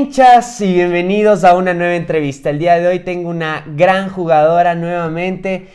hinchas 0.00 0.62
y 0.62 0.72
bienvenidos 0.72 1.44
a 1.44 1.54
una 1.54 1.74
nueva 1.74 1.94
entrevista. 1.94 2.48
El 2.48 2.58
día 2.58 2.76
de 2.76 2.88
hoy 2.88 3.00
tengo 3.00 3.28
una 3.28 3.64
gran 3.66 4.08
jugadora 4.08 4.74
nuevamente. 4.74 5.68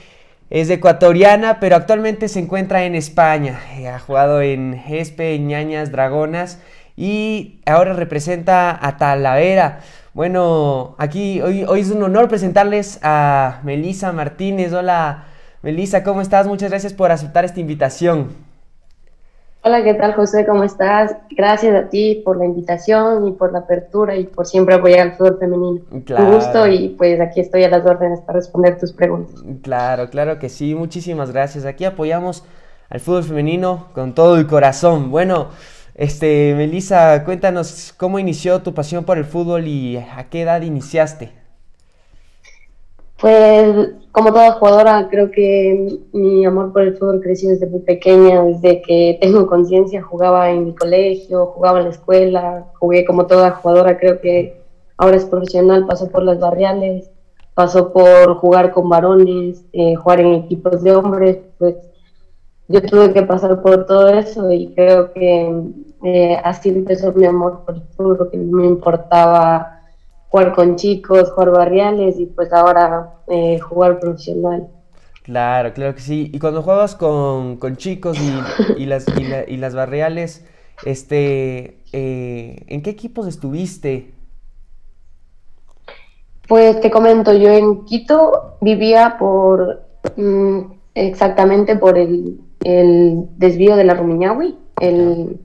Es 0.49 0.67
ecuatoriana, 0.71 1.59
pero 1.59 1.75
actualmente 1.75 2.27
se 2.27 2.39
encuentra 2.39 2.85
en 2.85 2.95
España. 2.95 3.59
Eh, 3.77 3.87
ha 3.87 3.99
jugado 3.99 4.41
en 4.41 4.81
Espe, 4.89 5.37
Ñañas, 5.37 5.91
Dragonas 5.91 6.59
y 6.97 7.61
ahora 7.67 7.93
representa 7.93 8.75
a 8.81 8.97
Talavera. 8.97 9.81
Bueno, 10.15 10.95
aquí 10.97 11.39
hoy, 11.41 11.63
hoy 11.63 11.81
es 11.81 11.91
un 11.91 12.01
honor 12.01 12.27
presentarles 12.27 12.97
a 13.03 13.59
Melisa 13.63 14.11
Martínez. 14.11 14.73
Hola, 14.73 15.25
Melisa, 15.61 16.03
¿cómo 16.03 16.21
estás? 16.21 16.47
Muchas 16.47 16.71
gracias 16.71 16.93
por 16.93 17.11
aceptar 17.11 17.45
esta 17.45 17.59
invitación. 17.59 18.44
Hola, 19.67 19.83
¿qué 19.83 19.95
tal 19.95 20.13
José? 20.13 20.45
¿Cómo 20.45 20.63
estás? 20.63 21.15
Gracias 21.31 21.73
a 21.75 21.89
ti 21.89 22.21
por 22.23 22.37
la 22.37 22.45
invitación 22.45 23.27
y 23.27 23.31
por 23.31 23.51
la 23.51 23.59
apertura 23.59 24.15
y 24.15 24.25
por 24.25 24.45
siempre 24.45 24.75
apoyar 24.75 24.99
al 24.99 25.13
fútbol 25.13 25.39
femenino. 25.39 25.81
Un 25.89 26.31
gusto 26.35 26.67
y 26.67 26.89
pues 26.89 27.19
aquí 27.19 27.39
estoy 27.39 27.63
a 27.63 27.69
las 27.69 27.83
órdenes 27.83 28.21
para 28.21 28.37
responder 28.37 28.77
tus 28.77 28.93
preguntas. 28.93 29.43
Claro, 29.63 30.11
claro 30.11 30.37
que 30.37 30.49
sí. 30.49 30.75
Muchísimas 30.75 31.31
gracias. 31.31 31.65
Aquí 31.65 31.83
apoyamos 31.83 32.45
al 32.91 32.99
fútbol 32.99 33.23
femenino 33.23 33.87
con 33.95 34.13
todo 34.13 34.35
el 34.35 34.45
corazón. 34.45 35.09
Bueno, 35.09 35.47
este, 35.95 36.53
Melissa, 36.55 37.23
cuéntanos 37.25 37.91
cómo 37.97 38.19
inició 38.19 38.61
tu 38.61 38.75
pasión 38.75 39.03
por 39.03 39.17
el 39.17 39.25
fútbol 39.25 39.65
y 39.65 39.97
a 39.97 40.27
qué 40.29 40.43
edad 40.43 40.61
iniciaste. 40.61 41.31
Pues 43.19 43.93
como 44.11 44.31
toda 44.31 44.53
jugadora, 44.53 45.07
creo 45.09 45.31
que 45.31 45.99
mi 46.13 46.45
amor 46.45 46.71
por 46.71 46.83
el 46.83 46.97
fútbol 46.97 47.21
creció 47.21 47.49
desde 47.49 47.67
muy 47.67 47.81
pequeña, 47.81 48.43
desde 48.43 48.81
que 48.81 49.17
tengo 49.19 49.47
conciencia, 49.47 50.01
jugaba 50.01 50.51
en 50.51 50.65
mi 50.65 50.75
colegio, 50.75 51.47
jugaba 51.47 51.79
en 51.79 51.85
la 51.85 51.91
escuela, 51.91 52.67
jugué 52.79 53.05
como 53.05 53.25
toda 53.27 53.51
jugadora, 53.51 53.97
creo 53.97 54.21
que 54.21 54.61
ahora 54.97 55.17
es 55.17 55.25
profesional, 55.25 55.85
pasó 55.85 56.09
por 56.09 56.23
las 56.23 56.39
barriales, 56.39 57.09
pasó 57.53 57.91
por 57.91 58.35
jugar 58.35 58.71
con 58.71 58.89
varones, 58.89 59.65
eh, 59.73 59.95
jugar 59.95 60.19
en 60.21 60.33
equipos 60.33 60.83
de 60.83 60.95
hombres, 60.95 61.37
pues 61.57 61.75
yo 62.67 62.81
tuve 62.81 63.13
que 63.13 63.21
pasar 63.23 63.61
por 63.61 63.85
todo 63.85 64.09
eso 64.09 64.51
y 64.51 64.73
creo 64.73 65.13
que 65.13 65.61
eh, 66.03 66.37
así 66.43 66.69
empezó 66.69 67.11
mi 67.13 67.25
amor 67.25 67.63
por 67.65 67.75
el 67.75 67.81
fútbol, 67.95 68.29
que 68.31 68.37
me 68.37 68.65
importaba 68.65 69.74
jugar 70.35 70.53
con 70.53 70.75
chicos, 70.75 71.31
jugar 71.31 71.51
barriales 71.51 72.19
y 72.19 72.25
pues 72.25 72.51
ahora 72.51 73.19
eh, 73.29 73.57
jugar 73.57 74.01
profesional. 74.01 74.67
Claro, 75.23 75.71
claro 75.73 75.95
que 75.95 76.01
sí. 76.01 76.29
Y 76.33 76.39
cuando 76.39 76.61
juegas 76.61 76.93
con, 76.93 77.57
chicos 77.77 78.17
y, 78.77 78.85
las, 78.85 79.05
y, 79.47 79.55
las 79.55 79.73
barriales, 79.73 80.45
este, 80.83 81.79
eh, 81.93 82.65
¿en 82.67 82.81
qué 82.81 82.89
equipos 82.89 83.27
estuviste? 83.27 84.11
Pues 86.49 86.81
te 86.81 86.91
comento, 86.91 87.31
yo 87.31 87.49
en 87.51 87.85
Quito 87.85 88.57
vivía 88.59 89.15
por 89.17 89.85
mm, 90.17 90.59
exactamente 90.95 91.77
por 91.77 91.97
el, 91.97 92.41
desvío 93.37 93.77
de 93.77 93.85
la 93.85 93.93
Rumiñahui, 93.93 94.57
el, 94.81 95.39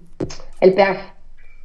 el 0.60 0.74
peaje. 0.74 1.19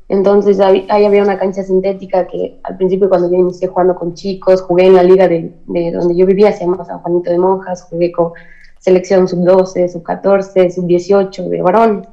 Entonces 0.07 0.59
ahí, 0.59 0.85
había 0.89 1.23
una 1.23 1.39
cancha 1.39 1.63
sintética 1.63 2.27
que 2.27 2.59
al 2.63 2.77
principio 2.77 3.09
cuando 3.09 3.29
yo 3.29 3.37
inicié 3.37 3.67
jugando 3.67 3.95
con 3.95 4.13
chicos, 4.13 4.61
jugué 4.61 4.85
en 4.85 4.93
la 4.95 5.03
liga 5.03 5.27
de, 5.27 5.51
donde 5.65 6.15
yo 6.15 6.25
vivía, 6.25 6.51
se 6.51 6.63
llama 6.65 6.85
San 6.85 6.99
Juanito 6.99 7.31
de 7.31 7.39
Monjas, 7.39 7.83
jugué 7.89 8.11
con 8.11 8.33
selección 8.79 9.27
sub-12, 9.27 9.89
sub-14, 9.89 10.69
sub-18 10.69 11.49
de 11.49 11.61
varón, 11.61 12.07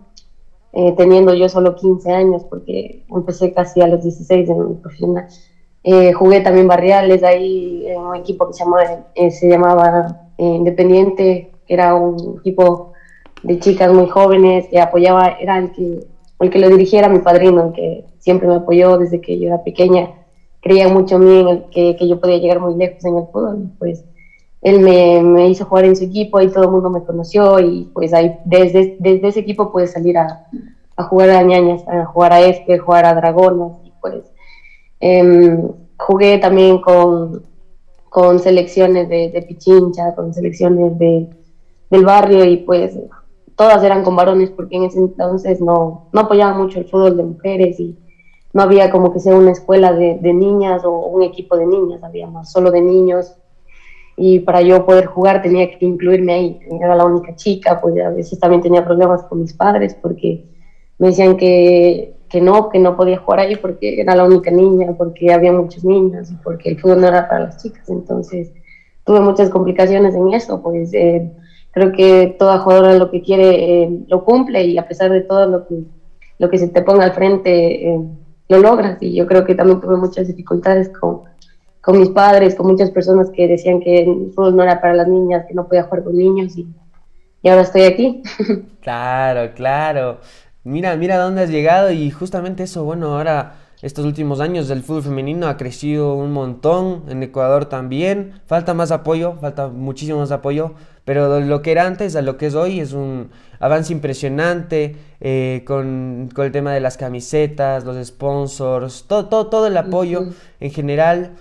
eh, 0.73 0.95
teniendo 0.97 1.34
yo 1.34 1.51
solo 1.51 1.77
15 1.77 2.11
años 2.11 2.45
porque 2.45 3.05
empecé 3.11 3.53
casi 3.53 3.83
a 3.83 3.89
los 3.89 4.03
16 4.03 4.49
en 4.49 4.77
profesional. 4.77 5.27
Eh, 5.84 6.12
jugué 6.15 6.41
también 6.41 6.69
barriales 6.69 7.23
ahí 7.23 7.87
en 7.89 8.01
un 8.01 8.17
equipo 8.17 8.47
que 8.47 8.55
se 8.55 8.65
llamaba, 8.65 8.84
eh, 9.15 9.31
se 9.31 9.49
llamaba 9.49 10.31
Independiente, 10.39 11.53
era 11.69 11.95
un 11.95 12.39
equipo 12.39 12.93
de 13.43 13.59
chicas 13.59 13.93
muy 13.93 14.09
jóvenes 14.09 14.69
que 14.69 14.81
apoyaba, 14.81 15.37
era 15.41 15.59
el 15.59 15.72
que 15.72 16.06
el 16.42 16.50
que 16.50 16.58
lo 16.58 16.69
dirigiera 16.69 17.08
mi 17.08 17.20
padrino, 17.20 17.72
que 17.72 18.04
siempre 18.19 18.48
me 18.48 18.56
apoyó 18.56 18.98
desde 18.98 19.20
que 19.20 19.38
yo 19.38 19.47
era 19.47 19.62
pequeña, 19.62 20.10
creía 20.60 20.88
mucho 20.88 21.16
en 21.16 21.25
mí, 21.25 21.41
en 21.41 21.48
el 21.48 21.64
que, 21.70 21.97
que, 21.97 22.08
yo 22.08 22.20
podía 22.20 22.38
llegar 22.38 22.60
muy 22.60 22.75
lejos 22.75 23.04
en 23.04 23.16
el 23.16 23.25
fútbol, 23.26 23.70
pues 23.78 24.04
él 24.62 24.80
me, 24.80 25.22
me, 25.22 25.48
hizo 25.48 25.64
jugar 25.64 25.86
en 25.86 25.97
su 25.97 26.04
equipo, 26.04 26.41
y 26.41 26.48
todo 26.48 26.64
el 26.64 26.70
mundo 26.70 26.88
me 26.88 27.03
conoció 27.03 27.58
y 27.58 27.91
pues 27.92 28.12
ahí 28.12 28.38
desde, 28.44 28.97
desde 29.00 29.28
ese 29.28 29.41
equipo 29.41 29.72
pude 29.72 29.88
salir 29.88 30.16
a, 30.19 30.47
a 30.97 31.03
jugar 31.04 31.30
a 31.30 31.42
ñañas, 31.42 31.86
a 31.88 32.04
jugar 32.06 32.32
a 32.32 32.41
este, 32.41 32.78
jugar 32.78 33.04
a 33.06 33.14
dragones 33.14 33.72
y 33.84 33.92
pues 34.00 34.24
em, 35.00 35.69
jugué 35.98 36.38
también 36.38 36.80
con, 36.80 37.42
con 38.09 38.38
selecciones 38.38 39.09
de, 39.09 39.30
de, 39.30 39.42
Pichincha, 39.42 40.14
con 40.14 40.32
selecciones 40.32 40.98
de, 40.98 41.28
del 41.91 42.04
barrio 42.04 42.44
y 42.44 42.59
pues 42.59 42.97
todas 43.57 43.83
eran 43.83 44.03
con 44.03 44.17
varones 44.17 44.51
porque 44.51 44.77
en 44.77 44.85
ese 44.85 44.99
entonces 44.99 45.61
no, 45.61 46.09
no 46.13 46.21
apoyaban 46.21 46.59
mucho 46.59 46.79
el 46.79 46.89
fútbol 46.89 47.17
de 47.17 47.25
mujeres 47.25 47.79
y 47.81 47.99
no 48.53 48.63
había 48.63 48.91
como 48.91 49.13
que 49.13 49.21
sea 49.21 49.35
una 49.35 49.53
escuela 49.53 49.93
de, 49.93 50.19
de, 50.21 50.33
niñas 50.33 50.85
o 50.85 50.91
un 51.07 51.23
equipo 51.23 51.57
de 51.57 51.67
niñas, 51.67 52.03
había 52.03 52.27
más 52.27 52.53
solo 52.53 52.71
de 52.71 52.83
niños. 52.83 53.35
Y 54.17 54.41
para 54.41 54.61
yo 54.61 54.85
poder 54.85 55.07
jugar 55.07 55.41
tenía 55.41 55.71
que 55.71 55.87
incluirme 55.87 56.35
ahí. 56.35 56.61
Era 56.81 56.95
la 56.95 57.07
única 57.07 57.35
chica, 57.35 57.81
pues 57.81 57.99
a 57.99 58.11
veces 58.11 58.39
también 58.39 58.61
tenía 58.61 58.85
problemas 58.85 59.23
con 59.23 59.41
mis 59.41 59.55
padres 59.55 59.95
porque 59.95 60.45
me 60.99 61.09
decían 61.09 61.37
que, 61.37 62.15
que 62.29 62.41
no, 62.41 62.69
que 62.69 62.79
no 62.79 62.97
podía 62.97 63.19
jugar 63.19 63.41
ahí 63.41 63.57
porque 63.57 64.01
era 64.01 64.15
la 64.15 64.25
única 64.25 64.51
niña, 64.51 64.95
porque 64.97 65.33
había 65.33 65.53
muchos 65.53 65.84
niños 65.84 66.31
y 66.31 66.34
porque 66.37 66.71
el 66.71 66.81
fútbol 66.81 67.01
no 67.01 67.09
era 67.09 67.29
para 67.29 67.45
las 67.45 67.63
chicas. 67.63 67.89
Entonces 67.89 68.53
tuve 69.05 69.21
muchas 69.21 69.51
complicaciones 69.51 70.15
en 70.15 70.33
eso, 70.33 70.63
pues 70.63 70.93
eh, 70.93 71.33
creo 71.72 71.93
que 71.93 72.37
toda 72.38 72.59
jugadora 72.59 72.94
lo 72.94 73.10
que 73.10 73.22
quiere 73.22 73.83
eh, 73.83 74.05
lo 74.06 74.25
cumple 74.25 74.65
y 74.65 74.78
a 74.78 74.87
pesar 74.87 75.10
de 75.10 75.22
todo 75.22 75.47
lo 75.47 75.66
que, 75.66 75.83
lo 76.38 76.49
que 76.49 76.59
se 76.59 76.69
te 76.69 76.83
ponga 76.83 77.05
al 77.05 77.12
frente 77.12 77.88
eh, 77.88 78.00
lo 78.49 78.59
logras 78.59 78.99
y 79.00 79.15
yo 79.15 79.27
creo 79.27 79.44
que 79.44 79.55
también 79.55 79.81
tuve 79.81 79.97
muchas 79.97 80.28
dificultades 80.28 80.91
con, 80.91 81.22
con 81.81 81.99
mis 81.99 82.10
padres, 82.10 82.55
con 82.55 82.66
muchas 82.66 82.91
personas 82.91 83.31
que 83.31 83.49
decían 83.49 83.81
que 83.81 84.03
el 84.03 84.33
fútbol 84.34 84.56
no 84.56 84.62
era 84.62 84.81
para 84.81 84.94
las 84.94 85.09
niñas, 85.09 85.44
que 85.49 85.55
no 85.55 85.66
podía 85.66 85.84
jugar 85.84 86.05
con 86.05 86.16
niños 86.16 86.56
y, 86.56 86.66
y 87.43 87.49
ahora 87.49 87.62
estoy 87.62 87.83
aquí. 87.83 88.22
Claro, 88.83 89.54
claro. 89.54 90.19
Mira, 90.65 90.97
mira 90.97 91.16
dónde 91.16 91.43
has 91.43 91.50
llegado 91.50 91.93
y 91.93 92.10
justamente 92.10 92.65
eso, 92.65 92.83
bueno, 92.83 93.15
ahora 93.15 93.54
estos 93.81 94.04
últimos 94.04 94.41
años 94.41 94.71
el 94.71 94.83
fútbol 94.83 95.03
femenino 95.03 95.47
ha 95.47 95.56
crecido 95.56 96.15
un 96.15 96.33
montón, 96.33 97.04
en 97.09 97.22
Ecuador 97.22 97.66
también, 97.66 98.41
falta 98.47 98.75
más 98.75 98.91
apoyo, 98.91 99.34
falta 99.41 99.69
muchísimo 99.69 100.19
más 100.19 100.33
apoyo, 100.33 100.75
pero 101.05 101.41
lo 101.41 101.63
que 101.63 101.73
era 101.73 101.87
antes 101.87 102.15
a 102.17 102.23
lo 102.23 102.37
que 102.37 102.47
es 102.47 102.55
hoy 102.55 102.81
es 102.81 102.93
un 102.93 103.31
avance 103.59 103.93
impresionante 103.93 104.97
eh, 105.21 105.63
con, 105.67 106.31
el 106.37 106.53
tema 106.53 106.73
de 106.73 106.81
las 106.81 106.97
camisetas, 106.97 107.85
los 107.85 108.05
sponsors, 108.07 109.05
todo, 109.09 109.27
todo, 109.27 109.47
todo 109.49 109.67
el 109.67 109.77
apoyo 109.77 110.27
en 110.61 110.71
general 110.71 111.33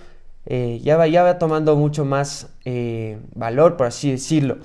eh, 0.46 0.80
ya, 0.82 0.96
va, 0.96 1.06
ya 1.06 1.22
va 1.22 1.38
tomando 1.38 1.76
mucho 1.76 2.04
más 2.04 2.48
eh, 2.64 3.18
valor, 3.34 3.76
por 3.76 3.86
así 3.86 4.10
decirlo. 4.10 4.58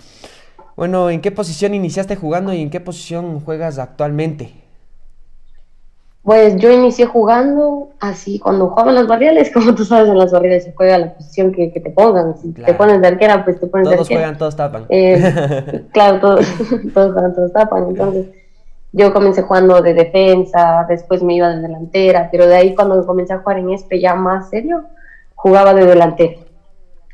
Bueno, 0.75 1.09
¿en 1.09 1.21
qué 1.21 1.31
posición 1.31 1.73
iniciaste 1.73 2.15
jugando 2.15 2.53
y 2.53 2.61
en 2.61 2.69
qué 2.69 2.79
posición 2.79 3.39
juegas 3.39 3.79
actualmente? 3.79 4.66
Pues 6.27 6.57
yo 6.57 6.69
inicié 6.69 7.05
jugando 7.05 7.91
así, 8.01 8.37
cuando 8.37 8.67
jugaban 8.67 8.95
las 8.95 9.07
barriales, 9.07 9.49
como 9.53 9.73
tú 9.73 9.85
sabes, 9.85 10.09
en 10.09 10.17
las 10.17 10.33
barriales 10.33 10.65
se 10.65 10.73
juega 10.73 10.97
la 10.97 11.13
posición 11.13 11.53
que, 11.53 11.69
te 11.69 11.89
pongan. 11.89 12.37
Si 12.37 12.51
te 12.51 12.73
pones 12.73 12.99
de 12.99 13.07
arquera, 13.07 13.45
pues 13.45 13.61
te 13.61 13.67
pones 13.67 13.87
de 13.87 13.95
arquera. 13.95 13.97
Todos 13.97 14.09
juegan, 14.09 14.37
todos 14.37 14.55
tapan. 14.57 14.85
Eh, 14.89 15.85
claro, 15.93 16.19
todos, 16.19 16.45
todos 16.93 17.13
juegan, 17.13 17.33
todos 17.33 17.53
tapan. 17.53 17.85
Entonces, 17.87 18.25
yo 18.91 19.13
comencé 19.13 19.41
jugando 19.43 19.81
de 19.81 19.93
defensa, 19.93 20.85
después 20.89 21.23
me 21.23 21.35
iba 21.35 21.47
de 21.47 21.61
delantera, 21.61 22.27
pero 22.29 22.45
de 22.45 22.57
ahí 22.57 22.75
cuando 22.75 23.05
comencé 23.05 23.31
a 23.31 23.39
jugar 23.39 23.59
en 23.59 23.69
este 23.69 24.01
ya 24.01 24.13
más 24.13 24.49
serio, 24.49 24.83
jugaba 25.33 25.73
de 25.73 25.85
delantera. 25.85 26.41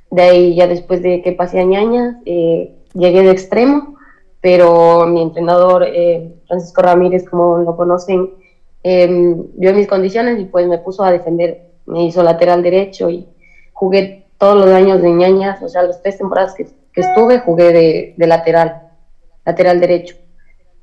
De 0.10 0.22
ahí 0.24 0.56
ya 0.56 0.66
después 0.66 1.04
de 1.04 1.22
que 1.22 1.34
pasé 1.34 1.60
a 1.60 1.66
ñañas, 1.66 2.16
eh, 2.26 2.74
llegué 2.96 3.22
de 3.22 3.30
extremo, 3.30 3.96
pero 4.42 5.06
mi 5.06 5.22
entrenador, 5.22 5.84
eh, 5.86 6.34
Francisco 6.48 6.82
Ramírez, 6.82 7.30
como 7.30 7.60
lo 7.60 7.78
conocen, 7.78 8.42
eh, 8.84 9.08
vio 9.10 9.74
mis 9.74 9.88
condiciones 9.88 10.40
y 10.40 10.46
pues 10.46 10.68
me 10.68 10.78
puso 10.78 11.04
a 11.04 11.12
defender, 11.12 11.72
me 11.86 12.04
hizo 12.04 12.22
lateral 12.22 12.62
derecho 12.62 13.10
y 13.10 13.28
jugué 13.72 14.26
todos 14.38 14.58
los 14.58 14.76
años 14.76 15.02
de 15.02 15.10
ñañas, 15.10 15.62
o 15.62 15.70
sea, 15.70 15.84
las 15.84 16.02
tres 16.02 16.18
temporadas 16.18 16.54
que, 16.54 16.68
estuve 16.96 17.40
jugué 17.40 18.14
de, 18.18 18.28
lateral, 18.28 18.90
lateral 19.46 19.80
derecho. 19.80 20.16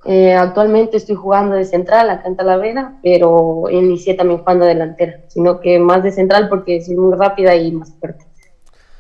Eh, 0.07 0.33
actualmente 0.33 0.97
estoy 0.97 1.15
jugando 1.15 1.55
de 1.55 1.65
central 1.65 2.09
acá 2.11 2.27
en 2.27 2.37
Talavera, 2.37 2.99
pero 3.03 3.65
inicié 3.71 4.15
también 4.15 4.41
jugando 4.41 4.65
delantera, 4.65 5.21
sino 5.29 5.61
que 5.61 5.79
más 5.79 6.03
de 6.03 6.11
central 6.11 6.49
porque 6.49 6.81
soy 6.81 6.97
muy 6.97 7.15
rápida 7.15 7.55
y 7.55 7.71
más 7.71 7.95
fuerte. 8.01 8.25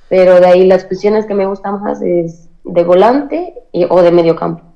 Pero 0.08 0.40
de 0.40 0.46
ahí 0.46 0.66
las 0.66 0.84
posiciones 0.84 1.26
que 1.26 1.34
me 1.34 1.46
gustan 1.46 1.82
más 1.82 2.02
es 2.02 2.48
de 2.64 2.84
volante 2.84 3.54
y, 3.72 3.86
o 3.88 4.02
de 4.02 4.12
medio 4.12 4.36
campo. 4.36 4.69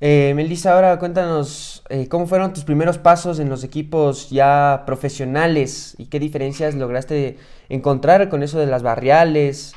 Eh, 0.00 0.32
Melissa, 0.36 0.74
ahora 0.74 0.96
cuéntanos 1.00 1.82
eh, 1.88 2.08
cómo 2.08 2.26
fueron 2.26 2.52
tus 2.52 2.62
primeros 2.62 2.98
pasos 2.98 3.40
en 3.40 3.48
los 3.48 3.64
equipos 3.64 4.30
ya 4.30 4.84
profesionales 4.86 5.96
y 5.98 6.06
qué 6.06 6.20
diferencias 6.20 6.76
lograste 6.76 7.36
encontrar 7.68 8.28
con 8.28 8.44
eso 8.44 8.60
de 8.60 8.66
las 8.66 8.84
barriales. 8.84 9.74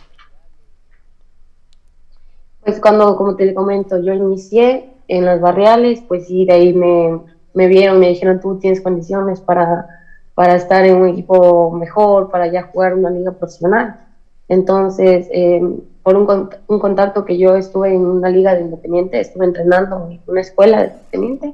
Pues 2.63 2.79
cuando, 2.79 3.15
como 3.17 3.35
te 3.35 3.51
comento, 3.55 3.99
yo 3.99 4.13
inicié 4.13 4.91
en 5.07 5.25
las 5.25 5.41
barriales, 5.41 6.03
pues 6.07 6.27
sí, 6.27 6.45
de 6.45 6.53
ahí 6.53 6.73
me, 6.73 7.19
me 7.55 7.67
vieron, 7.67 7.99
me 7.99 8.09
dijeron, 8.09 8.39
tú 8.39 8.59
tienes 8.59 8.79
condiciones 8.79 9.41
para, 9.41 9.87
para 10.35 10.55
estar 10.55 10.85
en 10.85 10.97
un 10.97 11.09
equipo 11.09 11.71
mejor, 11.71 12.29
para 12.29 12.45
ya 12.45 12.63
jugar 12.63 12.93
una 12.93 13.09
liga 13.09 13.31
profesional. 13.31 13.99
Entonces, 14.47 15.27
eh, 15.31 15.61
por 16.03 16.15
un, 16.15 16.49
un, 16.67 16.79
contacto 16.79 17.25
que 17.25 17.37
yo 17.37 17.55
estuve 17.55 17.93
en 17.93 18.05
una 18.05 18.29
liga 18.29 18.55
de 18.55 18.61
Independiente, 18.61 19.19
estuve 19.19 19.45
entrenando 19.45 20.07
en 20.09 20.19
una 20.27 20.41
escuela 20.41 20.81
de 20.81 20.87
Independiente, 20.87 21.53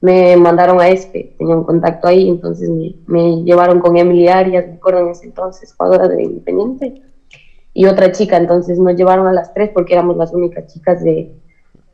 me 0.00 0.36
mandaron 0.36 0.80
a 0.80 0.88
ESPE, 0.88 1.34
tenía 1.38 1.56
un 1.56 1.64
contacto 1.64 2.08
ahí, 2.08 2.28
entonces 2.28 2.70
me, 2.70 2.94
me 3.06 3.42
llevaron 3.42 3.80
con 3.80 3.96
Emily 3.96 4.28
Arias, 4.28 4.66
me 4.66 4.74
acuerdo 4.74 5.00
en 5.00 5.08
ese 5.08 5.26
entonces, 5.26 5.74
jugadora 5.74 6.08
de 6.08 6.22
Independiente, 6.22 7.02
y 7.74 7.86
otra 7.86 8.12
chica, 8.12 8.36
entonces 8.36 8.78
nos 8.78 8.96
llevaron 8.96 9.26
a 9.26 9.32
las 9.32 9.52
tres 9.54 9.70
porque 9.72 9.94
éramos 9.94 10.16
las 10.16 10.32
únicas 10.32 10.66
chicas 10.72 11.02
de, 11.02 11.32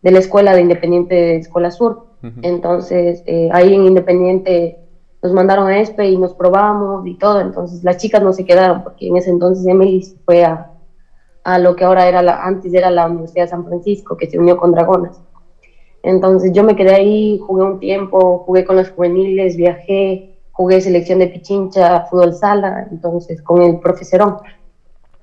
de 0.04 0.10
la 0.10 0.18
escuela 0.18 0.54
de 0.54 0.60
Independiente 0.60 1.14
de 1.14 1.36
Escuela 1.36 1.70
Sur. 1.70 2.06
Entonces, 2.40 3.22
eh, 3.26 3.50
ahí 3.52 3.74
en 3.74 3.84
Independiente 3.84 4.78
nos 5.22 5.32
mandaron 5.32 5.66
a 5.68 5.78
ESPE 5.78 6.08
y 6.08 6.16
nos 6.16 6.32
probamos 6.32 7.06
y 7.06 7.18
todo. 7.18 7.40
Entonces, 7.40 7.84
las 7.84 7.98
chicas 7.98 8.22
no 8.22 8.32
se 8.32 8.46
quedaron 8.46 8.82
porque 8.82 9.08
en 9.08 9.16
ese 9.16 9.28
entonces 9.28 9.66
Emily 9.66 10.02
fue 10.24 10.44
a, 10.44 10.70
a 11.44 11.58
lo 11.58 11.76
que 11.76 11.84
ahora 11.84 12.08
era 12.08 12.22
la, 12.22 12.42
antes 12.42 12.72
era 12.72 12.90
la 12.90 13.06
Universidad 13.06 13.44
de 13.44 13.50
San 13.50 13.64
Francisco, 13.64 14.16
que 14.16 14.28
se 14.28 14.38
unió 14.38 14.56
con 14.56 14.72
Dragonas. 14.72 15.20
Entonces, 16.02 16.52
yo 16.52 16.64
me 16.64 16.74
quedé 16.74 16.94
ahí, 16.94 17.38
jugué 17.38 17.64
un 17.64 17.80
tiempo, 17.80 18.40
jugué 18.40 18.64
con 18.64 18.76
los 18.76 18.90
juveniles, 18.90 19.56
viajé, 19.56 20.34
jugué 20.52 20.80
selección 20.80 21.18
de 21.18 21.28
Pichincha, 21.28 22.06
fútbol 22.06 22.34
sala, 22.34 22.88
entonces 22.90 23.42
con 23.42 23.62
el 23.62 23.78
profesorón. 23.78 24.36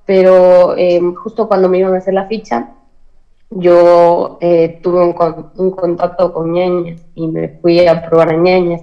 Pero 0.04 0.76
eh, 0.76 1.00
justo 1.22 1.48
cuando 1.48 1.68
me 1.68 1.78
iban 1.78 1.94
a 1.94 1.98
hacer 1.98 2.14
la 2.14 2.26
ficha, 2.26 2.74
yo 3.50 4.38
eh, 4.40 4.80
tuve 4.82 5.00
un, 5.02 5.14
un, 5.56 5.70
contacto 5.72 6.32
con 6.32 6.52
ñañas 6.52 7.04
y 7.14 7.28
me 7.28 7.48
fui 7.60 7.86
a 7.86 8.02
probar 8.08 8.30
a 8.30 8.36
ñañas. 8.36 8.82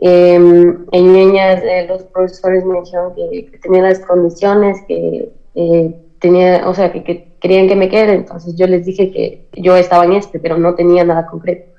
Eh, 0.00 0.34
en 0.34 1.12
ñañas 1.12 1.62
los 1.88 2.02
profesores 2.04 2.64
me 2.64 2.80
dijeron 2.80 3.14
que, 3.14 3.46
que, 3.50 3.58
tenía 3.58 3.82
las 3.82 4.00
condiciones, 4.00 4.82
que 4.86 5.32
eh, 5.60 5.92
tenía, 6.20 6.68
o 6.68 6.72
sea, 6.74 6.92
que, 6.92 7.02
que, 7.02 7.34
querían 7.40 7.66
que 7.66 7.74
me 7.74 7.88
quede, 7.88 8.14
entonces 8.14 8.54
yo 8.54 8.68
les 8.68 8.86
dije 8.86 9.10
que 9.10 9.48
yo 9.60 9.76
estaba 9.76 10.04
en 10.04 10.12
este, 10.12 10.38
pero 10.38 10.56
no 10.56 10.76
tenía 10.76 11.02
nada 11.02 11.26
concreto. 11.26 11.72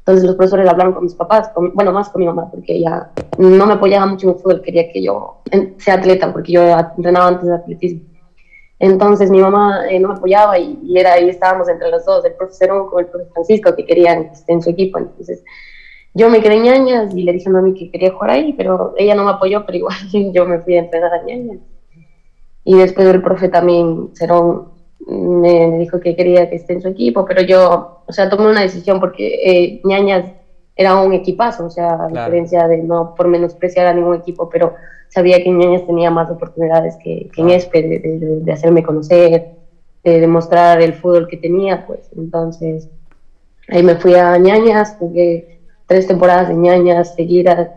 Entonces 0.00 0.24
los 0.24 0.34
profesores 0.34 0.68
hablaron 0.68 0.94
con 0.94 1.04
mis 1.04 1.14
papás, 1.14 1.50
con, 1.50 1.72
bueno, 1.74 1.92
más 1.92 2.08
con 2.08 2.20
mi 2.20 2.26
mamá, 2.26 2.50
porque 2.50 2.74
ella 2.74 3.10
no 3.38 3.66
me 3.66 3.74
apoyaba 3.74 4.06
mucho 4.06 4.26
en 4.26 4.34
el 4.34 4.40
fútbol, 4.40 4.62
quería 4.62 4.90
que 4.90 5.00
yo 5.00 5.42
sea 5.78 5.94
atleta, 5.94 6.32
porque 6.32 6.52
yo 6.52 6.62
entrenaba 6.96 7.28
antes 7.28 7.48
de 7.48 7.54
atletismo. 7.54 8.00
Entonces 8.80 9.30
mi 9.30 9.40
mamá 9.40 9.88
eh, 9.88 10.00
no 10.00 10.08
me 10.08 10.14
apoyaba 10.14 10.58
y, 10.58 10.76
y, 10.82 10.98
era 10.98 11.12
ahí 11.12 11.28
estábamos 11.28 11.68
entre 11.68 11.88
los 11.88 12.04
dos, 12.04 12.24
el 12.24 12.32
profesor 12.32 12.90
con 12.90 12.98
el 12.98 13.06
profesor 13.06 13.32
Francisco, 13.32 13.76
que 13.76 13.86
querían 13.86 14.24
que 14.24 14.32
esté 14.32 14.52
en 14.54 14.62
su 14.62 14.70
equipo. 14.70 14.98
Entonces 14.98 15.44
yo 16.14 16.28
me 16.28 16.40
quedé 16.40 16.58
ñañas 16.58 17.14
y 17.14 17.22
le 17.22 17.32
dije 17.32 17.48
a 17.48 17.52
mami 17.52 17.74
que 17.74 17.92
quería 17.92 18.10
jugar 18.10 18.30
ahí, 18.30 18.54
pero 18.54 18.94
ella 18.96 19.14
no 19.14 19.24
me 19.24 19.30
apoyó, 19.30 19.64
pero 19.64 19.78
igual 19.78 19.96
yo 20.32 20.46
me 20.46 20.58
fui 20.58 20.74
a 20.74 20.80
entrenar 20.80 21.12
a 21.14 21.22
ñañas. 21.22 21.58
Y 22.70 22.78
después 22.78 23.04
el 23.08 23.20
profe 23.20 23.48
también, 23.48 24.10
Cerón, 24.14 24.68
me, 25.04 25.66
me, 25.66 25.78
dijo 25.78 25.98
que 25.98 26.14
quería 26.14 26.48
que 26.48 26.54
esté 26.54 26.74
en 26.74 26.82
su 26.82 26.86
equipo, 26.86 27.24
pero 27.24 27.42
yo, 27.42 28.04
o 28.06 28.12
sea, 28.12 28.30
tomé 28.30 28.48
una 28.48 28.60
decisión 28.60 29.00
porque 29.00 29.40
eh, 29.44 29.80
ñañas 29.82 30.30
era 30.76 30.94
un 31.00 31.12
equipazo, 31.12 31.66
o 31.66 31.70
sea, 31.70 31.94
a 31.94 32.06
claro. 32.06 32.26
diferencia 32.26 32.68
de 32.68 32.76
no 32.76 33.16
por 33.16 33.26
menospreciar 33.26 33.88
a 33.88 33.92
ningún 33.92 34.14
equipo, 34.14 34.48
pero 34.48 34.74
sabía 35.08 35.42
que 35.42 35.50
Ñañas 35.50 35.84
tenía 35.84 36.12
más 36.12 36.30
oportunidades 36.30 36.96
que, 37.02 37.28
que 37.34 37.40
en 37.40 37.50
ESPE 37.50 37.82
de, 37.82 37.98
de, 37.98 38.40
de, 38.40 38.52
hacerme 38.52 38.84
conocer, 38.84 39.48
de 40.04 40.20
demostrar 40.20 40.80
el 40.80 40.94
fútbol 40.94 41.26
que 41.26 41.38
tenía, 41.38 41.88
pues 41.88 42.08
entonces 42.16 42.88
ahí 43.66 43.82
me 43.82 43.96
fui 43.96 44.14
a 44.14 44.38
Ñañas, 44.38 44.94
jugué 44.96 45.58
tres 45.86 46.06
temporadas 46.06 46.46
de 46.46 46.54
Ñañas 46.54 47.16
seguidas 47.16 47.68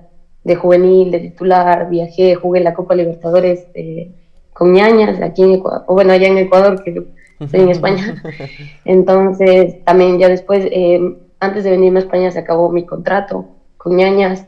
de 0.44 0.56
juvenil, 0.56 1.10
de 1.10 1.20
titular, 1.20 1.90
viajé, 1.90 2.36
jugué 2.36 2.60
la 2.60 2.76
Copa 2.76 2.94
Libertadores 2.94 3.74
de, 3.74 4.12
con 4.54 4.74
Ñañas 4.74 5.22
aquí 5.22 5.44
en 5.44 5.54
Ecuador, 5.54 5.84
o 5.88 5.94
bueno, 5.94 6.14
allá 6.14 6.28
en 6.28 6.38
Ecuador, 6.38 6.84
que 6.84 7.06
estoy 7.40 7.60
en 7.60 7.70
España. 7.70 8.24
Entonces, 8.86 9.84
también 9.86 10.20
ya 10.20 10.30
después, 10.30 10.66
eh, 10.72 11.18
antes 11.40 11.64
de 11.64 11.72
venirme 11.72 12.00
a 12.00 12.04
España, 12.04 12.32
se 12.32 12.40
acabó 12.40 12.72
mi 12.72 12.86
contrato 12.86 13.48
con 13.78 13.96
Ñañas. 13.96 14.46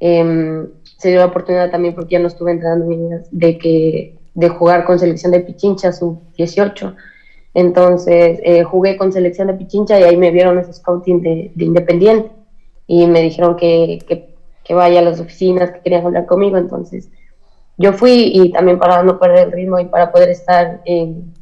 Eh, 0.00 0.66
se 1.02 1.08
dio 1.08 1.18
la 1.18 1.26
oportunidad 1.26 1.70
también 1.70 1.94
porque 1.94 2.12
ya 2.12 2.20
no 2.20 2.28
estuve 2.28 2.52
entrenando 2.52 2.86
niñas 2.86 3.26
de 3.32 3.58
que 3.58 4.18
de 4.34 4.48
jugar 4.48 4.84
con 4.84 5.00
selección 5.00 5.32
de 5.32 5.40
Pichincha 5.40 5.92
sub 5.92 6.20
18 6.36 6.94
entonces 7.54 8.40
eh, 8.44 8.62
jugué 8.62 8.96
con 8.96 9.12
selección 9.12 9.48
de 9.48 9.54
Pichincha 9.54 9.98
y 9.98 10.04
ahí 10.04 10.16
me 10.16 10.30
vieron 10.30 10.58
ese 10.58 10.72
scouting 10.72 11.20
de, 11.22 11.50
de 11.54 11.64
Independiente 11.64 12.30
y 12.86 13.06
me 13.08 13.20
dijeron 13.20 13.56
que, 13.56 13.98
que, 14.06 14.34
que, 14.64 14.74
vaya 14.74 15.00
a 15.00 15.02
las 15.02 15.20
oficinas 15.20 15.72
que 15.72 15.80
querían 15.80 16.06
hablar 16.06 16.26
conmigo 16.26 16.56
entonces 16.56 17.10
yo 17.82 17.92
fui 17.92 18.32
y 18.34 18.52
también 18.52 18.78
para 18.78 19.02
no 19.02 19.18
perder 19.18 19.48
el 19.48 19.52
ritmo 19.52 19.78
y 19.78 19.86
para 19.86 20.10
poder 20.10 20.30
estar 20.30 20.80
en, 20.84 21.34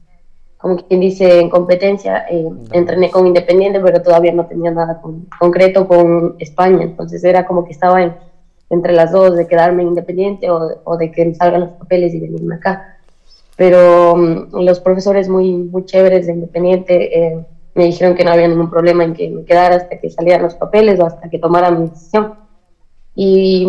como 0.56 0.76
quien 0.76 1.00
dice 1.00 1.40
en 1.40 1.50
competencia 1.50 2.26
eh, 2.30 2.48
entrené 2.72 3.10
con 3.10 3.26
Independiente 3.26 3.78
pero 3.80 4.02
todavía 4.02 4.32
no 4.32 4.46
tenía 4.46 4.70
nada 4.70 5.00
con, 5.00 5.26
concreto 5.38 5.86
con 5.86 6.36
España 6.38 6.82
entonces 6.82 7.22
era 7.22 7.46
como 7.46 7.64
que 7.64 7.72
estaba 7.72 8.02
en 8.02 8.14
entre 8.70 8.92
las 8.92 9.10
dos, 9.10 9.36
de 9.36 9.46
quedarme 9.46 9.82
independiente 9.82 10.48
o, 10.48 10.80
o 10.84 10.96
de 10.96 11.10
que 11.10 11.34
salgan 11.34 11.62
los 11.62 11.70
papeles 11.70 12.14
y 12.14 12.20
venirme 12.20 12.54
acá. 12.54 12.98
Pero 13.56 14.14
um, 14.14 14.48
los 14.64 14.80
profesores 14.80 15.28
muy, 15.28 15.52
muy 15.52 15.84
chéveres 15.84 16.26
de 16.26 16.32
Independiente 16.32 17.18
eh, 17.18 17.44
me 17.74 17.84
dijeron 17.84 18.14
que 18.14 18.24
no 18.24 18.30
había 18.30 18.48
ningún 18.48 18.70
problema 18.70 19.04
en 19.04 19.12
que 19.12 19.28
me 19.28 19.44
quedara 19.44 19.76
hasta 19.76 19.98
que 19.98 20.08
salieran 20.08 20.42
los 20.42 20.54
papeles 20.54 20.98
o 21.00 21.06
hasta 21.06 21.28
que 21.28 21.38
tomara 21.38 21.70
mi 21.70 21.88
decisión. 21.88 22.34
Y 23.14 23.68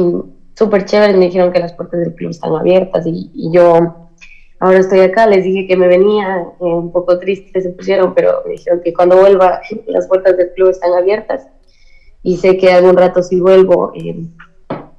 súper 0.61 0.85
chéveres 0.85 1.17
me 1.17 1.25
dijeron 1.25 1.51
que 1.51 1.59
las 1.59 1.73
puertas 1.73 2.01
del 2.01 2.13
club 2.13 2.29
están 2.29 2.53
abiertas 2.53 3.03
y, 3.07 3.31
yo 3.51 4.09
ahora 4.59 4.77
estoy 4.77 4.99
acá, 4.99 5.25
les 5.25 5.43
dije 5.43 5.65
que 5.65 5.75
me 5.75 5.87
venía, 5.87 6.37
eh, 6.37 6.63
un 6.63 6.91
poco 6.91 7.17
triste 7.17 7.59
se 7.61 7.71
pusieron, 7.71 8.13
pero 8.13 8.43
me 8.45 8.51
dijeron 8.51 8.79
que 8.83 8.93
cuando 8.93 9.17
vuelva 9.17 9.59
las 9.87 10.07
puertas 10.07 10.37
del 10.37 10.51
club 10.53 10.69
están 10.69 10.93
abiertas 10.93 11.47
y 12.21 12.37
sé 12.37 12.57
que 12.57 12.71
algún 12.71 12.95
rato 12.95 13.23
si 13.23 13.39
vuelvo 13.39 13.91
eh, 13.95 14.27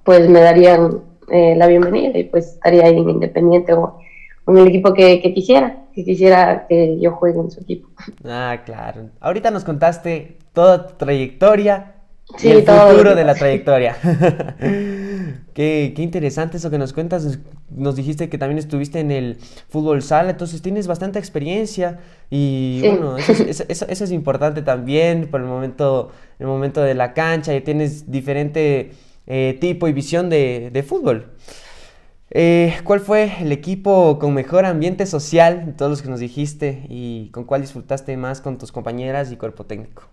pues 0.03 0.29
me 0.29 0.41
darían 0.41 1.01
eh, 1.31 1.55
la 1.55 1.69
bienvenida 1.69 2.19
y 2.19 2.25
pues 2.25 2.55
estaría 2.55 2.87
ahí 2.87 2.99
en 2.99 3.11
Independiente 3.11 3.73
o 3.75 4.01
en 4.49 4.59
el 4.59 4.67
equipo 4.67 4.93
que, 4.93 5.23
que, 5.23 5.33
quisiera, 5.33 5.85
que 5.95 6.05
quisiera 6.05 6.67
que 6.67 6.99
yo 6.99 7.13
juegue 7.13 7.39
en 7.39 7.53
su 7.53 7.61
equipo. 7.61 7.89
Ah, 8.25 8.63
claro. 8.67 9.11
Ahorita 9.21 9.53
nos 9.53 9.63
contaste 9.63 10.39
toda 10.53 10.89
tu 10.89 10.95
trayectoria 10.95 12.02
sí, 12.37 12.49
y 12.49 12.51
el 12.51 12.63
futuro 12.65 13.15
de 13.15 13.25
la 13.25 13.35
trayectoria. 13.35 13.97
qué, 15.55 15.93
qué, 15.95 16.03
interesante 16.03 16.57
eso 16.57 16.71
que 16.71 16.79
nos 16.79 16.93
cuentas. 16.93 17.39
Nos 17.71 17.97
dijiste 17.97 18.29
que 18.29 18.39
también 18.39 18.59
estuviste 18.59 19.01
en 19.01 19.11
el 19.11 19.39
fútbol 19.69 20.03
sala, 20.03 20.31
entonces 20.31 20.63
tienes 20.63 20.87
bastante 20.87 21.19
experiencia 21.19 22.01
y 22.31 22.81
sí. 22.83 22.89
bueno, 22.89 23.17
eso, 23.17 23.33
eso, 23.49 23.65
eso, 23.69 23.87
eso, 23.89 24.05
es 24.05 24.13
importante 24.13 24.63
también 24.63 25.29
por 25.31 25.41
el 25.41 25.47
momento, 25.47 26.11
el 26.39 26.47
momento 26.47 26.83
de 26.83 26.95
la 26.95 27.15
cancha 27.15 27.55
y 27.55 27.61
tienes 27.61 28.11
diferente 28.11 28.93
eh, 29.27 29.57
tipo 29.61 29.89
y 29.89 29.93
visión 29.93 30.31
de, 30.31 30.71
de 30.73 30.83
fútbol. 30.83 31.33
Eh, 32.35 32.79
¿Cuál 32.85 33.01
fue 33.01 33.31
el 33.41 33.53
equipo 33.53 34.19
con 34.19 34.33
mejor 34.33 34.65
ambiente 34.65 35.05
social, 35.05 35.75
todos 35.77 35.91
los 35.91 36.03
que 36.03 36.09
nos 36.09 36.19
dijiste, 36.19 36.87
y 36.89 37.29
con 37.31 37.45
cuál 37.45 37.61
disfrutaste 37.61 38.17
más 38.17 38.41
con 38.41 38.57
tus 38.57 38.73
compañeras 38.73 39.31
y 39.31 39.37
cuerpo 39.37 39.65
técnico? 39.65 40.05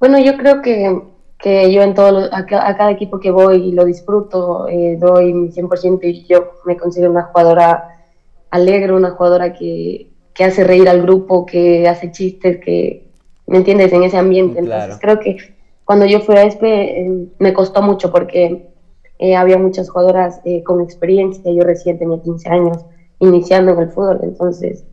Bueno, 0.00 0.18
yo 0.18 0.36
creo 0.36 0.62
que, 0.62 1.02
que 1.38 1.72
yo 1.72 1.82
en 1.82 1.94
todo, 1.94 2.28
a, 2.32 2.38
a, 2.38 2.76
cada 2.76 2.90
equipo 2.90 3.20
que 3.20 3.30
voy 3.30 3.70
lo 3.70 3.84
disfruto, 3.84 4.66
eh, 4.66 4.96
doy 4.98 5.32
mi 5.32 5.50
100% 5.50 6.00
y 6.02 6.26
yo 6.26 6.52
me 6.64 6.76
considero 6.76 7.12
una 7.12 7.24
jugadora 7.24 8.00
alegre, 8.50 8.92
una 8.92 9.10
jugadora 9.10 9.52
que, 9.52 10.10
que 10.34 10.44
hace 10.44 10.64
reír 10.64 10.88
al 10.88 11.02
grupo, 11.02 11.46
que 11.46 11.86
hace 11.86 12.10
chistes, 12.10 12.58
que, 12.64 13.10
¿me 13.46 13.58
entiendes?, 13.58 13.92
en 13.92 14.02
ese 14.02 14.16
ambiente. 14.16 14.60
Claro. 14.60 14.94
Entonces 14.94 15.00
creo 15.00 15.20
que 15.20 15.36
cuando 15.84 16.06
yo 16.06 16.20
fui 16.20 16.36
a 16.36 16.44
ESPE 16.44 17.00
eh, 17.00 17.28
me 17.38 17.52
costó 17.52 17.82
mucho 17.82 18.10
porque 18.10 18.70
eh, 19.18 19.36
había 19.36 19.58
muchas 19.58 19.90
jugadoras 19.90 20.40
eh, 20.44 20.62
con 20.62 20.80
experiencia, 20.80 21.52
yo 21.52 21.62
recién 21.62 21.98
tenía 21.98 22.22
15 22.22 22.48
años 22.48 22.78
iniciando 23.18 23.72
en 23.72 23.80
el 23.80 23.90
fútbol, 23.90 24.20
entonces 24.22 24.86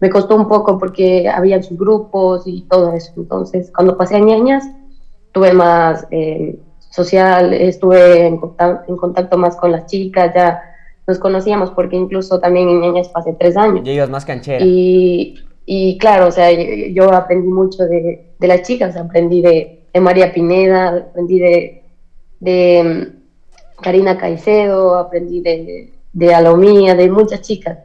me 0.00 0.08
costó 0.08 0.34
un 0.34 0.48
poco 0.48 0.78
porque 0.78 1.28
había 1.28 1.62
sus 1.62 1.78
grupos 1.78 2.42
y 2.46 2.62
todo 2.62 2.94
eso. 2.94 3.12
Entonces, 3.16 3.70
cuando 3.74 3.96
pasé 3.96 4.16
a 4.16 4.20
ñañas, 4.20 4.64
tuve 5.32 5.52
más 5.52 6.06
eh, 6.10 6.58
social, 6.90 7.52
estuve 7.52 8.26
en 8.26 8.38
contacto, 8.38 8.90
en 8.90 8.96
contacto, 8.96 9.38
más 9.38 9.56
con 9.56 9.72
las 9.72 9.86
chicas, 9.86 10.32
ya 10.34 10.62
nos 11.06 11.18
conocíamos 11.18 11.70
porque 11.72 11.96
incluso 11.96 12.40
también 12.40 12.68
en 12.68 12.80
ñañas 12.80 13.08
pasé 13.08 13.34
tres 13.38 13.56
años. 13.56 13.82
Ya 13.84 13.92
ibas 13.92 14.10
más 14.10 14.24
canchera. 14.24 14.64
Y, 14.64 15.34
y 15.66 15.98
claro, 15.98 16.28
o 16.28 16.30
sea, 16.32 16.50
yo 16.50 17.12
aprendí 17.12 17.48
mucho 17.48 17.84
de, 17.84 18.32
de 18.38 18.48
las 18.48 18.62
chicas, 18.62 18.96
aprendí 18.96 19.42
de, 19.42 19.84
de, 19.92 20.00
María 20.00 20.32
Pineda, 20.32 20.88
aprendí 21.10 21.38
de, 21.38 21.84
de 22.40 22.82
mm, 22.84 23.82
Karina 23.82 24.16
Caicedo, 24.16 24.96
aprendí 24.96 25.42
de, 25.42 25.92
de 26.12 26.34
Alomía, 26.34 26.94
de 26.94 27.10
muchas 27.10 27.42
chicas. 27.42 27.78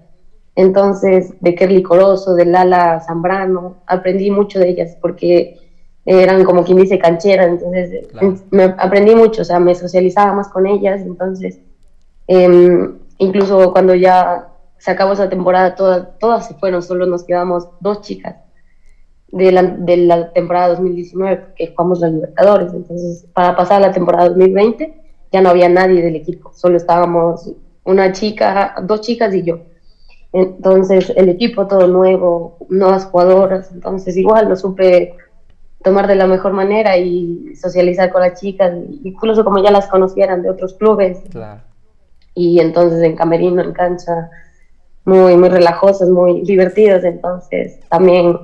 Entonces, 0.55 1.33
de 1.41 1.53
Kerly 1.53 1.83
Corozo, 1.83 2.33
de 2.33 2.45
Lala 2.45 3.01
Zambrano, 3.01 3.77
aprendí 3.87 4.31
mucho 4.31 4.59
de 4.59 4.69
ellas 4.69 4.97
porque 5.01 5.59
eran 6.05 6.43
como 6.43 6.63
quien 6.63 6.77
dice 6.77 6.99
cancheras, 6.99 7.47
entonces 7.47 8.07
me 8.51 8.63
aprendí 8.77 9.15
mucho, 9.15 9.41
o 9.41 9.45
sea, 9.45 9.59
me 9.59 9.73
socializaba 9.73 10.33
más 10.33 10.49
con 10.49 10.67
ellas, 10.67 11.01
entonces, 11.01 11.59
eh, 12.27 12.89
incluso 13.17 13.71
cuando 13.73 13.95
ya 13.95 14.49
se 14.77 14.91
acabó 14.91 15.13
esa 15.13 15.29
temporada, 15.29 15.75
todas, 15.75 16.19
todas 16.19 16.47
se 16.47 16.53
fueron, 16.53 16.83
solo 16.83 17.07
nos 17.07 17.23
quedamos 17.23 17.67
dos 17.79 18.01
chicas 18.01 18.35
de 19.29 19.51
la, 19.51 19.63
de 19.63 19.97
la 19.97 20.31
temporada 20.31 20.69
2019, 20.69 21.53
que 21.55 21.67
jugamos 21.67 21.99
los 21.99 22.11
Libertadores, 22.11 22.71
entonces, 22.71 23.25
para 23.33 23.55
pasar 23.55 23.81
la 23.81 23.91
temporada 23.91 24.29
2020, 24.29 25.01
ya 25.31 25.41
no 25.41 25.49
había 25.49 25.67
nadie 25.69 26.03
del 26.03 26.15
equipo, 26.15 26.53
solo 26.53 26.77
estábamos 26.77 27.51
una 27.83 28.11
chica, 28.11 28.75
dos 28.83 29.01
chicas 29.01 29.33
y 29.33 29.43
yo. 29.43 29.59
Entonces, 30.35 31.13
el 31.15 31.29
equipo 31.29 31.65
todo 31.65 31.87
nuevo, 31.87 32.57
nuevas 32.67 33.05
jugadoras, 33.05 33.71
entonces 33.71 34.17
igual 34.17 34.49
lo 34.49 34.57
supe 34.57 35.15
tomar 35.81 36.07
de 36.07 36.15
la 36.15 36.27
mejor 36.27 36.51
manera 36.51 36.97
y 36.97 37.55
socializar 37.55 38.11
con 38.11 38.19
las 38.19 38.37
chicas, 38.41 38.73
incluso 39.05 39.45
como 39.45 39.63
ya 39.63 39.71
las 39.71 39.87
conocieran 39.87 40.41
de 40.41 40.49
otros 40.49 40.73
clubes. 40.73 41.19
Y 42.33 42.59
entonces 42.59 43.01
en 43.01 43.15
camerino, 43.15 43.61
en 43.61 43.71
cancha, 43.71 44.29
muy, 45.05 45.37
muy 45.37 45.47
relajosas, 45.47 46.09
muy 46.09 46.41
divertidas, 46.41 47.05
entonces 47.05 47.79
también 47.87 48.37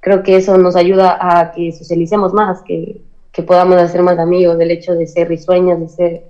creo 0.00 0.24
que 0.24 0.34
eso 0.34 0.58
nos 0.58 0.74
ayuda 0.74 1.18
a 1.20 1.52
que 1.52 1.70
socialicemos 1.70 2.32
más, 2.32 2.62
que, 2.62 3.00
que 3.30 3.44
podamos 3.44 3.76
hacer 3.76 4.02
más 4.02 4.18
amigos, 4.18 4.58
del 4.58 4.72
hecho 4.72 4.96
de 4.96 5.06
ser 5.06 5.28
risueñas, 5.28 5.78
de 5.78 5.88
ser 5.88 6.22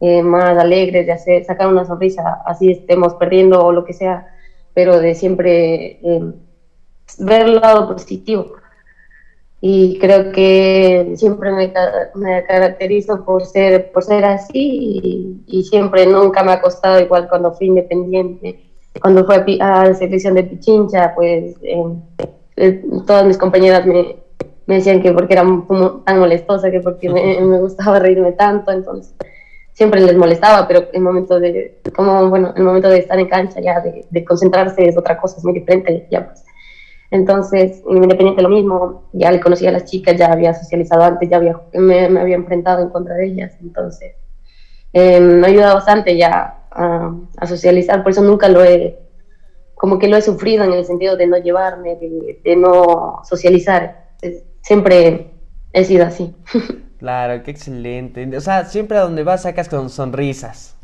eh, 0.00 0.20
más 0.20 0.58
alegres, 0.58 1.06
de 1.06 1.12
hacer, 1.12 1.44
sacar 1.44 1.68
una 1.68 1.84
sonrisa, 1.84 2.42
así 2.44 2.72
estemos 2.72 3.14
perdiendo 3.14 3.64
o 3.64 3.70
lo 3.70 3.84
que 3.84 3.92
sea, 3.92 4.26
pero 4.74 5.00
de 5.00 5.14
siempre 5.14 6.00
eh, 6.02 6.32
ver 7.18 7.42
el 7.42 7.56
lado 7.56 7.88
positivo 7.88 8.58
y 9.60 9.98
creo 9.98 10.30
que 10.30 11.14
siempre 11.16 11.50
me, 11.50 11.72
me, 12.14 12.44
caracterizo 12.44 13.24
por 13.24 13.44
ser, 13.44 13.90
por 13.90 14.04
ser 14.04 14.24
así 14.24 15.42
y, 15.46 15.62
siempre 15.64 16.06
nunca 16.06 16.44
me 16.44 16.52
ha 16.52 16.60
costado 16.60 17.00
igual 17.00 17.28
cuando 17.28 17.52
fui 17.52 17.66
independiente. 17.66 18.60
Cuando 19.02 19.24
fui 19.24 19.58
a, 19.60 19.88
la 19.88 19.94
selección 19.94 20.34
de 20.34 20.44
Pichincha, 20.44 21.12
pues 21.14 21.56
eh, 22.56 22.84
todas 23.06 23.26
mis 23.26 23.36
compañeras 23.36 23.84
me, 23.84 24.16
me, 24.66 24.76
decían 24.76 25.02
que 25.02 25.12
porque 25.12 25.34
era 25.34 25.44
tan 26.04 26.18
molestosa, 26.20 26.70
que 26.70 26.80
porque 26.80 27.08
me, 27.08 27.40
me, 27.40 27.58
gustaba 27.58 27.98
reírme 27.98 28.32
tanto, 28.32 28.70
entonces 28.70 29.14
siempre 29.78 30.00
les 30.00 30.16
molestaba, 30.16 30.66
pero 30.66 30.88
el 30.92 31.00
momento 31.00 31.38
de, 31.38 31.80
como, 31.94 32.28
bueno, 32.28 32.52
el 32.56 32.64
momento 32.64 32.88
de 32.88 32.98
estar 32.98 33.16
en 33.16 33.28
cancha 33.28 33.60
ya, 33.60 33.80
de, 33.80 34.04
de 34.10 34.24
concentrarse 34.24 34.88
es 34.88 34.98
otra 34.98 35.20
cosa, 35.20 35.36
es 35.36 35.44
muy 35.44 35.54
diferente, 35.54 36.08
ya 36.10 36.26
pues 36.26 36.42
entonces, 37.10 37.80
Independiente 37.88 38.42
lo 38.42 38.48
mismo, 38.48 39.04
ya 39.12 39.30
le 39.30 39.40
conocía 39.40 39.68
a 39.68 39.72
las 39.72 39.84
chicas, 39.84 40.16
ya 40.16 40.32
había 40.32 40.52
socializado 40.52 41.04
antes, 41.04 41.30
ya 41.30 41.36
había, 41.36 41.58
me, 41.74 42.06
había 42.18 42.34
enfrentado 42.34 42.82
en 42.82 42.90
contra 42.90 43.14
de 43.14 43.26
ellas, 43.26 43.54
entonces 43.62 44.14
eh, 44.92 45.20
me 45.20 45.46
ha 45.46 45.50
ayudado 45.50 45.76
bastante 45.76 46.16
ya 46.16 46.64
a, 46.70 47.46
socializar, 47.46 48.02
por 48.02 48.10
eso 48.10 48.22
nunca 48.22 48.48
lo 48.48 48.64
he, 48.64 48.98
como 49.76 50.00
que 50.00 50.08
lo 50.08 50.16
he 50.16 50.22
sufrido 50.22 50.64
en 50.64 50.72
el 50.72 50.84
sentido 50.84 51.16
de 51.16 51.28
no 51.28 51.38
llevarme, 51.38 51.96
de, 51.96 52.56
no 52.56 53.20
socializar, 53.22 54.08
siempre 54.60 55.30
he 55.72 55.84
sido 55.84 56.04
así. 56.04 56.34
Claro, 56.98 57.42
qué 57.42 57.50
excelente. 57.50 58.36
O 58.36 58.40
sea, 58.40 58.64
siempre 58.64 58.98
a 58.98 59.02
donde 59.02 59.22
vas 59.22 59.42
sacas 59.42 59.68
con 59.68 59.88
sonrisas. 59.88 60.76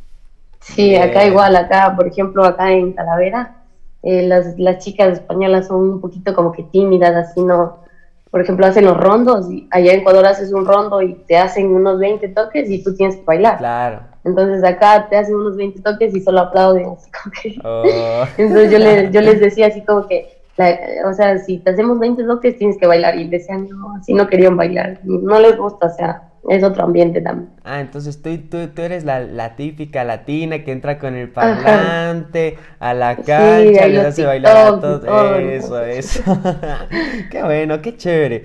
Sí, 0.61 0.97
acá 0.97 1.27
igual, 1.27 1.57
acá, 1.57 1.93
por 1.95 2.07
ejemplo, 2.07 2.45
acá 2.45 2.73
en 2.73 2.95
Talavera, 2.95 3.57
eh, 4.03 4.27
las, 4.27 4.59
las 4.59 4.83
chicas 4.83 5.15
españolas 5.15 5.67
son 5.67 5.91
un 5.91 6.01
poquito 6.01 6.35
como 6.35 6.53
que 6.53 6.63
tímidas, 6.63 7.15
así 7.15 7.43
no, 7.43 7.81
por 8.31 8.41
ejemplo, 8.41 8.67
hacen 8.67 8.87
los 8.87 8.97
rondos, 8.97 9.51
y 9.51 9.69
allá 9.71 9.93
en 9.93 10.01
Ecuador 10.01 10.25
haces 10.25 10.53
un 10.53 10.65
rondo 10.65 11.03
y 11.03 11.15
te 11.27 11.37
hacen 11.37 11.67
unos 11.67 11.99
20 11.99 12.29
toques 12.29 12.71
y 12.71 12.83
tú 12.83 12.95
tienes 12.95 13.17
que 13.17 13.25
bailar. 13.25 13.59
Claro. 13.59 14.01
Entonces 14.25 14.65
acá 14.65 15.07
te 15.11 15.17
hacen 15.17 15.35
unos 15.35 15.57
20 15.57 15.83
toques 15.83 16.15
y 16.15 16.21
solo 16.21 16.41
aplauden, 16.41 16.87
así 16.97 17.11
como 17.11 17.35
que... 17.43 17.59
Oh. 17.63 18.25
Entonces 18.39 18.73
yo, 18.73 18.79
les, 18.79 19.11
yo 19.11 19.21
les 19.21 19.41
decía 19.41 19.67
así 19.67 19.83
como 19.83 20.07
que, 20.07 20.39
o 20.57 21.13
sea, 21.13 21.39
si 21.39 21.59
te 21.59 21.71
hacemos 21.71 21.99
20 21.99 22.25
toques 22.25 22.57
tienes 22.59 22.79
que 22.79 22.87
bailar 22.87 23.19
y 23.19 23.29
decían, 23.29 23.69
no, 23.69 23.97
así 23.97 24.15
no 24.15 24.29
querían 24.29 24.57
bailar, 24.57 25.01
no 25.05 25.41
les 25.41 25.57
gusta, 25.57 25.87
o 25.87 25.91
sea, 25.91 26.31
es 26.49 26.63
otro 26.63 26.85
ambiente 26.85 27.21
también. 27.21 27.51
Ah, 27.65 27.81
entonces 27.81 28.21
tú, 28.21 28.37
tú, 28.51 28.69
tú 28.69 28.83
eres 28.83 29.05
la, 29.05 29.21
la, 29.21 29.57
típica 29.57 30.05
latina 30.05 30.63
que 30.63 30.73
entra 30.73 30.99
con 30.99 31.15
el 31.17 31.31
parlante 31.31 32.59
a 32.79 32.93
la 32.95 33.17
cancha, 33.17 33.87
le 33.87 34.01
hace 34.01 34.25
bailar 34.27 34.57
a 34.57 34.81
todos. 34.81 35.41
Eso, 35.41 35.83
eso. 35.83 36.23
qué 37.31 37.43
bueno, 37.43 37.81
qué 37.81 37.97
chévere. 37.97 38.43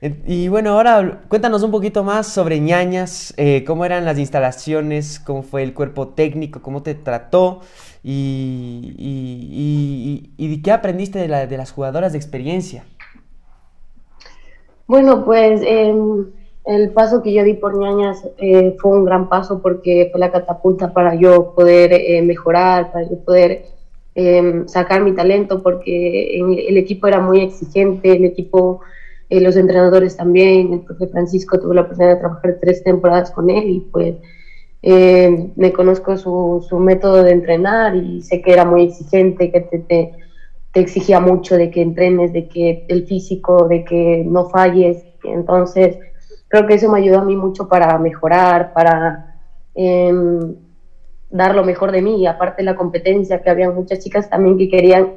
Y 0.00 0.46
bueno, 0.48 0.70
ahora 0.70 1.22
cuéntanos 1.28 1.62
un 1.64 1.72
poquito 1.72 2.04
más 2.04 2.28
sobre 2.28 2.60
ñañas, 2.60 3.34
eh, 3.36 3.64
cómo 3.64 3.84
eran 3.84 4.04
las 4.04 4.18
instalaciones, 4.18 5.18
cómo 5.18 5.42
fue 5.42 5.64
el 5.64 5.74
cuerpo 5.74 6.08
técnico, 6.08 6.62
cómo 6.62 6.82
te 6.82 6.94
trató 6.94 7.60
y, 8.04 8.94
y, 8.96 10.30
y, 10.38 10.52
y 10.52 10.62
qué 10.62 10.70
aprendiste 10.70 11.18
de, 11.18 11.26
la, 11.26 11.46
de, 11.48 11.56
las 11.56 11.72
jugadoras 11.72 12.12
de 12.12 12.18
experiencia. 12.18 12.84
Bueno, 14.86 15.24
pues 15.24 15.62
eh, 15.64 15.92
el 16.68 16.90
paso 16.90 17.22
que 17.22 17.32
yo 17.32 17.42
di 17.44 17.54
por 17.54 17.78
ñañas 17.78 18.28
eh, 18.36 18.76
fue 18.78 18.98
un 18.98 19.04
gran 19.04 19.28
paso 19.30 19.62
porque 19.62 20.08
fue 20.12 20.20
la 20.20 20.30
catapulta 20.30 20.92
para 20.92 21.14
yo 21.14 21.54
poder 21.54 21.92
eh, 21.94 22.20
mejorar, 22.22 22.92
para 22.92 23.08
yo 23.08 23.18
poder 23.24 23.64
eh, 24.14 24.62
sacar 24.66 25.02
mi 25.02 25.14
talento, 25.14 25.62
porque 25.62 26.38
el 26.38 26.76
equipo 26.76 27.06
era 27.06 27.20
muy 27.20 27.40
exigente, 27.40 28.12
el 28.12 28.26
equipo, 28.26 28.80
eh, 29.30 29.40
los 29.40 29.56
entrenadores 29.56 30.16
también, 30.16 30.72
el 30.72 30.80
profe 30.80 31.06
Francisco 31.08 31.58
tuvo 31.58 31.74
la 31.74 31.82
oportunidad 31.82 32.14
de 32.14 32.20
trabajar 32.20 32.58
tres 32.60 32.82
temporadas 32.82 33.30
con 33.30 33.50
él 33.50 33.68
y 33.68 33.80
pues 33.80 34.16
eh, 34.82 35.50
me 35.56 35.72
conozco 35.72 36.16
su, 36.16 36.64
su, 36.68 36.78
método 36.78 37.22
de 37.24 37.32
entrenar 37.32 37.96
y 37.96 38.22
sé 38.22 38.40
que 38.40 38.52
era 38.52 38.64
muy 38.64 38.84
exigente, 38.84 39.50
que 39.50 39.60
te, 39.60 39.78
te, 39.80 40.14
exigía 40.74 41.18
mucho 41.18 41.56
de 41.56 41.72
que 41.72 41.82
entrenes, 41.82 42.32
de 42.32 42.46
que 42.46 42.86
el 42.88 43.04
físico, 43.04 43.66
de 43.66 43.84
que 43.84 44.22
no 44.24 44.48
falles, 44.48 45.04
entonces 45.24 45.98
creo 46.46 46.68
que 46.68 46.74
eso 46.74 46.88
me 46.88 47.00
ayudó 47.00 47.18
a 47.18 47.24
mí 47.24 47.34
mucho 47.34 47.68
para 47.68 47.98
mejorar, 47.98 48.72
para 48.72 49.40
eh, 49.74 50.12
dar 51.30 51.54
lo 51.56 51.64
mejor 51.64 51.90
de 51.90 52.00
mí, 52.00 52.22
y 52.22 52.26
aparte 52.26 52.62
la 52.62 52.76
competencia, 52.76 53.42
que 53.42 53.50
había 53.50 53.70
muchas 53.70 53.98
chicas 53.98 54.30
también 54.30 54.56
que 54.56 54.68
querían, 54.68 55.14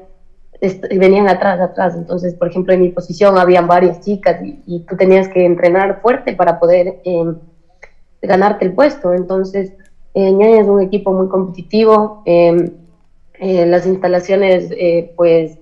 venían 0.95 1.27
atrás, 1.27 1.59
atrás, 1.59 1.95
entonces, 1.95 2.35
por 2.35 2.49
ejemplo, 2.49 2.73
en 2.73 2.81
mi 2.81 2.89
posición 2.89 3.37
habían 3.37 3.67
varias 3.67 4.01
chicas 4.01 4.37
y, 4.43 4.79
tú 4.81 4.95
tenías 4.95 5.27
que 5.27 5.45
entrenar 5.45 6.01
fuerte 6.01 6.33
para 6.33 6.59
poder 6.59 7.01
eh, 7.03 7.33
ganarte 8.21 8.65
el 8.65 8.73
puesto, 8.73 9.13
entonces, 9.13 9.73
eh, 10.13 10.37
es 10.39 10.67
un 10.67 10.81
equipo 10.81 11.13
muy 11.13 11.27
competitivo, 11.29 12.21
em, 12.25 12.69
eh, 13.39 13.65
las 13.65 13.87
instalaciones, 13.87 14.69
eh, 14.71 15.13
pues, 15.17 15.57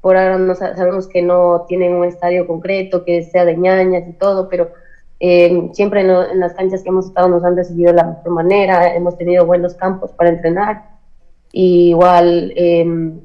por 0.00 0.16
ahora 0.16 0.38
no 0.38 0.54
sabemos 0.54 1.08
que 1.08 1.22
no 1.22 1.64
tienen 1.66 1.94
un 1.94 2.04
estadio 2.04 2.46
concreto, 2.46 3.04
que 3.04 3.24
sea 3.24 3.44
de 3.44 3.56
ñañas 3.56 4.04
y 4.08 4.12
todo, 4.12 4.48
pero 4.48 4.70
eh, 5.18 5.70
siempre 5.72 6.02
en, 6.02 6.38
las 6.38 6.54
canchas 6.54 6.84
que 6.84 6.90
hemos 6.90 7.06
estado 7.06 7.28
nos 7.28 7.42
han 7.42 7.56
recibido 7.56 7.90
de 7.90 7.96
la 7.96 8.04
mejor 8.04 8.30
manera, 8.30 8.94
hemos 8.94 9.18
tenido 9.18 9.44
buenos 9.44 9.74
campos 9.74 10.12
para 10.12 10.30
entrenar. 10.30 10.90
igual 11.52 12.52
em, 12.54 13.20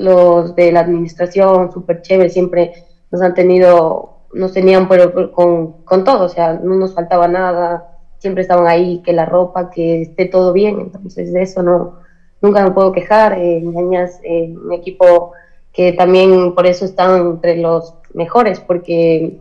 los 0.00 0.54
de 0.54 0.72
la 0.72 0.80
administración, 0.80 1.72
súper 1.72 2.02
chévere, 2.02 2.30
siempre 2.30 2.72
nos 3.10 3.22
han 3.22 3.34
tenido, 3.34 4.18
nos 4.32 4.52
tenían 4.52 4.88
pero, 4.88 5.32
con, 5.32 5.84
con 5.84 6.04
todo, 6.04 6.24
o 6.24 6.28
sea, 6.28 6.54
no 6.54 6.74
nos 6.76 6.94
faltaba 6.94 7.28
nada, 7.28 7.98
siempre 8.18 8.42
estaban 8.42 8.66
ahí, 8.66 9.02
que 9.04 9.12
la 9.12 9.26
ropa, 9.26 9.70
que 9.70 10.02
esté 10.02 10.26
todo 10.26 10.52
bien, 10.52 10.80
entonces 10.80 11.32
de 11.32 11.42
eso 11.42 11.62
no, 11.62 12.00
nunca 12.40 12.62
me 12.62 12.70
puedo 12.70 12.92
quejar. 12.92 13.38
Eh, 13.38 13.62
eh, 13.62 14.54
un 14.56 14.72
equipo 14.72 15.32
que 15.72 15.92
también 15.92 16.54
por 16.54 16.66
eso 16.66 16.84
están 16.84 17.20
entre 17.20 17.56
los 17.56 17.94
mejores, 18.14 18.60
porque 18.60 19.38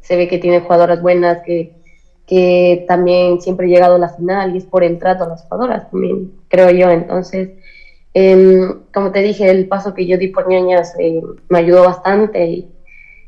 se 0.00 0.16
ve 0.16 0.28
que 0.28 0.38
tiene 0.38 0.60
jugadoras 0.60 1.02
buenas, 1.02 1.42
que, 1.42 1.74
que 2.26 2.84
también 2.88 3.40
siempre 3.40 3.66
he 3.66 3.70
llegado 3.70 3.96
a 3.96 3.98
la 3.98 4.08
final 4.08 4.54
y 4.54 4.58
es 4.58 4.64
por 4.64 4.82
el 4.82 4.98
trato 4.98 5.24
a 5.24 5.28
las 5.28 5.42
jugadoras 5.44 5.90
también, 5.90 6.32
creo 6.48 6.70
yo. 6.70 6.90
Entonces, 6.90 7.50
em, 8.14 8.82
como 8.92 9.12
te 9.12 9.22
dije, 9.22 9.50
el 9.50 9.68
paso 9.68 9.94
que 9.94 10.06
yo 10.06 10.18
di 10.18 10.28
por 10.28 10.48
ñañas 10.48 10.94
eh, 10.98 11.22
me 11.48 11.58
ayudó 11.58 11.84
bastante 11.84 12.46
y, 12.46 12.68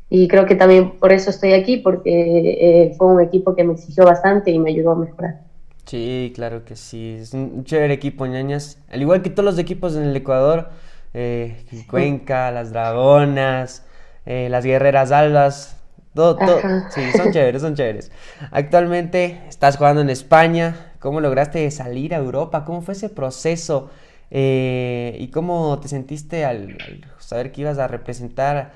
y, 0.09 0.27
creo 0.27 0.45
que 0.45 0.55
también 0.55 0.91
por 0.99 1.11
eso 1.11 1.29
estoy 1.29 1.53
aquí, 1.53 1.77
porque 1.77 2.11
eh, 2.11 2.95
fue 2.97 3.07
un 3.07 3.21
equipo 3.21 3.55
que 3.55 3.63
me 3.63 3.73
exigió 3.73 4.05
bastante 4.05 4.51
y 4.51 4.59
me 4.59 4.71
ayudó 4.71 4.91
a 4.91 4.95
mejorar. 4.95 5.41
Sí, 5.85 6.31
claro 6.35 6.63
que 6.63 6.75
sí, 6.75 7.17
es 7.19 7.33
un 7.33 7.65
chévere 7.65 7.93
equipo 7.93 8.25
ñañas, 8.25 8.79
al 8.89 9.01
igual 9.01 9.21
que 9.21 9.29
todos 9.29 9.45
los 9.45 9.59
equipos 9.59 9.95
en 9.95 10.03
el 10.03 10.15
Ecuador 10.15 10.69
eh, 11.13 11.65
Cuenca, 11.89 12.51
las 12.51 12.71
Dragonas, 12.71 13.83
eh, 14.25 14.47
las 14.49 14.65
Guerreras 14.65 15.11
Albas, 15.11 15.77
todo, 16.13 16.37
todo. 16.37 16.61
Sí, 16.89 17.01
son 17.15 17.31
chéveres, 17.31 17.61
son 17.61 17.75
chéveres. 17.75 18.11
Actualmente 18.51 19.41
estás 19.47 19.77
jugando 19.77 20.01
en 20.01 20.09
España. 20.09 20.93
¿Cómo 20.99 21.19
lograste 21.19 21.69
salir 21.71 22.13
a 22.13 22.17
Europa? 22.17 22.65
¿Cómo 22.65 22.81
fue 22.81 22.93
ese 22.93 23.09
proceso? 23.09 23.89
Eh, 24.35 25.15
¿Y 25.19 25.27
cómo 25.27 25.79
te 25.79 25.87
sentiste 25.87 26.43
al, 26.43 26.75
saber 27.19 27.51
que 27.51 27.61
ibas 27.61 27.77
a 27.77 27.87
representar 27.87 28.71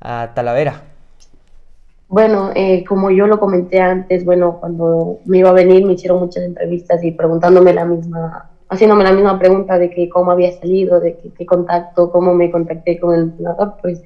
a 0.00 0.32
Talavera? 0.34 0.82
Bueno, 2.08 2.50
eh, 2.56 2.84
como 2.84 3.12
yo 3.12 3.28
lo 3.28 3.38
comenté 3.38 3.80
antes, 3.80 4.24
bueno, 4.24 4.58
cuando 4.58 5.20
me 5.24 5.38
iba 5.38 5.50
a 5.50 5.52
venir 5.52 5.86
me 5.86 5.92
hicieron 5.92 6.18
muchas 6.18 6.42
entrevistas 6.42 7.04
y 7.04 7.12
preguntándome 7.12 7.72
la 7.72 7.84
misma, 7.84 8.50
haciéndome 8.68 9.04
la 9.04 9.12
misma 9.12 9.38
pregunta 9.38 9.78
de 9.78 9.90
que 9.90 10.08
cómo 10.08 10.32
había 10.32 10.50
salido, 10.58 10.98
de 10.98 11.16
qué 11.38 11.46
contacto, 11.46 12.10
cómo 12.10 12.34
me 12.34 12.50
contacté 12.50 12.98
con 12.98 13.14
el 13.14 13.20
entrenador, 13.22 13.76
pues 13.80 14.02